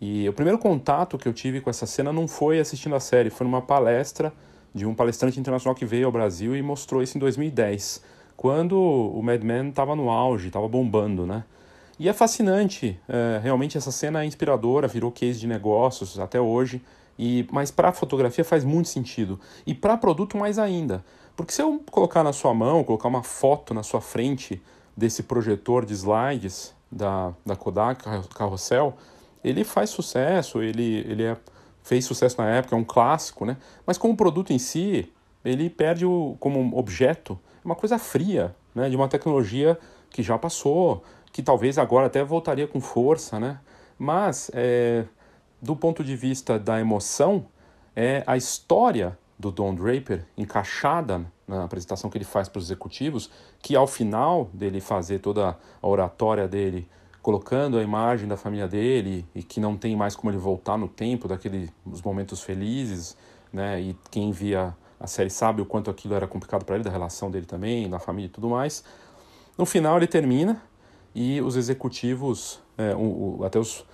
E 0.00 0.28
o 0.28 0.32
primeiro 0.32 0.58
contato 0.58 1.18
que 1.18 1.26
eu 1.26 1.32
tive 1.32 1.60
com 1.60 1.70
essa 1.70 1.86
cena 1.86 2.12
não 2.12 2.28
foi 2.28 2.60
assistindo 2.60 2.94
a 2.94 3.00
série, 3.00 3.30
foi 3.30 3.46
numa 3.46 3.62
palestra 3.62 4.32
de 4.74 4.86
um 4.86 4.94
palestrante 4.94 5.40
internacional 5.40 5.74
que 5.74 5.84
veio 5.84 6.06
ao 6.06 6.12
Brasil 6.12 6.56
e 6.56 6.62
mostrou 6.62 7.02
isso 7.02 7.16
em 7.16 7.20
2010, 7.20 8.02
quando 8.36 8.78
o 8.78 9.20
Mad 9.22 9.42
Men 9.42 9.70
estava 9.70 9.96
no 9.96 10.10
auge, 10.10 10.48
estava 10.48 10.68
bombando, 10.68 11.26
né? 11.26 11.44
E 11.98 12.08
é 12.08 12.12
fascinante, 12.12 12.98
é, 13.08 13.40
realmente 13.42 13.76
essa 13.76 13.90
cena 13.90 14.22
é 14.22 14.26
inspiradora, 14.26 14.86
virou 14.86 15.10
case 15.10 15.40
de 15.40 15.48
negócios 15.48 16.18
até 16.20 16.40
hoje, 16.40 16.80
e 17.18 17.44
mas 17.50 17.72
para 17.72 17.90
fotografia 17.92 18.44
faz 18.44 18.62
muito 18.62 18.88
sentido, 18.88 19.40
e 19.66 19.74
para 19.74 19.96
produto 19.96 20.36
mais 20.38 20.60
ainda, 20.60 21.04
porque 21.38 21.52
se 21.52 21.62
eu 21.62 21.80
colocar 21.88 22.24
na 22.24 22.32
sua 22.32 22.52
mão, 22.52 22.82
colocar 22.82 23.06
uma 23.06 23.22
foto 23.22 23.72
na 23.72 23.84
sua 23.84 24.00
frente 24.00 24.60
desse 24.96 25.22
projetor 25.22 25.86
de 25.86 25.94
slides 25.94 26.74
da, 26.90 27.32
da 27.46 27.54
Kodak 27.54 28.02
Carrossel, 28.34 28.96
ele 29.44 29.62
faz 29.62 29.88
sucesso, 29.88 30.60
ele, 30.60 30.96
ele 31.08 31.22
é, 31.22 31.36
fez 31.84 32.04
sucesso 32.04 32.36
na 32.38 32.50
época, 32.50 32.74
é 32.74 32.78
um 32.78 32.82
clássico, 32.82 33.44
né? 33.46 33.56
Mas 33.86 33.96
como 33.96 34.16
produto 34.16 34.52
em 34.52 34.58
si, 34.58 35.12
ele 35.44 35.70
perde 35.70 36.04
o, 36.04 36.36
como 36.40 36.76
objeto 36.76 37.38
uma 37.64 37.76
coisa 37.76 38.00
fria, 38.00 38.52
né? 38.74 38.90
De 38.90 38.96
uma 38.96 39.06
tecnologia 39.06 39.78
que 40.10 40.24
já 40.24 40.36
passou, 40.36 41.04
que 41.32 41.40
talvez 41.40 41.78
agora 41.78 42.06
até 42.06 42.24
voltaria 42.24 42.66
com 42.66 42.80
força, 42.80 43.38
né? 43.38 43.60
Mas, 43.96 44.50
é, 44.52 45.04
do 45.62 45.76
ponto 45.76 46.02
de 46.02 46.16
vista 46.16 46.58
da 46.58 46.80
emoção, 46.80 47.46
é 47.94 48.24
a 48.26 48.36
história 48.36 49.16
do 49.38 49.50
Don 49.50 49.74
Draper 49.74 50.24
encaixada 50.36 51.24
na 51.46 51.64
apresentação 51.64 52.10
que 52.10 52.18
ele 52.18 52.24
faz 52.24 52.48
para 52.48 52.58
os 52.58 52.66
executivos, 52.66 53.30
que 53.62 53.76
ao 53.76 53.86
final 53.86 54.50
dele 54.52 54.80
fazer 54.80 55.20
toda 55.20 55.56
a 55.80 55.86
oratória 55.86 56.48
dele, 56.48 56.88
colocando 57.22 57.78
a 57.78 57.82
imagem 57.82 58.28
da 58.28 58.36
família 58.36 58.66
dele 58.66 59.26
e 59.34 59.42
que 59.42 59.60
não 59.60 59.76
tem 59.76 59.96
mais 59.96 60.16
como 60.16 60.30
ele 60.30 60.38
voltar 60.38 60.76
no 60.76 60.88
tempo 60.88 61.28
daqueles 61.28 61.70
momentos 62.04 62.42
felizes, 62.42 63.16
né? 63.52 63.80
E 63.80 63.96
quem 64.10 64.30
via 64.30 64.76
a 65.00 65.06
série 65.06 65.30
sabe 65.30 65.62
o 65.62 65.66
quanto 65.66 65.90
aquilo 65.90 66.14
era 66.14 66.26
complicado 66.26 66.64
para 66.64 66.74
ele, 66.74 66.84
da 66.84 66.90
relação 66.90 67.30
dele 67.30 67.46
também, 67.46 67.88
da 67.88 67.98
família 67.98 68.26
e 68.26 68.30
tudo 68.30 68.48
mais. 68.48 68.84
No 69.56 69.64
final 69.64 69.96
ele 69.96 70.06
termina 70.06 70.62
e 71.14 71.40
os 71.40 71.56
executivos, 71.56 72.60
é, 72.76 72.94
o, 72.94 73.38
o, 73.38 73.44
até 73.44 73.58
os, 73.58 73.84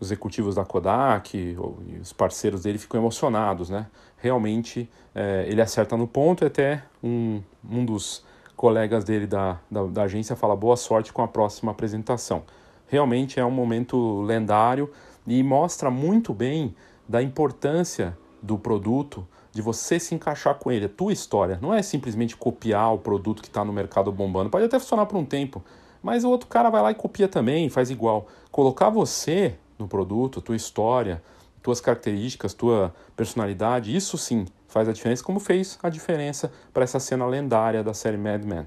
os, 0.00 0.08
executivos 0.08 0.54
da 0.54 0.64
Kodak 0.64 1.56
os 2.00 2.12
parceiros 2.12 2.62
dele 2.62 2.78
ficam 2.78 3.00
emocionados, 3.00 3.70
né? 3.70 3.86
Realmente 4.18 4.90
é, 5.14 5.46
ele 5.48 5.60
acerta 5.62 5.96
no 5.96 6.06
ponto 6.06 6.44
e 6.44 6.46
até 6.46 6.82
um, 7.02 7.40
um 7.68 7.84
dos 7.84 8.24
colegas 8.56 9.04
dele 9.04 9.26
da, 9.26 9.60
da, 9.70 9.84
da, 9.84 10.02
agência 10.02 10.34
fala 10.34 10.56
boa 10.56 10.76
sorte 10.76 11.12
com 11.12 11.22
a 11.22 11.28
próxima 11.28 11.70
apresentação. 11.70 12.42
Realmente 12.88 13.38
é 13.38 13.44
um 13.44 13.50
momento 13.50 14.20
lendário 14.22 14.90
e 15.26 15.42
mostra 15.42 15.90
muito 15.90 16.34
bem 16.34 16.74
da 17.08 17.22
importância 17.22 18.18
do 18.42 18.58
produto, 18.58 19.26
de 19.52 19.62
você 19.62 20.00
se 20.00 20.14
encaixar 20.14 20.56
com 20.56 20.72
ele, 20.72 20.86
a 20.86 20.88
tua 20.88 21.12
história. 21.12 21.58
Não 21.62 21.72
é 21.72 21.82
simplesmente 21.82 22.36
copiar 22.36 22.92
o 22.94 22.98
produto 22.98 23.42
que 23.42 23.48
está 23.48 23.64
no 23.64 23.72
mercado 23.72 24.10
bombando. 24.10 24.50
Pode 24.50 24.64
até 24.64 24.78
funcionar 24.78 25.06
por 25.06 25.16
um 25.16 25.24
tempo, 25.24 25.62
mas 26.02 26.24
o 26.24 26.30
outro 26.30 26.48
cara 26.48 26.70
vai 26.70 26.82
lá 26.82 26.90
e 26.90 26.94
copia 26.94 27.28
também, 27.28 27.68
faz 27.68 27.90
igual. 27.90 28.26
Colocar 28.50 28.90
você 28.90 29.54
no 29.78 29.86
produto, 29.86 30.40
tua 30.40 30.56
história, 30.56 31.22
tuas 31.68 31.82
características, 31.82 32.54
tua 32.54 32.94
personalidade, 33.14 33.94
isso 33.94 34.16
sim 34.16 34.46
faz 34.68 34.88
a 34.88 34.92
diferença, 34.92 35.22
como 35.22 35.38
fez 35.38 35.78
a 35.82 35.90
diferença 35.90 36.50
para 36.72 36.82
essa 36.82 36.98
cena 36.98 37.26
lendária 37.26 37.84
da 37.84 37.92
série 37.92 38.16
Mad 38.16 38.42
Men. 38.42 38.66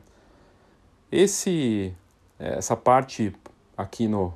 Esse, 1.11 1.95
é, 2.39 2.59
essa 2.59 2.77
parte 2.77 3.35
aqui 3.75 4.07
no, 4.07 4.31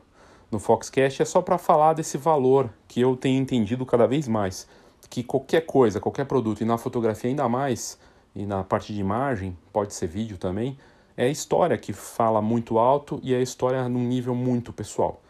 no 0.51 0.57
Foxcast 0.57 1.22
é 1.22 1.26
só 1.26 1.43
para 1.43 1.59
falar 1.59 1.93
desse 1.93 2.18
valor 2.18 2.72
que 2.88 2.99
eu 2.99 3.16
tenho 3.16 3.39
entendido 3.39 3.86
cada 3.86 4.07
vez 4.07 4.28
mais, 4.28 4.68
que 5.11 5.22
qualquer 5.22 5.61
coisa, 5.61 5.99
qualquer 5.99 6.26
produto, 6.26 6.61
e 6.61 6.66
na 6.66 6.80
fotografia 6.80 7.30
ainda 7.30 7.47
mais, 7.47 7.99
e 8.36 8.47
na 8.47 8.63
parte 8.63 8.91
de 8.91 8.99
imagem, 8.99 9.55
pode 9.72 9.93
ser 9.93 10.07
vídeo 10.07 10.39
também, 10.39 10.76
é 11.16 11.26
a 11.26 11.30
história 11.30 11.78
que 11.78 11.93
fala 11.93 12.41
muito 12.41 12.80
alto 12.80 13.20
e 13.22 13.32
é 13.32 13.38
a 13.38 13.41
história 13.41 13.88
num 13.88 14.07
nível 14.07 14.34
muito 14.34 14.74
pessoal. 14.74 15.22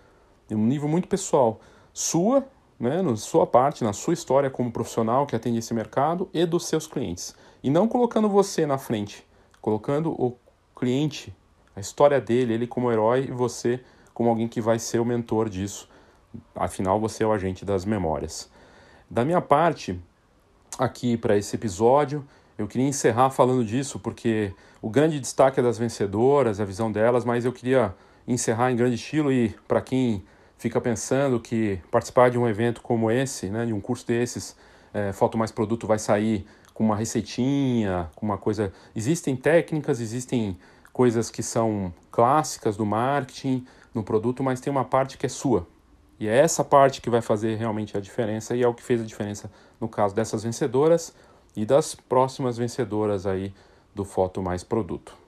Num 0.50 0.66
nível 0.66 0.88
muito 0.88 1.10
pessoal, 1.10 1.60
sua, 1.94 2.46
né, 2.80 3.02
na 3.02 3.16
sua 3.16 3.48
parte, 3.48 3.84
na 3.84 3.94
sua 3.94 4.14
história 4.14 4.50
como 4.50 4.72
profissional 4.72 5.26
que 5.26 5.36
atende 5.36 5.60
esse 5.60 5.74
mercado 5.74 6.30
e 6.34 6.46
dos 6.46 6.66
seus 6.68 6.88
clientes. 6.88 7.36
E 7.64 7.70
não 7.70 7.88
colocando 7.88 8.30
você 8.30 8.66
na 8.66 8.78
frente, 8.78 9.26
colocando 9.62 10.12
o 10.12 10.38
cliente, 10.76 11.36
a 11.76 11.80
história 11.80 12.20
dele, 12.20 12.54
ele 12.54 12.68
como 12.68 12.92
herói 12.92 13.26
e 13.30 13.32
você 13.32 13.82
como 14.14 14.30
alguém 14.30 14.48
que 14.48 14.62
vai 14.62 14.80
ser 14.80 15.00
o 15.00 15.06
mentor 15.06 15.50
disso. 15.50 15.90
Afinal, 16.54 17.00
você 17.00 17.24
é 17.24 17.28
o 17.28 17.32
agente 17.32 17.66
das 17.66 17.86
memórias. 17.86 18.50
Da 19.10 19.26
minha 19.26 19.42
parte, 19.42 20.00
aqui 20.78 21.18
para 21.18 21.38
esse 21.38 21.56
episódio, 21.56 22.26
eu 22.58 22.68
queria 22.68 22.88
encerrar 22.88 23.30
falando 23.30 23.64
disso, 23.66 24.00
porque 24.00 24.54
o 24.82 24.90
grande 24.90 25.20
destaque 25.20 25.60
é 25.60 25.64
das 25.64 25.78
vencedoras, 25.78 26.60
a 26.60 26.66
visão 26.66 26.92
delas, 26.92 27.26
mas 27.26 27.44
eu 27.46 27.52
queria 27.52 27.94
encerrar 28.28 28.72
em 28.72 28.76
grande 28.76 28.96
estilo 28.96 29.32
e 29.32 29.50
para 29.68 29.82
quem 29.82 30.24
fica 30.58 30.80
pensando 30.80 31.40
que 31.40 31.80
participar 31.92 32.30
de 32.30 32.38
um 32.38 32.48
evento 32.48 32.82
como 32.82 33.12
esse, 33.12 33.50
né, 33.50 33.66
de 33.66 33.74
um 33.74 33.82
curso 33.82 34.06
desses, 34.08 34.56
é, 34.94 35.12
Foto 35.12 35.38
Mais 35.38 35.52
Produto 35.52 35.86
vai 35.86 36.00
sair 36.00 36.46
com 36.74 36.84
uma 36.84 36.96
receitinha, 36.96 38.10
com 38.16 38.26
uma 38.26 38.38
coisa... 38.38 38.72
Existem 38.96 39.36
técnicas, 39.36 40.00
existem 40.00 40.58
coisas 40.92 41.30
que 41.30 41.44
são 41.44 41.94
clássicas 42.12 42.78
do 42.78 42.86
marketing 42.86 43.66
no 43.94 44.04
produto, 44.04 44.44
mas 44.44 44.60
tem 44.60 44.72
uma 44.72 44.86
parte 44.86 45.18
que 45.18 45.26
é 45.26 45.30
sua. 45.30 45.68
E 46.20 46.28
é 46.28 46.38
essa 46.38 46.64
parte 46.64 47.02
que 47.02 47.10
vai 47.10 47.22
fazer 47.22 47.56
realmente 47.56 47.98
a 47.98 48.00
diferença 48.00 48.56
e 48.56 48.64
é 48.64 48.68
o 48.68 48.74
que 48.74 48.84
fez 48.84 49.02
a 49.02 49.06
diferença 49.06 49.52
no 49.80 49.90
caso 49.90 50.16
dessas 50.16 50.44
vencedoras 50.44 51.14
e 51.56 51.66
das 51.66 51.96
próximas 51.96 52.58
vencedoras 52.58 53.26
aí 53.26 53.54
do 53.94 54.06
Foto 54.06 54.42
Mais 54.42 54.64
Produto. 54.64 55.25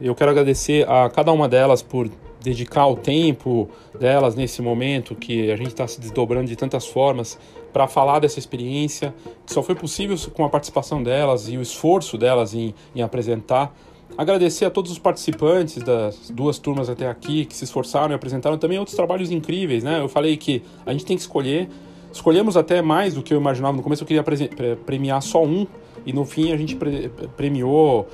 Eu 0.00 0.14
quero 0.14 0.30
agradecer 0.30 0.88
a 0.88 1.08
cada 1.10 1.30
uma 1.32 1.48
delas 1.48 1.82
por 1.82 2.10
dedicar 2.42 2.86
o 2.86 2.96
tempo 2.96 3.68
delas 3.98 4.34
nesse 4.34 4.62
momento 4.62 5.14
que 5.14 5.50
a 5.50 5.56
gente 5.56 5.68
está 5.68 5.86
se 5.86 6.00
desdobrando 6.00 6.46
de 6.46 6.56
tantas 6.56 6.86
formas 6.86 7.38
para 7.70 7.86
falar 7.86 8.18
dessa 8.18 8.38
experiência, 8.38 9.14
que 9.44 9.52
só 9.52 9.62
foi 9.62 9.74
possível 9.74 10.16
com 10.32 10.44
a 10.44 10.48
participação 10.48 11.02
delas 11.02 11.48
e 11.48 11.58
o 11.58 11.62
esforço 11.62 12.16
delas 12.16 12.54
em, 12.54 12.74
em 12.94 13.02
apresentar 13.02 13.74
Agradecer 14.16 14.64
a 14.64 14.70
todos 14.70 14.90
os 14.90 14.98
participantes 14.98 15.82
das 15.82 16.30
duas 16.30 16.58
turmas 16.58 16.90
até 16.90 17.08
aqui 17.08 17.44
que 17.44 17.56
se 17.56 17.64
esforçaram 17.64 18.12
e 18.12 18.14
apresentaram 18.14 18.58
também 18.58 18.78
outros 18.78 18.96
trabalhos 18.96 19.30
incríveis, 19.30 19.82
né? 19.82 20.00
Eu 20.00 20.08
falei 20.08 20.36
que 20.36 20.62
a 20.84 20.92
gente 20.92 21.06
tem 21.06 21.16
que 21.16 21.22
escolher. 21.22 21.68
Escolhemos 22.12 22.56
até 22.56 22.82
mais 22.82 23.14
do 23.14 23.22
que 23.22 23.32
eu 23.32 23.38
imaginava. 23.38 23.76
No 23.76 23.82
começo 23.82 24.02
eu 24.02 24.06
queria 24.06 24.24
premiar 24.84 25.22
só 25.22 25.44
um 25.44 25.66
e 26.04 26.12
no 26.12 26.24
fim 26.24 26.52
a 26.52 26.56
gente 26.56 26.76
premiou 27.36 28.08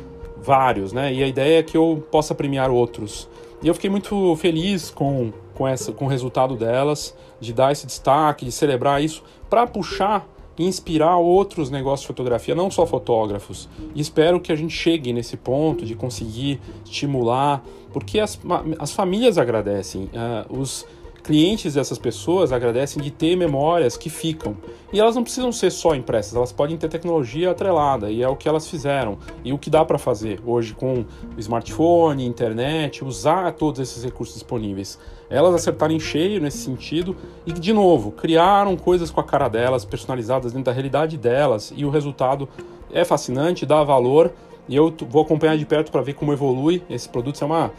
vários, 0.47 0.93
né? 0.93 1.13
E 1.13 1.23
a 1.23 1.27
ideia 1.27 1.59
é 1.59 1.63
que 1.63 1.77
eu 1.77 2.07
possa 2.11 2.35
premiar 2.35 2.71
outros. 2.71 3.29
E 3.63 3.67
eu 3.67 3.75
fiquei 3.75 3.91
muito 3.91 4.37
feliz 4.37 4.91
com, 4.91 5.33
com, 5.55 5.67
essa, 5.67 5.91
com 5.93 6.05
o 6.05 6.09
resultado 6.09 6.55
delas, 6.55 7.17
de 7.41 7.53
dar 7.53 7.73
esse 7.73 7.87
destaque, 7.87 8.45
de 8.45 8.53
celebrar 8.53 9.03
isso, 9.03 9.25
para 9.51 9.67
puxar 9.67 10.27
e 10.59 10.65
inspirar 10.65 11.17
outros 11.17 11.69
negócios 11.69 12.03
de 12.03 12.07
fotografia, 12.07 12.55
não 12.55 12.71
só 12.71 12.87
fotógrafos. 12.87 13.69
E 13.95 14.01
espero 14.01 14.41
que 14.41 14.53
a 14.53 14.57
gente 14.57 14.75
chegue 14.75 15.13
nesse 15.13 15.37
ponto 15.37 15.85
de 15.85 15.95
conseguir 15.95 16.61
estimular, 16.85 17.63
porque 17.93 18.21
as, 18.21 18.39
as 18.79 18.93
famílias 18.93 19.37
agradecem, 19.39 20.05
uh, 20.05 20.59
os 20.59 20.87
clientes 21.27 21.75
dessas 21.75 21.99
pessoas 21.99 22.53
agradecem 22.53 23.03
de 23.03 23.11
ter 23.11 23.35
memórias 23.37 23.97
que 23.97 24.09
ficam. 24.09 24.57
E 24.93 25.01
elas 25.01 25.17
não 25.17 25.25
precisam 25.25 25.51
ser 25.51 25.73
só 25.73 25.93
impressas, 25.93 26.37
elas 26.37 26.53
podem 26.53 26.77
ter 26.77 26.89
tecnologia 26.89 27.51
atrelada, 27.51 28.13
e 28.13 28.23
é 28.23 28.29
o 28.29 28.37
que 28.37 28.49
elas 28.49 28.69
fizeram. 28.69 29.19
E 29.45 29.53
o 29.53 29.59
que 29.59 29.69
dá 29.69 29.85
para 29.85 29.99
fazer 29.99 30.41
hoje 30.47 30.73
com 30.73 31.05
smartphone, 31.37 32.25
internet, 32.25 33.05
usar 33.05 33.53
todos 33.55 33.81
esses 33.81 34.05
recursos 34.05 34.37
disponíveis. 34.37 35.01
Elas 35.29 35.53
acertaram 35.53 35.93
em 35.93 35.99
cheio 35.99 36.41
nesse 36.41 36.59
sentido 36.59 37.17
e, 37.45 37.53
de 37.53 37.73
novo, 37.73 38.13
criaram 38.13 38.77
coisas 38.77 39.11
com 39.11 39.21
a 39.21 39.25
cara 39.25 39.49
delas, 39.49 39.85
personalizadas 39.85 40.53
dentro 40.53 40.67
da 40.67 40.73
realidade 40.73 41.19
delas, 41.19 41.73
e 41.77 41.85
o 41.85 41.91
resultado 41.91 42.49
é 42.93 43.05
fascinante, 43.05 43.67
dá 43.67 43.83
valor. 43.83 44.33
E 44.69 44.77
eu 44.77 44.95
vou 45.09 45.23
acompanhar 45.23 45.59
de 45.59 45.67
perto 45.67 45.91
para 45.91 46.03
ver 46.03 46.15
como 46.15 46.33
evolui 46.33 46.83
esse 46.89 47.09
produto. 47.09 47.35
Isso 47.35 47.45
é 47.45 47.47
uma 47.47 47.73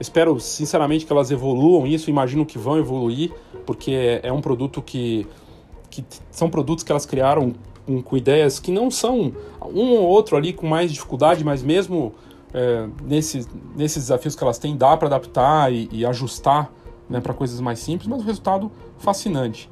Espero 0.00 0.38
sinceramente 0.40 1.06
que 1.06 1.12
elas 1.12 1.30
evoluam 1.30 1.86
isso, 1.86 2.10
imagino 2.10 2.44
que 2.44 2.58
vão 2.58 2.78
evoluir, 2.78 3.32
porque 3.64 4.20
é 4.22 4.32
um 4.32 4.40
produto 4.40 4.82
que, 4.82 5.26
que 5.88 6.04
são 6.30 6.50
produtos 6.50 6.84
que 6.84 6.90
elas 6.90 7.06
criaram 7.06 7.54
com, 7.86 8.02
com 8.02 8.16
ideias 8.16 8.58
que 8.58 8.72
não 8.72 8.90
são 8.90 9.32
um 9.62 9.92
ou 9.92 10.02
outro 10.02 10.36
ali 10.36 10.52
com 10.52 10.66
mais 10.66 10.92
dificuldade, 10.92 11.44
mas 11.44 11.62
mesmo 11.62 12.14
é, 12.52 12.88
nesse, 13.02 13.46
nesses 13.76 14.04
desafios 14.04 14.34
que 14.34 14.42
elas 14.42 14.58
têm, 14.58 14.76
dá 14.76 14.96
para 14.96 15.08
adaptar 15.08 15.72
e, 15.72 15.88
e 15.92 16.04
ajustar 16.06 16.72
né, 17.08 17.20
para 17.20 17.34
coisas 17.34 17.60
mais 17.60 17.78
simples, 17.78 18.08
mas 18.08 18.22
o 18.22 18.24
resultado 18.24 18.70
fascinante. 18.98 19.70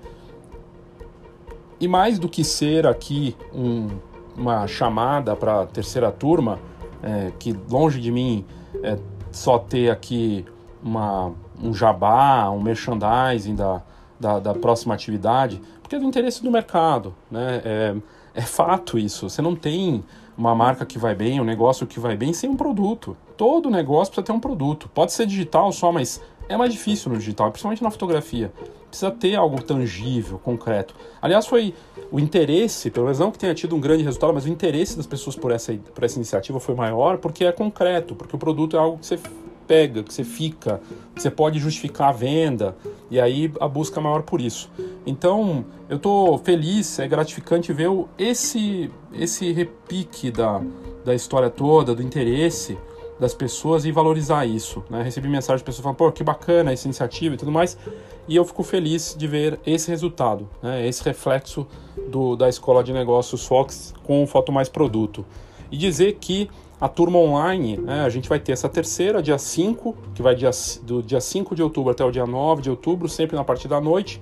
E 1.81 1.89
mais 1.89 2.19
do 2.19 2.29
que 2.29 2.45
ser 2.45 2.87
aqui 2.87 3.37
um, 3.53 3.89
uma 4.37 4.67
chamada 4.67 5.35
para 5.35 5.63
a 5.63 5.67
terceira 5.67 6.11
turma, 6.13 6.59
é, 7.03 7.33
que 7.39 7.57
longe 7.69 8.01
de 8.01 8.13
mim 8.13 8.45
é, 8.83 8.97
só 9.33 9.59
ter 9.59 9.91
aqui 9.91 10.45
uma, 10.83 11.33
um 11.63 11.73
jabá, 11.73 12.51
um 12.51 12.61
merchandising 12.61 13.55
da, 13.55 13.83
da, 14.19 14.39
da, 14.39 14.55
próxima 14.55 14.95
atividade, 14.95 15.61
porque 15.81 15.97
é 15.97 15.99
do 15.99 16.05
interesse 16.05 16.43
do 16.43 16.51
mercado. 16.51 17.15
Né? 17.31 17.63
É, 17.65 17.97
é 18.35 18.43
fato 18.43 18.99
isso. 18.99 19.29
Você 19.29 19.43
não 19.43 19.55
tem 19.55 20.05
uma 20.37 20.55
marca 20.55 20.85
que 20.85 20.99
vai 20.99 21.15
bem, 21.15 21.41
um 21.41 21.45
negócio 21.45 21.87
que 21.87 22.01
vai 22.01 22.17
bem 22.17 22.33
sem 22.33 22.49
um 22.49 22.57
produto. 22.57 23.17
Todo 23.37 23.71
negócio 23.71 24.13
precisa 24.13 24.27
ter 24.27 24.33
um 24.33 24.41
produto. 24.41 24.89
Pode 24.93 25.13
ser 25.13 25.27
digital 25.27 25.73
só, 25.73 25.93
mas 25.93 26.21
é 26.49 26.57
mais 26.57 26.73
difícil 26.73 27.11
no 27.11 27.19
digital, 27.19 27.51
principalmente 27.51 27.83
na 27.83 27.91
fotografia. 27.91 28.53
Precisa 28.89 29.11
ter 29.11 29.35
algo 29.35 29.63
tangível, 29.63 30.39
concreto. 30.39 30.95
Aliás, 31.21 31.47
foi 31.47 31.75
o 32.11 32.21
interesse, 32.21 32.91
pelo 32.91 33.07
menos 33.07 33.19
não 33.19 33.31
que 33.31 33.39
tenha 33.39 33.55
tido 33.55 33.75
um 33.75 33.81
grande 33.81 34.03
resultado, 34.03 34.35
mas 34.35 34.45
o 34.45 34.49
interesse 34.49 34.97
das 34.97 35.07
pessoas 35.07 35.35
por 35.35 35.51
essa, 35.51 35.73
por 35.73 36.05
essa 36.05 36.17
iniciativa 36.17 36.61
foi 36.61 36.75
maior 36.75 37.19
porque 37.19 37.45
é 37.45 37.53
concreto, 37.53 38.15
porque 38.15 38.37
o 38.37 38.39
produto 38.39 38.77
é 38.77 38.79
algo 38.79 38.99
que 38.99 39.07
você 39.07 39.19
pega, 39.67 40.03
que 40.03 40.13
você 40.13 40.25
fica, 40.25 40.81
que 41.15 41.23
você 41.23 41.31
pode 41.31 41.59
justificar 41.59 42.11
a 42.11 42.13
venda, 42.13 42.77
e 43.11 43.19
aí 43.19 43.51
a 43.61 43.67
busca 43.67 43.99
é 43.99 44.03
maior 44.03 44.23
por 44.23 44.41
isso. 44.41 44.71
Então, 45.07 45.65
eu 45.89 45.97
estou 45.97 46.37
feliz, 46.39 46.99
é 46.99 47.09
gratificante 47.09 47.73
ver 47.73 47.89
esse, 48.19 48.91
esse 49.15 49.51
repique 49.53 50.31
da, 50.31 50.61
da 51.05 51.15
história 51.15 51.49
toda, 51.49 51.95
do 51.95 52.03
interesse 52.03 52.77
das 53.23 53.33
pessoas 53.33 53.85
e 53.85 53.93
valorizar 53.93 54.45
isso. 54.45 54.83
Né? 54.91 55.01
Recebi 55.01 55.29
mensagem 55.29 55.59
de 55.59 55.65
pessoas 55.65 55.83
falando, 55.83 55.97
pô, 55.97 56.11
que 56.11 56.25
bacana 56.25 56.73
essa 56.73 56.89
iniciativa 56.89 57.37
e 57.37 57.39
tudo 57.39 57.53
mais, 57.53 57.79
e 58.27 58.35
eu 58.35 58.45
fico 58.45 58.65
feliz 58.65 59.15
de 59.17 59.29
ver 59.29 59.61
esse 59.65 59.89
resultado, 59.89 60.49
né? 60.61 60.87
esse 60.87 61.05
reflexo 61.05 61.67
do, 62.09 62.35
da 62.35 62.49
Escola 62.49 62.83
de 62.83 62.93
Negócios 62.93 63.47
Fox 63.47 63.95
com 64.03 64.25
o 64.25 64.27
Foto 64.27 64.51
Mais 64.51 64.69
Produto. 64.69 65.25
E 65.71 65.77
dizer 65.77 66.19
que 66.21 66.51
a 66.81 66.89
turma 66.89 67.17
online, 67.17 67.77
né, 67.77 68.01
a 68.01 68.09
gente 68.09 68.29
vai 68.29 68.41
ter 68.41 68.51
essa 68.51 68.69
terceira, 68.69 69.23
dia 69.23 69.39
5, 69.39 69.97
que 70.17 70.21
vai 70.21 70.35
dia, 70.35 70.51
do 70.83 71.01
dia 71.01 71.21
5 71.21 71.55
de 71.55 71.63
outubro 71.63 71.93
até 71.93 72.05
o 72.05 72.11
dia 72.11 72.27
9 72.27 72.61
de 72.61 72.71
outubro, 72.71 73.09
sempre 73.09 73.37
na 73.37 73.45
parte 73.45 73.69
da 73.69 73.81
noite, 73.81 74.21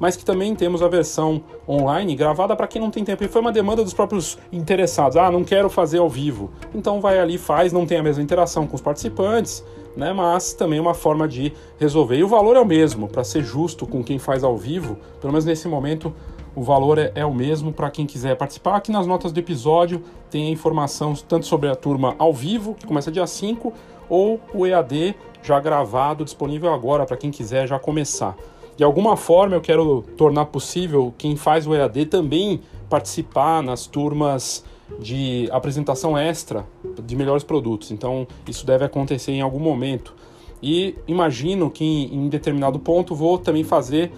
mas 0.00 0.16
que 0.16 0.24
também 0.24 0.54
temos 0.54 0.82
a 0.82 0.88
versão 0.88 1.42
online 1.68 2.16
gravada 2.16 2.56
para 2.56 2.66
quem 2.66 2.80
não 2.80 2.90
tem 2.90 3.04
tempo. 3.04 3.22
E 3.22 3.28
foi 3.28 3.42
uma 3.42 3.52
demanda 3.52 3.84
dos 3.84 3.92
próprios 3.92 4.38
interessados. 4.50 5.16
Ah, 5.18 5.30
não 5.30 5.44
quero 5.44 5.68
fazer 5.68 5.98
ao 5.98 6.08
vivo. 6.08 6.50
Então 6.74 7.00
vai 7.00 7.20
ali, 7.20 7.36
faz, 7.36 7.70
não 7.72 7.86
tem 7.86 7.98
a 7.98 8.02
mesma 8.02 8.22
interação 8.22 8.66
com 8.66 8.74
os 8.74 8.80
participantes, 8.80 9.62
né? 9.94 10.12
Mas 10.12 10.54
também 10.54 10.78
é 10.78 10.82
uma 10.82 10.94
forma 10.94 11.28
de 11.28 11.52
resolver. 11.78 12.16
E 12.16 12.24
o 12.24 12.28
valor 12.28 12.56
é 12.56 12.60
o 12.60 12.64
mesmo, 12.64 13.06
para 13.06 13.22
ser 13.22 13.44
justo 13.44 13.86
com 13.86 14.02
quem 14.02 14.18
faz 14.18 14.42
ao 14.42 14.56
vivo, 14.56 14.96
pelo 15.20 15.32
menos 15.32 15.44
nesse 15.44 15.68
momento 15.68 16.12
o 16.54 16.62
valor 16.62 16.98
é, 16.98 17.12
é 17.14 17.24
o 17.24 17.32
mesmo 17.32 17.72
para 17.72 17.90
quem 17.90 18.06
quiser 18.06 18.36
participar. 18.36 18.76
Aqui 18.76 18.90
nas 18.90 19.06
notas 19.06 19.32
do 19.32 19.38
episódio 19.38 20.02
tem 20.30 20.48
a 20.48 20.50
informação 20.50 21.14
tanto 21.28 21.46
sobre 21.46 21.68
a 21.68 21.76
turma 21.76 22.14
ao 22.18 22.32
vivo, 22.32 22.74
que 22.74 22.86
começa 22.86 23.10
dia 23.10 23.26
5, 23.26 23.72
ou 24.08 24.40
o 24.52 24.66
EAD 24.66 25.14
já 25.42 25.60
gravado, 25.60 26.24
disponível 26.24 26.72
agora 26.72 27.06
para 27.06 27.16
quem 27.16 27.30
quiser 27.30 27.68
já 27.68 27.78
começar. 27.78 28.36
De 28.80 28.84
alguma 28.84 29.14
forma 29.14 29.54
eu 29.54 29.60
quero 29.60 30.00
tornar 30.16 30.46
possível 30.46 31.12
quem 31.18 31.36
faz 31.36 31.66
o 31.66 31.74
EAD 31.74 32.06
também 32.06 32.62
participar 32.88 33.62
nas 33.62 33.86
turmas 33.86 34.64
de 34.98 35.50
apresentação 35.52 36.16
extra 36.16 36.64
de 37.04 37.14
melhores 37.14 37.44
produtos. 37.44 37.90
Então 37.90 38.26
isso 38.48 38.64
deve 38.64 38.82
acontecer 38.82 39.32
em 39.32 39.42
algum 39.42 39.58
momento. 39.58 40.14
E 40.62 40.94
imagino 41.06 41.70
que 41.70 41.84
em, 41.84 42.26
determinado 42.30 42.78
ponto 42.78 43.14
vou 43.14 43.36
também 43.36 43.64
fazer 43.64 44.12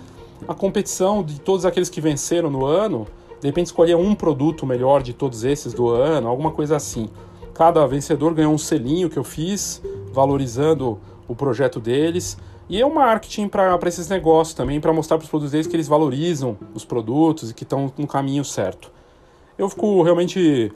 a 0.47 0.55
competição 0.55 1.25
de 1.25 1.41
todos 1.41 1.67
aqueles 1.67 1.89
que 1.89 2.01
venceram 2.01 2.49
no 2.49 2.65
ano, 2.65 3.09
de 3.41 3.49
repente 3.49 3.67
escolher 3.67 3.97
um 3.97 4.15
produto 4.15 4.65
melhor 4.65 5.03
de 5.03 5.13
todos 5.13 5.43
esses 5.43 5.75
do 5.75 5.89
ano, 5.89 6.29
alguma 6.29 6.53
coisa 6.53 6.77
assim. 6.77 7.09
Cada 7.53 7.85
vencedor 7.85 8.33
ganhou 8.33 8.55
um 8.55 8.59
selinho 8.59 9.11
que 9.11 9.19
eu 9.19 9.25
fiz, 9.25 9.83
valorizando 10.13 11.01
o 11.27 11.35
projeto 11.35 11.81
deles. 11.81 12.39
E 12.69 12.81
é 12.81 12.87
um 12.87 12.95
marketing 12.95 13.49
para 13.49 13.79
esses 13.87 14.09
negócios 14.09 14.55
também, 14.55 14.81
para 14.81 14.93
mostrar 14.93 15.19
para 15.19 15.25
os 15.25 15.31
produtos 15.31 15.53
deles 15.53 15.67
que 15.67 15.77
eles 15.77 15.89
valorizam 15.89 16.57
os 16.75 16.85
produtos 16.85 17.51
e 17.51 17.55
que 17.55 17.65
estão 17.65 17.93
no 17.97 18.07
caminho 18.07 18.45
certo. 18.45 18.91
Eu 19.59 19.69
fico 19.69 20.03
realmente 20.03 20.73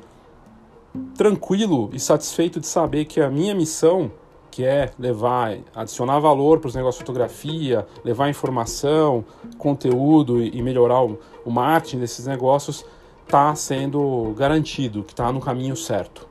tranquilo 1.17 1.91
e 1.93 2.01
satisfeito 2.01 2.61
de 2.61 2.67
saber 2.67 3.05
que 3.05 3.21
a 3.21 3.31
minha 3.31 3.55
missão 3.55 4.11
que 4.57 4.65
é 4.65 4.91
levar, 4.99 5.59
adicionar 5.75 6.19
valor 6.19 6.59
para 6.61 6.69
os 6.69 6.75
negócios 6.75 6.99
de 6.99 7.05
fotografia, 7.05 7.87
levar 8.03 8.31
informação, 8.31 9.23
conteúdo 9.59 10.43
e 10.43 10.63
melhorar 10.63 11.05
o, 11.05 11.19
o 11.45 11.51
marketing 11.51 11.99
desses 11.99 12.27
negócios, 12.27 12.83
está 13.23 13.55
sendo 13.55 14.33
garantido, 14.35 15.03
que 15.03 15.13
está 15.13 15.31
no 15.31 15.41
caminho 15.41 15.77
certo. 15.77 16.26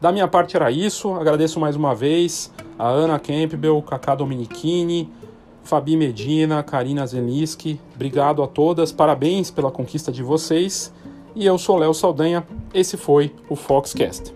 Da 0.00 0.12
minha 0.12 0.28
parte 0.28 0.56
era 0.56 0.70
isso, 0.70 1.14
agradeço 1.14 1.58
mais 1.58 1.74
uma 1.74 1.94
vez 1.94 2.52
a 2.78 2.86
Ana 2.86 3.18
Campbell, 3.18 3.80
Kaká 3.80 4.14
Dominichini, 4.14 5.10
Fabi 5.64 5.96
Medina, 5.96 6.62
Karina 6.62 7.06
Zelinsky, 7.06 7.80
obrigado 7.94 8.42
a 8.42 8.46
todas, 8.46 8.92
parabéns 8.92 9.50
pela 9.50 9.70
conquista 9.70 10.12
de 10.12 10.22
vocês. 10.22 10.92
E 11.34 11.46
eu 11.46 11.56
sou 11.56 11.78
Léo 11.78 11.94
Saldanha, 11.94 12.46
esse 12.74 12.96
foi 12.96 13.34
o 13.48 13.56
Foxcast. 13.56 14.34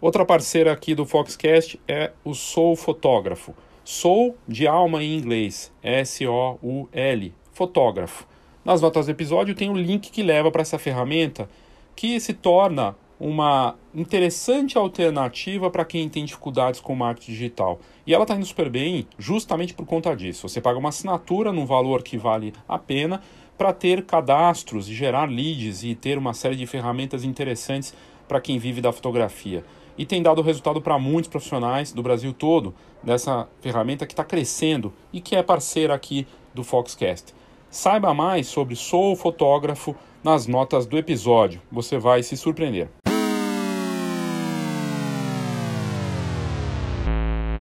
Outra 0.00 0.26
parceira 0.26 0.72
aqui 0.72 0.94
do 0.94 1.06
Foxcast 1.06 1.80
é 1.88 2.12
o 2.24 2.34
Soul 2.34 2.76
Fotógrafo. 2.76 3.54
Soul 3.82 4.36
de 4.46 4.66
alma 4.66 5.02
em 5.02 5.16
inglês, 5.16 5.72
S-O-U-L, 5.82 7.34
fotógrafo. 7.52 8.31
Nas 8.64 8.80
notas 8.80 9.06
do 9.06 9.12
episódio 9.12 9.54
tem 9.54 9.68
um 9.68 9.76
link 9.76 10.10
que 10.10 10.22
leva 10.22 10.50
para 10.50 10.62
essa 10.62 10.78
ferramenta 10.78 11.48
que 11.96 12.20
se 12.20 12.32
torna 12.32 12.94
uma 13.18 13.74
interessante 13.94 14.78
alternativa 14.78 15.68
para 15.68 15.84
quem 15.84 16.08
tem 16.08 16.24
dificuldades 16.24 16.80
com 16.80 16.94
marketing 16.94 17.32
digital. 17.32 17.80
E 18.06 18.14
ela 18.14 18.22
está 18.22 18.36
indo 18.36 18.46
super 18.46 18.70
bem 18.70 19.06
justamente 19.18 19.74
por 19.74 19.84
conta 19.84 20.14
disso. 20.14 20.48
Você 20.48 20.60
paga 20.60 20.78
uma 20.78 20.90
assinatura 20.90 21.52
num 21.52 21.66
valor 21.66 22.02
que 22.02 22.16
vale 22.16 22.52
a 22.68 22.78
pena 22.78 23.20
para 23.58 23.72
ter 23.72 24.04
cadastros 24.04 24.88
e 24.88 24.94
gerar 24.94 25.28
leads 25.28 25.82
e 25.82 25.94
ter 25.94 26.16
uma 26.16 26.32
série 26.32 26.56
de 26.56 26.66
ferramentas 26.66 27.24
interessantes 27.24 27.94
para 28.28 28.40
quem 28.40 28.58
vive 28.58 28.80
da 28.80 28.92
fotografia 28.92 29.64
e 29.96 30.06
tem 30.06 30.22
dado 30.22 30.42
resultado 30.42 30.80
para 30.80 30.98
muitos 30.98 31.28
profissionais 31.28 31.92
do 31.92 32.02
Brasil 32.02 32.32
todo 32.32 32.74
dessa 33.02 33.48
ferramenta 33.60 34.06
que 34.06 34.12
está 34.12 34.24
crescendo 34.24 34.92
e 35.12 35.20
que 35.20 35.36
é 35.36 35.42
parceira 35.42 35.94
aqui 35.94 36.26
do 36.54 36.64
Foxcast. 36.64 37.34
Saiba 37.72 38.12
mais 38.12 38.48
sobre 38.48 38.76
Sou 38.76 39.16
Fotógrafo 39.16 39.96
nas 40.22 40.46
notas 40.46 40.84
do 40.84 40.98
episódio, 40.98 41.58
você 41.72 41.96
vai 41.96 42.22
se 42.22 42.36
surpreender. 42.36 42.90